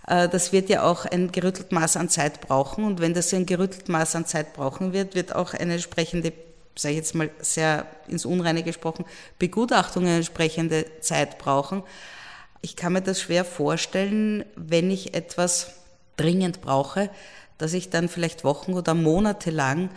äh, 0.07 0.29
das 0.29 0.53
wird 0.53 0.69
ja 0.69 0.83
auch 0.83 1.05
ein 1.05 1.33
gerüttelt 1.33 1.73
Maß 1.73 1.97
an 1.97 2.09
Zeit 2.09 2.41
brauchen. 2.41 2.85
Und 2.85 3.01
wenn 3.01 3.15
das 3.15 3.33
ein 3.35 3.47
gerüttelt 3.47 3.89
Maß 3.89 4.17
an 4.17 4.27
Zeit 4.27 4.53
brauchen 4.53 4.93
wird, 4.93 5.15
wird 5.15 5.35
auch 5.35 5.55
eine 5.55 5.75
entsprechende, 5.75 6.33
sage 6.77 6.93
ich 6.93 6.99
jetzt 6.99 7.15
mal 7.15 7.31
sehr 7.41 7.87
ins 8.09 8.25
Unreine 8.25 8.63
gesprochen, 8.63 9.05
Begutachtung 9.39 10.05
eine 10.05 10.17
entsprechende 10.17 10.87
Zeit 11.01 11.39
brauchen. 11.39 11.83
Ich 12.63 12.77
kann 12.77 12.93
mir 12.93 13.03
das 13.03 13.21
schwer 13.21 13.45
vorstellen, 13.45 14.45
wenn 14.57 14.91
ich 14.91 15.15
etwas 15.15 15.73
dringend 16.17 16.61
brauche, 16.61 17.11
dass 17.59 17.73
ich 17.73 17.91
dann 17.91 18.09
vielleicht 18.09 18.45
Wochen 18.45 18.75
oder 18.75 18.95
Monate 18.95 19.51
lang 19.51 19.91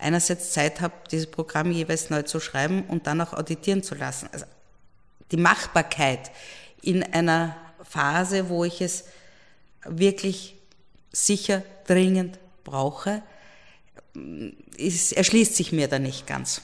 einerseits 0.00 0.52
Zeit 0.52 0.80
habe, 0.80 0.94
dieses 1.10 1.30
Programm 1.30 1.70
jeweils 1.70 2.10
neu 2.10 2.22
zu 2.22 2.40
schreiben 2.40 2.84
und 2.88 3.06
dann 3.06 3.20
auch 3.20 3.32
auditieren 3.32 3.82
zu 3.82 3.94
lassen. 3.94 4.28
Also 4.32 4.46
die 5.30 5.36
Machbarkeit 5.36 6.30
in 6.82 7.02
einer 7.02 7.56
Phase, 7.82 8.48
wo 8.48 8.64
ich 8.64 8.80
es 8.80 9.04
wirklich 9.84 10.56
sicher 11.12 11.62
dringend 11.86 12.38
brauche, 12.64 13.22
ist, 14.76 15.12
erschließt 15.12 15.54
sich 15.54 15.72
mir 15.72 15.88
da 15.88 15.98
nicht 15.98 16.26
ganz. 16.26 16.62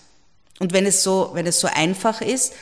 Und 0.59 0.73
wenn 0.73 0.87
es 0.87 1.03
so, 1.03 1.31
wenn 1.35 1.47
es 1.47 1.61
so 1.61 1.69
einfach 1.73 2.21
ist, 2.21 2.55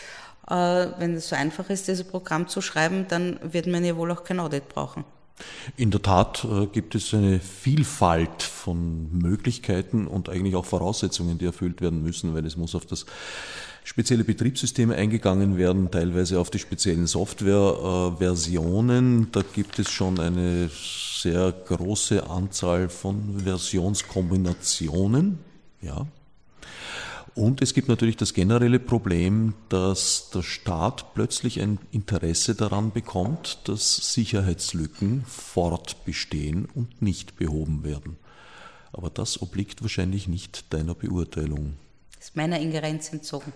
äh, 0.49 0.55
wenn 0.55 1.14
es 1.14 1.29
so 1.29 1.37
einfach 1.37 1.70
ist, 1.70 1.89
dieses 1.89 2.07
Programm 2.07 2.49
zu 2.49 2.61
schreiben, 2.61 3.07
dann 3.09 3.39
wird 3.43 3.66
man 3.66 3.85
ja 3.85 3.97
wohl 3.97 4.11
auch 4.11 4.25
kein 4.25 4.41
Audit 4.41 4.68
brauchen. 4.68 5.05
In 5.76 5.91
der 5.91 6.01
Tat 6.03 6.45
äh, 6.45 6.66
gibt 6.66 6.95
es 6.95 7.12
eine 7.12 7.41
Vielfalt 7.41 8.41
von 8.43 9.11
Möglichkeiten 9.12 10.07
und 10.07 10.28
eigentlich 10.28 10.55
auch 10.55 10.64
Voraussetzungen, 10.64 11.39
die 11.39 11.47
erfüllt 11.47 11.80
werden 11.80 12.01
müssen, 12.03 12.35
weil 12.35 12.47
es 12.47 12.57
muss 12.57 12.76
auf 12.76 12.87
das 12.87 13.07
spezielle 13.82 14.22
Betriebssysteme 14.24 14.95
eingegangen 14.95 15.59
werden, 15.59 15.91
teilweise 15.91 16.39
auf 16.39 16.51
die 16.51 16.61
speziellen 16.61 17.07
Softwareversionen. 17.07 19.32
Da 19.32 19.43
gibt 19.43 19.78
es 19.78 19.91
schon 19.91 20.20
eine 20.20 20.70
sehr 20.70 21.53
große 21.53 22.28
Anzahl 22.28 22.89
von 22.89 23.41
Versionskombinationen. 23.45 25.39
Ja. 25.82 26.07
Und 27.35 27.62
es 27.62 27.74
gibt 27.74 27.89
natürlich 27.89 28.16
das 28.16 28.32
generelle 28.32 28.78
Problem, 28.78 29.55
dass 29.68 30.30
der 30.30 30.43
Staat 30.43 31.14
plötzlich 31.14 31.61
ein 31.61 31.78
Interesse 31.91 32.55
daran 32.55 32.93
bekommt, 32.93 33.59
dass 33.64 34.12
Sicherheitslücken 34.14 35.24
fortbestehen 35.26 36.66
und 36.66 37.03
nicht 37.03 37.37
behoben 37.37 37.82
werden. 37.82 38.16
Aber 38.93 39.11
das 39.11 39.43
obliegt 39.43 39.82
wahrscheinlich 39.82 40.28
nicht 40.28 40.72
deiner 40.72 40.95
Beurteilung. 40.95 41.74
Das 42.16 42.28
ist 42.28 42.37
meiner 42.37 42.61
Ingerenz 42.61 43.12
entzogen. 43.12 43.53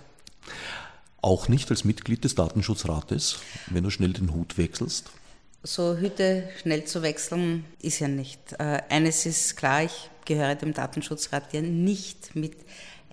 Auch 1.22 1.48
nicht 1.48 1.70
als 1.70 1.84
Mitglied 1.84 2.24
des 2.24 2.34
Datenschutzrates, 2.34 3.38
wenn 3.68 3.84
du 3.84 3.90
schnell 3.90 4.12
den 4.12 4.34
Hut 4.34 4.58
wechselst? 4.58 5.10
So 5.62 5.96
Hüte 5.96 6.48
schnell 6.60 6.84
zu 6.84 7.02
wechseln 7.02 7.64
ist 7.80 8.00
ja 8.00 8.08
nicht. 8.08 8.54
Äh, 8.58 8.82
eines 8.88 9.26
ist 9.26 9.56
klar, 9.56 9.84
ich 9.84 10.10
gehöre 10.24 10.54
dem 10.56 10.74
Datenschutzrat 10.74 11.52
ja 11.52 11.60
nicht 11.60 12.34
mit 12.34 12.56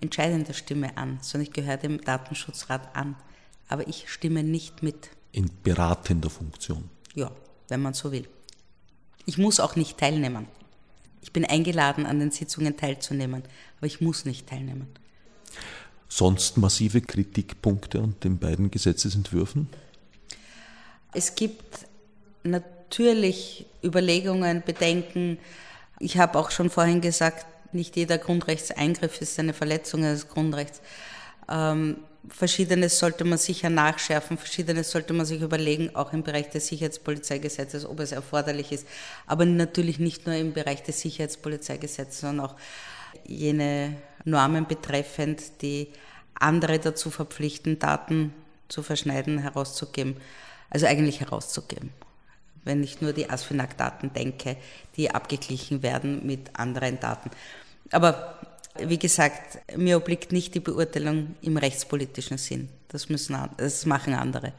entscheidender 0.02 0.54
Stimme 0.54 0.98
an, 0.98 1.20
sondern 1.22 1.48
ich 1.48 1.54
gehöre 1.54 1.78
dem 1.78 2.02
Datenschutzrat 2.02 2.96
an. 2.96 3.16
Aber 3.68 3.88
ich 3.88 4.10
stimme 4.10 4.44
nicht 4.44 4.84
mit. 4.84 5.10
In 5.32 5.50
beratender 5.64 6.30
Funktion? 6.30 6.90
Ja, 7.14 7.32
wenn 7.68 7.82
man 7.82 7.94
so 7.94 8.12
will. 8.12 8.28
Ich 9.26 9.38
muss 9.38 9.60
auch 9.60 9.76
nicht 9.76 9.98
teilnehmen. 9.98 10.48
Ich 11.22 11.34
bin 11.34 11.46
eingeladen, 11.46 12.06
an 12.06 12.20
den 12.20 12.32
Sitzungen 12.32 12.78
teilzunehmen, 12.78 13.44
aber 13.78 13.88
ich 13.88 14.00
muss 14.00 14.26
nicht 14.26 14.48
teilnehmen. 14.48 14.88
Sonst 16.08 16.58
massive 16.58 17.02
Kritikpunkte 17.02 18.00
an 18.00 18.16
den 18.24 18.38
beiden 18.38 18.70
Gesetzesentwürfen? 18.70 19.68
Es 21.14 21.34
gibt 21.36 21.88
natürlich 22.44 23.66
Überlegungen, 23.84 24.62
Bedenken. 24.64 25.40
Ich 26.00 26.18
habe 26.18 26.38
auch 26.38 26.52
schon 26.52 26.70
vorhin 26.70 27.02
gesagt, 27.02 27.46
nicht 27.72 27.96
jeder 27.96 28.18
Grundrechtseingriff 28.18 29.22
ist 29.22 29.40
eine 29.40 29.54
Verletzung 29.54 30.02
des 30.02 30.28
Grundrechts. 30.30 30.82
Ähm, 31.50 31.98
Verschiedenes 32.30 32.98
sollte 32.98 33.24
man 33.24 33.38
sicher 33.38 33.70
nachschärfen, 33.70 34.38
Verschiedenes 34.38 34.92
sollte 34.92 35.14
man 35.14 35.26
sich 35.26 35.42
überlegen, 35.42 35.96
auch 35.96 36.12
im 36.14 36.24
Bereich 36.24 36.50
des 36.50 36.68
Sicherheitspolizeigesetzes, 36.68 37.86
ob 37.86 38.00
es 38.00 38.12
erforderlich 38.12 38.72
ist. 38.72 38.88
Aber 39.28 39.46
natürlich 39.46 40.00
nicht 40.00 40.26
nur 40.26 40.36
im 40.36 40.54
Bereich 40.54 40.82
des 40.84 41.02
Sicherheitspolizeigesetzes, 41.02 42.22
sondern 42.22 42.48
auch 42.48 42.56
jene 43.26 43.96
Normen 44.24 44.68
betreffend, 44.68 45.62
die 45.62 45.90
andere 46.34 46.80
dazu 46.80 47.12
verpflichten, 47.12 47.80
Daten 47.80 48.34
zu 48.68 48.82
verschneiden, 48.82 49.38
herauszugeben. 49.38 50.18
Also 50.70 50.88
eigentlich 50.88 51.22
herauszugeben. 51.22 51.92
Wenn 52.66 52.84
ich 52.84 53.00
nur 53.00 53.14
die 53.14 53.30
ASFINAG-Daten 53.30 54.12
denke, 54.14 54.58
die 54.98 55.12
abgeglichen 55.12 55.82
werden 55.84 56.26
mit 56.26 56.60
anderen 56.60 57.00
Daten. 57.00 57.32
Aber 57.92 58.40
wie 58.78 59.00
gesagt, 59.00 59.60
mir 59.78 59.98
obliegt 59.98 60.32
nicht 60.32 60.54
die 60.54 60.60
Beurteilung 60.60 61.36
im 61.42 61.58
rechtspolitischen 61.58 62.38
Sinn. 62.38 62.70
Das, 62.90 63.08
müssen, 63.08 63.38
das 63.58 63.86
machen 63.86 64.14
andere. 64.14 64.52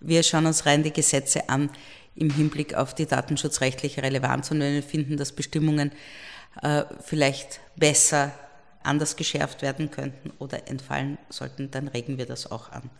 Wir 0.00 0.22
schauen 0.22 0.46
uns 0.46 0.66
rein 0.66 0.82
die 0.82 0.92
Gesetze 0.92 1.48
an 1.48 1.70
im 2.14 2.30
Hinblick 2.30 2.74
auf 2.74 2.94
die 2.94 3.06
datenschutzrechtliche 3.06 4.02
Relevanz 4.02 4.50
und 4.50 4.60
wenn 4.60 4.74
wir 4.74 4.82
finden, 4.82 5.16
dass 5.16 5.32
Bestimmungen 5.32 5.92
äh, 6.62 6.84
vielleicht 7.02 7.60
besser 7.76 8.32
anders 8.82 9.16
geschärft 9.16 9.62
werden 9.62 9.90
könnten 9.90 10.32
oder 10.38 10.68
entfallen 10.68 11.18
sollten, 11.28 11.70
dann 11.70 11.88
regen 11.88 12.18
wir 12.18 12.26
das 12.26 12.50
auch 12.50 12.70
an. 12.72 12.90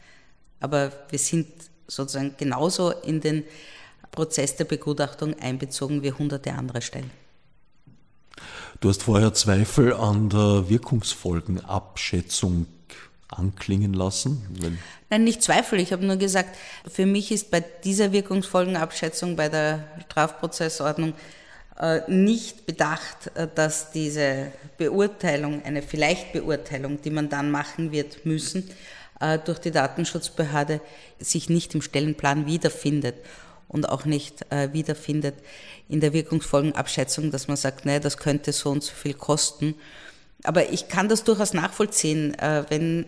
Aber 0.60 0.92
wir 1.08 1.18
sind 1.18 1.48
sozusagen 1.86 2.34
genauso 2.36 2.90
in 2.90 3.20
den 3.20 3.44
Prozess 4.10 4.56
der 4.56 4.64
Begutachtung 4.64 5.38
einbezogen 5.40 6.02
wie 6.02 6.12
hunderte 6.12 6.52
andere 6.52 6.82
Stellen. 6.82 7.10
Du 8.80 8.88
hast 8.88 9.02
vorher 9.02 9.34
Zweifel 9.34 9.92
an 9.92 10.30
der 10.30 10.68
Wirkungsfolgenabschätzung 10.68 12.66
anklingen 13.28 13.94
lassen? 13.94 14.42
Nein, 15.08 15.24
nicht 15.24 15.42
Zweifel. 15.42 15.78
Ich 15.80 15.92
habe 15.92 16.04
nur 16.04 16.16
gesagt, 16.16 16.56
für 16.90 17.06
mich 17.06 17.30
ist 17.30 17.50
bei 17.50 17.60
dieser 17.60 18.12
Wirkungsfolgenabschätzung 18.12 19.36
bei 19.36 19.48
der 19.48 19.84
Strafprozessordnung 20.08 21.14
äh, 21.78 22.00
nicht 22.10 22.66
bedacht, 22.66 23.30
äh, 23.34 23.48
dass 23.54 23.92
diese 23.92 24.52
Beurteilung, 24.78 25.64
eine 25.64 25.82
Vielleicht-Beurteilung, 25.82 27.02
die 27.02 27.10
man 27.10 27.28
dann 27.28 27.50
machen 27.50 27.92
wird 27.92 28.26
müssen, 28.26 28.68
äh, 29.20 29.38
durch 29.38 29.58
die 29.58 29.70
Datenschutzbehörde 29.70 30.80
sich 31.18 31.48
nicht 31.48 31.74
im 31.74 31.82
Stellenplan 31.82 32.46
wiederfindet 32.46 33.16
und 33.70 33.88
auch 33.88 34.04
nicht 34.04 34.50
äh, 34.50 34.72
wiederfindet 34.72 35.36
in 35.88 36.00
der 36.00 36.12
Wirkungsfolgenabschätzung, 36.12 37.30
dass 37.30 37.46
man 37.46 37.56
sagt, 37.56 37.86
naja, 37.86 38.00
das 38.00 38.18
könnte 38.18 38.52
so 38.52 38.70
und 38.70 38.82
so 38.82 38.92
viel 38.92 39.14
kosten. 39.14 39.74
Aber 40.42 40.70
ich 40.70 40.88
kann 40.88 41.08
das 41.08 41.22
durchaus 41.22 41.54
nachvollziehen, 41.54 42.34
äh, 42.38 42.64
wenn 42.68 43.06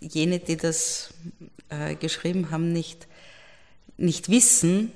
jene, 0.00 0.38
die 0.38 0.56
das 0.56 1.10
äh, 1.68 1.94
geschrieben 1.94 2.50
haben, 2.50 2.72
nicht, 2.72 3.06
nicht 3.98 4.30
wissen, 4.30 4.92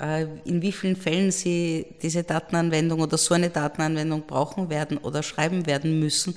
äh, 0.00 0.26
in 0.44 0.62
wie 0.62 0.72
vielen 0.72 0.96
Fällen 0.96 1.30
sie 1.30 1.86
diese 2.02 2.24
Datenanwendung 2.24 3.00
oder 3.00 3.18
so 3.18 3.34
eine 3.34 3.50
Datenanwendung 3.50 4.26
brauchen 4.26 4.68
werden 4.68 4.98
oder 4.98 5.22
schreiben 5.22 5.66
werden 5.66 6.00
müssen, 6.00 6.36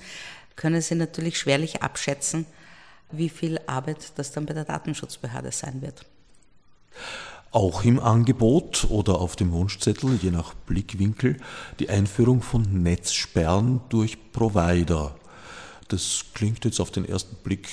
können 0.56 0.82
sie 0.82 0.96
natürlich 0.96 1.40
schwerlich 1.40 1.82
abschätzen, 1.82 2.46
wie 3.12 3.30
viel 3.30 3.60
Arbeit 3.66 4.12
das 4.18 4.32
dann 4.32 4.46
bei 4.46 4.54
der 4.54 4.66
Datenschutzbehörde 4.66 5.52
sein 5.52 5.82
wird. 5.82 6.06
Auch 7.52 7.84
im 7.84 8.00
Angebot 8.00 8.86
oder 8.90 9.20
auf 9.20 9.36
dem 9.36 9.52
Wunschzettel, 9.52 10.20
je 10.22 10.30
nach 10.30 10.54
Blickwinkel, 10.54 11.38
die 11.80 11.90
Einführung 11.90 12.44
von 12.44 12.62
Netzsperren 12.84 13.82
durch 13.90 14.32
Provider. 14.32 15.16
Das 15.90 16.26
klingt 16.36 16.66
jetzt 16.66 16.80
auf 16.80 16.92
den 16.92 17.04
ersten 17.04 17.36
Blick 17.38 17.68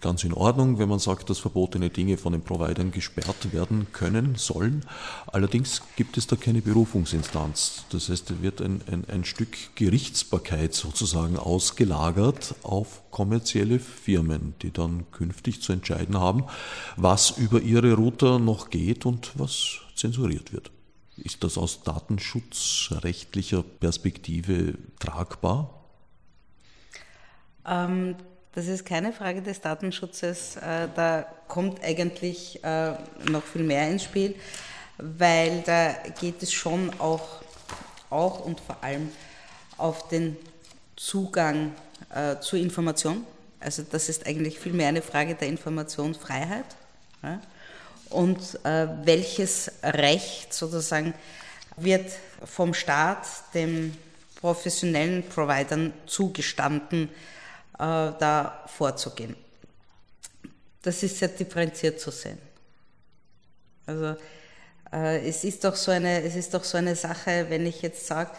ganz 0.00 0.22
in 0.22 0.32
Ordnung, 0.32 0.78
wenn 0.78 0.88
man 0.88 1.00
sagt, 1.00 1.28
dass 1.30 1.40
verbotene 1.40 1.90
Dinge 1.90 2.16
von 2.16 2.32
den 2.32 2.42
Providern 2.42 2.92
gesperrt 2.92 3.52
werden 3.52 3.88
können, 3.92 4.36
sollen. 4.36 4.86
Allerdings 5.26 5.82
gibt 5.96 6.16
es 6.16 6.28
da 6.28 6.36
keine 6.36 6.62
Berufungsinstanz. 6.62 7.84
Das 7.90 8.08
heißt, 8.08 8.30
da 8.30 8.40
wird 8.40 8.62
ein, 8.62 8.82
ein, 8.86 9.04
ein 9.08 9.24
Stück 9.24 9.56
Gerichtsbarkeit 9.74 10.74
sozusagen 10.74 11.36
ausgelagert 11.36 12.54
auf 12.62 13.02
kommerzielle 13.10 13.80
Firmen, 13.80 14.54
die 14.62 14.70
dann 14.70 15.10
künftig 15.10 15.60
zu 15.60 15.72
entscheiden 15.72 16.20
haben, 16.20 16.44
was 16.96 17.30
über 17.36 17.60
ihre 17.60 17.94
Router 17.94 18.38
noch 18.38 18.70
geht 18.70 19.06
und 19.06 19.32
was 19.34 19.78
zensuriert 19.96 20.52
wird. 20.52 20.70
Ist 21.16 21.42
das 21.42 21.58
aus 21.58 21.82
datenschutzrechtlicher 21.82 23.64
Perspektive 23.64 24.74
tragbar? 25.00 25.75
Ähm, 27.66 28.16
Das 28.56 28.68
ist 28.68 28.86
keine 28.86 29.12
Frage 29.12 29.42
des 29.42 29.60
Datenschutzes. 29.60 30.56
Äh, 30.56 30.88
da 30.96 31.26
kommt 31.46 31.84
eigentlich 31.84 32.64
äh, 32.64 32.92
noch 33.30 33.42
viel 33.42 33.62
mehr 33.62 33.86
ins 33.90 34.04
Spiel, 34.04 34.34
weil 34.96 35.62
da 35.66 35.92
geht 36.18 36.42
es 36.42 36.54
schon 36.54 36.90
auch, 36.98 37.42
auch 38.08 38.46
und 38.46 38.58
vor 38.60 38.82
allem 38.82 39.10
auf 39.76 40.08
den 40.08 40.38
Zugang 40.96 41.72
äh, 42.14 42.40
zur 42.40 42.58
Information. 42.58 43.26
Also 43.60 43.82
das 43.82 44.08
ist 44.08 44.26
eigentlich 44.26 44.58
viel 44.58 44.72
mehr 44.72 44.88
eine 44.88 45.02
Frage 45.02 45.34
der 45.34 45.48
Informationsfreiheit. 45.48 46.64
Und 48.10 48.60
welches 48.62 49.72
Recht 49.82 50.54
sozusagen 50.54 51.12
wird 51.76 52.12
vom 52.44 52.72
Staat 52.72 53.26
dem 53.52 53.96
professionellen 54.40 55.24
Providern 55.28 55.92
zugestanden, 56.06 57.08
äh, 57.08 57.35
da 57.78 58.64
vorzugehen. 58.66 59.36
Das 60.82 61.02
ist 61.02 61.18
sehr 61.18 61.28
differenziert 61.28 62.00
zu 62.00 62.10
sehen. 62.10 62.38
Also 63.86 64.16
äh, 64.92 65.28
es, 65.28 65.44
ist 65.44 65.64
doch 65.64 65.76
so 65.76 65.90
eine, 65.90 66.22
es 66.22 66.36
ist 66.36 66.54
doch 66.54 66.64
so 66.64 66.78
eine 66.78 66.96
Sache, 66.96 67.46
wenn 67.48 67.66
ich 67.66 67.82
jetzt 67.82 68.06
sage, 68.06 68.30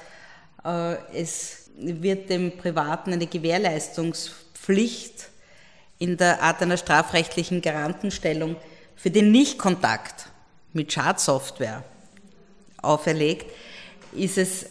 äh, 0.64 0.96
es 1.14 1.70
wird 1.76 2.30
dem 2.30 2.58
Privaten 2.58 3.14
eine 3.14 3.28
Gewährleistungspflicht 3.28 5.30
in 6.00 6.18
der 6.18 6.42
Art 6.42 6.62
einer 6.62 6.78
strafrechtlichen 6.78 7.62
Garantenstellung 7.62 8.56
für 8.96 9.12
den 9.12 9.32
Nichtkontakt 9.32 10.30
mit 10.74 10.92
Schadsoftware 10.92 11.84
auferlegt, 12.82 13.52
ist 14.14 14.38
es 14.38 14.68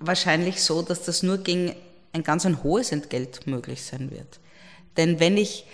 wahrscheinlich 0.00 0.62
so, 0.62 0.82
dass 0.82 1.04
das 1.04 1.22
nur 1.22 1.38
gegen 1.38 1.74
ein 2.12 2.22
ganz 2.22 2.46
ein 2.46 2.62
hohes 2.62 2.92
Entgelt 2.92 3.46
möglich 3.46 3.84
sein 3.84 4.10
wird. 4.10 4.40
Denn 4.96 5.20
wenn 5.20 5.36
ich, 5.36 5.66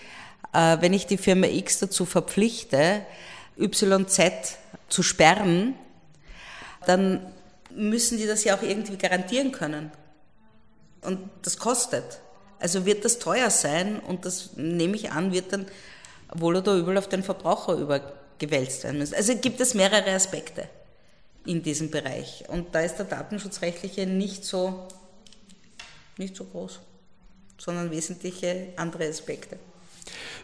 äh, 0.52 0.78
wenn 0.80 0.92
ich 0.92 1.06
die 1.06 1.18
Firma 1.18 1.46
X 1.46 1.80
dazu 1.80 2.04
verpflichte, 2.04 3.02
YZ 3.58 4.56
zu 4.88 5.02
sperren, 5.02 5.74
dann 6.86 7.20
müssen 7.74 8.18
die 8.18 8.26
das 8.26 8.44
ja 8.44 8.56
auch 8.56 8.62
irgendwie 8.62 8.96
garantieren 8.96 9.52
können. 9.52 9.90
Und 11.02 11.18
das 11.42 11.58
kostet. 11.58 12.20
Also 12.60 12.86
wird 12.86 13.04
das 13.04 13.18
teuer 13.18 13.50
sein 13.50 14.00
und 14.00 14.24
das 14.24 14.56
nehme 14.56 14.96
ich 14.96 15.12
an, 15.12 15.32
wird 15.32 15.52
dann 15.52 15.66
wohl 16.34 16.56
oder 16.56 16.74
übel 16.74 16.98
auf 16.98 17.08
den 17.08 17.22
Verbraucher 17.22 17.74
übergewälzt 17.74 18.84
werden 18.84 18.98
müssen. 18.98 19.14
Also 19.14 19.36
gibt 19.36 19.60
es 19.60 19.74
mehrere 19.74 20.10
Aspekte 20.10 20.68
in 21.46 21.62
diesem 21.62 21.90
Bereich. 21.90 22.44
Und 22.48 22.74
da 22.74 22.80
ist 22.80 22.96
der 22.96 23.06
datenschutzrechtliche 23.06 24.06
nicht 24.06 24.44
so, 24.44 24.88
nicht 26.18 26.36
so 26.36 26.44
groß, 26.44 26.80
sondern 27.58 27.90
wesentliche 27.90 28.68
andere 28.76 29.08
Aspekte. 29.08 29.58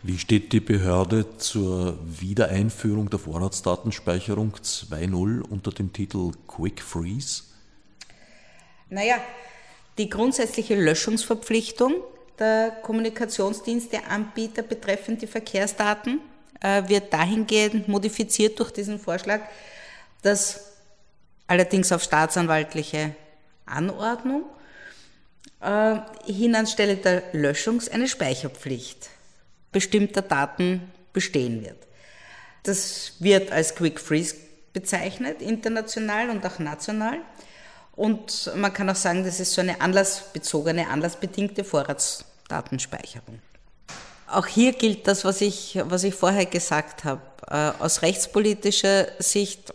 Wie 0.02 0.18
steht 0.18 0.52
die 0.52 0.60
Behörde 0.60 1.38
zur 1.38 1.98
Wiedereinführung 2.04 3.08
der 3.08 3.18
Vorratsdatenspeicherung 3.18 4.54
2.0 4.56 5.40
unter 5.40 5.70
dem 5.70 5.92
Titel 5.92 6.32
Quick 6.46 6.82
Freeze? 6.82 7.44
Naja, 8.90 9.16
die 9.96 10.10
grundsätzliche 10.10 10.74
Löschungsverpflichtung 10.74 11.94
der 12.38 12.70
Kommunikationsdiensteanbieter 12.82 14.62
betreffend 14.62 15.22
die 15.22 15.26
Verkehrsdaten 15.26 16.20
äh, 16.60 16.88
wird 16.88 17.12
dahingehend 17.12 17.88
modifiziert 17.88 18.58
durch 18.58 18.72
diesen 18.72 18.98
Vorschlag, 18.98 19.40
dass 20.22 20.72
allerdings 21.46 21.92
auf 21.92 22.02
staatsanwaltliche 22.02 23.14
Anordnung, 23.66 24.44
äh, 25.60 25.96
hin 26.26 26.54
anstelle 26.54 26.96
der 26.96 27.22
Löschungs 27.32 27.88
eine 27.88 28.08
Speicherpflicht 28.08 29.10
bestimmter 29.72 30.22
Daten 30.22 30.92
bestehen 31.12 31.62
wird. 31.62 31.76
Das 32.62 33.12
wird 33.18 33.52
als 33.52 33.74
Quick 33.74 34.00
Freeze 34.00 34.36
bezeichnet, 34.72 35.42
international 35.42 36.30
und 36.30 36.44
auch 36.46 36.58
national. 36.58 37.18
Und 37.96 38.50
man 38.56 38.72
kann 38.72 38.88
auch 38.88 38.96
sagen, 38.96 39.24
das 39.24 39.40
ist 39.40 39.52
so 39.52 39.60
eine 39.60 39.80
anlassbezogene, 39.80 40.88
anlassbedingte 40.88 41.64
Vorratsdatenspeicherung. 41.64 43.40
Auch 44.26 44.46
hier 44.46 44.72
gilt 44.72 45.06
das, 45.06 45.24
was 45.24 45.40
ich, 45.40 45.78
was 45.84 46.02
ich 46.04 46.14
vorher 46.14 46.46
gesagt 46.46 47.04
habe. 47.04 47.20
Äh, 47.48 47.82
aus 47.82 48.02
rechtspolitischer 48.02 49.06
Sicht 49.18 49.72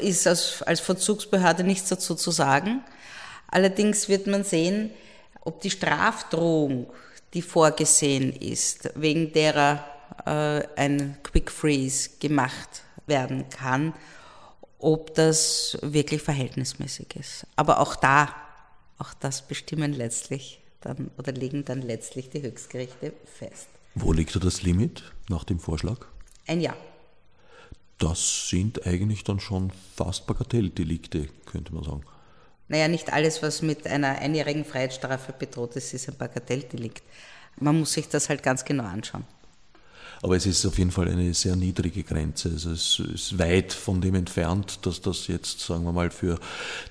ist 0.00 0.26
als 0.26 0.80
Verzugsbehörde 0.80 1.64
nichts 1.64 1.88
dazu 1.88 2.14
zu 2.14 2.30
sagen. 2.30 2.82
Allerdings 3.48 4.08
wird 4.08 4.26
man 4.26 4.44
sehen, 4.44 4.90
ob 5.50 5.60
die 5.60 5.70
Strafdrohung, 5.70 6.86
die 7.34 7.42
vorgesehen 7.42 8.32
ist, 8.32 8.88
wegen 8.94 9.32
derer 9.32 9.84
äh, 10.24 10.62
ein 10.76 11.18
Quick 11.24 11.50
Freeze 11.50 12.10
gemacht 12.20 12.82
werden 13.06 13.48
kann, 13.48 13.92
ob 14.78 15.12
das 15.14 15.76
wirklich 15.82 16.22
verhältnismäßig 16.22 17.16
ist. 17.16 17.46
Aber 17.56 17.80
auch 17.80 17.96
da, 17.96 18.28
auch 18.98 19.12
das 19.14 19.42
bestimmen 19.42 19.92
letztlich 19.92 20.60
dann 20.82 21.10
oder 21.18 21.32
legen 21.32 21.64
dann 21.64 21.82
letztlich 21.82 22.30
die 22.30 22.42
Höchstgerichte 22.42 23.12
fest. 23.26 23.66
Wo 23.96 24.12
liegt 24.12 24.36
da 24.36 24.38
das 24.38 24.62
Limit 24.62 25.02
nach 25.28 25.42
dem 25.42 25.58
Vorschlag? 25.58 26.06
Ein 26.46 26.60
Jahr. 26.60 26.76
Das 27.98 28.48
sind 28.48 28.86
eigentlich 28.86 29.24
dann 29.24 29.40
schon 29.40 29.72
fast 29.96 30.28
Bagatelldelikte, 30.28 31.28
könnte 31.44 31.74
man 31.74 31.82
sagen. 31.82 32.04
Naja, 32.70 32.86
nicht 32.86 33.12
alles, 33.12 33.42
was 33.42 33.62
mit 33.62 33.84
einer 33.88 34.20
einjährigen 34.20 34.64
Freiheitsstrafe 34.64 35.32
bedroht 35.36 35.74
ist, 35.74 35.92
ist 35.92 36.08
ein 36.08 36.16
Bagatelldelikt. 36.16 37.02
Man 37.58 37.80
muss 37.80 37.94
sich 37.94 38.08
das 38.08 38.28
halt 38.28 38.44
ganz 38.44 38.64
genau 38.64 38.84
anschauen. 38.84 39.24
Aber 40.22 40.36
es 40.36 40.46
ist 40.46 40.64
auf 40.64 40.78
jeden 40.78 40.92
Fall 40.92 41.08
eine 41.08 41.34
sehr 41.34 41.56
niedrige 41.56 42.04
Grenze. 42.04 42.50
Also 42.50 42.70
es 42.70 43.00
ist 43.00 43.38
weit 43.40 43.72
von 43.72 44.00
dem 44.00 44.14
entfernt, 44.14 44.86
dass 44.86 45.00
das 45.00 45.26
jetzt, 45.26 45.58
sagen 45.58 45.82
wir 45.82 45.90
mal, 45.92 46.12
für 46.12 46.38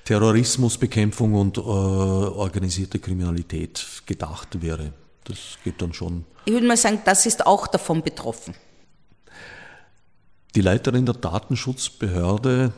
Terrorismusbekämpfung 0.03 1.33
und 1.35 1.57
äh, 1.57 1.61
organisierte 1.61 2.99
Kriminalität 2.99 3.85
gedacht 4.05 4.61
wäre. 4.61 4.91
Das 5.23 5.37
geht 5.63 5.81
dann 5.81 5.93
schon. 5.93 6.25
Ich 6.43 6.51
würde 6.51 6.67
mal 6.67 6.75
sagen, 6.75 6.99
das 7.05 7.25
ist 7.25 7.45
auch 7.45 7.67
davon 7.67 8.03
betroffen. 8.03 8.53
Die 10.55 10.61
Leiterin 10.61 11.05
der 11.05 11.15
Datenschutzbehörde 11.15 12.73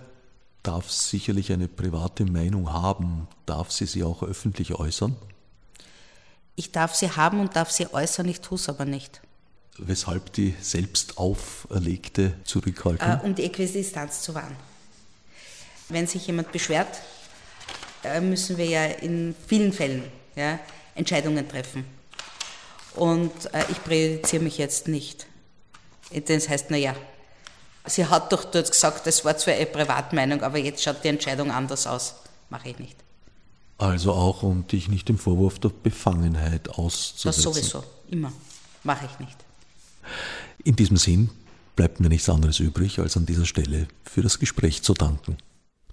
darf 0.64 0.92
sicherlich 0.92 1.52
eine 1.52 1.68
private 1.68 2.26
Meinung 2.26 2.72
haben. 2.72 3.28
Darf 3.46 3.72
sie 3.72 3.86
sie 3.86 4.04
auch 4.04 4.24
öffentlich 4.24 4.74
äußern? 4.76 5.16
Ich 6.56 6.72
darf 6.72 6.96
sie 6.96 7.10
haben 7.10 7.40
und 7.40 7.56
darf 7.56 7.72
sie 7.72 7.92
äußern, 7.94 8.28
ich 8.28 8.42
tue 8.42 8.58
es 8.58 8.70
aber 8.70 8.86
nicht. 8.86 9.22
Weshalb 9.78 10.34
die 10.34 10.54
selbst 10.62 11.18
auferlegte 11.18 12.34
Zurückhaltung? 12.44 13.10
Äh, 13.10 13.20
um 13.24 13.34
die 13.34 13.44
Äquidistanz 13.46 14.22
zu 14.22 14.36
wahren. 14.36 14.56
Wenn 15.90 16.08
sich 16.08 16.28
jemand 16.28 16.52
beschwert, 16.52 17.02
äh, 18.04 18.22
müssen 18.22 18.58
wir 18.58 18.66
ja 18.66 18.86
in 18.86 19.34
vielen 19.48 19.74
Fällen 19.74 20.04
ja, 20.36 20.60
Entscheidungen 20.96 21.48
treffen. 21.48 21.86
Und 22.96 23.32
äh, 23.54 23.64
ich 23.70 23.84
präjudiziere 23.84 24.44
mich 24.44 24.58
jetzt 24.58 24.88
nicht. 24.88 25.26
Das 26.28 26.50
heißt, 26.50 26.70
naja, 26.70 26.96
Sie 27.86 28.06
hat 28.06 28.32
doch 28.32 28.44
dort 28.46 28.70
gesagt, 28.70 29.08
das 29.08 29.26
war 29.26 29.38
zwar 29.38 29.56
eine 29.56 29.66
Privatmeinung, 29.66 30.44
aber 30.44 30.58
jetzt 30.58 30.84
schaut 30.84 31.04
die 31.04 31.08
Entscheidung 31.08 31.52
anders 31.52 31.88
aus. 31.88 32.16
Mache 32.50 32.70
ich 32.70 32.80
nicht. 32.80 32.96
Also 33.78 34.14
auch, 34.14 34.44
um 34.44 34.68
dich 34.68 34.90
nicht 34.90 35.10
dem 35.10 35.18
Vorwurf 35.18 35.58
der 35.58 35.70
Befangenheit 35.70 36.70
auszusetzen. 36.70 37.28
Das 37.28 37.42
sowieso, 37.42 37.84
immer. 38.10 38.32
Mache 38.84 39.06
ich 39.06 39.20
nicht. 39.20 39.38
In 40.64 40.76
diesem 40.76 40.98
Sinn 40.98 41.30
bleibt 41.76 42.00
mir 42.00 42.10
nichts 42.10 42.30
anderes 42.30 42.60
übrig, 42.60 43.00
als 43.00 43.18
an 43.18 43.26
dieser 43.26 43.46
Stelle 43.46 43.88
für 44.04 44.22
das 44.22 44.38
Gespräch 44.38 44.84
zu 44.84 44.94
danken. 44.94 45.38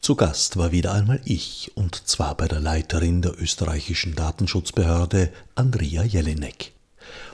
Zu 0.01 0.15
Gast 0.17 0.57
war 0.57 0.71
wieder 0.71 0.93
einmal 0.93 1.21
ich, 1.25 1.73
und 1.75 2.07
zwar 2.07 2.37
bei 2.37 2.47
der 2.47 2.61
Leiterin 2.61 3.23
der 3.23 3.41
österreichischen 3.41 4.15
Datenschutzbehörde, 4.15 5.33
Andrea 5.55 6.05
Jelinek. 6.05 6.73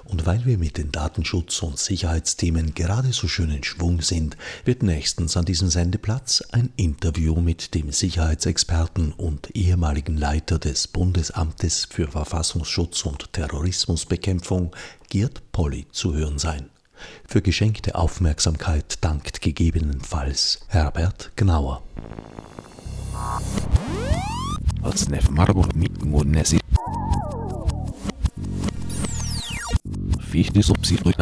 Und 0.04 0.26
weil 0.26 0.44
wir 0.44 0.58
mit 0.58 0.76
den 0.76 0.92
Datenschutz- 0.92 1.62
und 1.62 1.78
Sicherheitsthemen 1.78 2.74
gerade 2.74 3.12
so 3.12 3.26
schön 3.28 3.50
in 3.50 3.64
Schwung 3.64 4.02
sind, 4.02 4.36
wird 4.64 4.82
nächstens 4.82 5.36
an 5.36 5.44
diesem 5.44 5.68
Sendeplatz 5.68 6.42
ein 6.52 6.70
Interview 6.76 7.40
mit 7.40 7.74
dem 7.74 7.90
Sicherheitsexperten 7.90 9.12
und 9.12 9.54
ehemaligen 9.56 10.16
Leiter 10.16 10.58
des 10.58 10.88
Bundesamtes 10.88 11.86
für 11.90 12.08
Verfassungsschutz 12.08 13.04
und 13.06 13.32
Terrorismusbekämpfung, 13.32 14.74
Gerd 15.08 15.42
Polly, 15.52 15.86
zu 15.90 16.14
hören 16.14 16.38
sein. 16.38 16.70
Für 17.26 17.42
geschenkte 17.42 17.94
Aufmerksamkeit 17.94 18.98
dankt 19.00 19.40
gegebenenfalls 19.40 20.60
Herbert 20.68 21.32
Gnauer 21.36 21.82
wie 30.34 30.40
ich 30.40 30.52
nicht 30.52 30.66
so 30.66 30.74
psychisch 30.74 31.14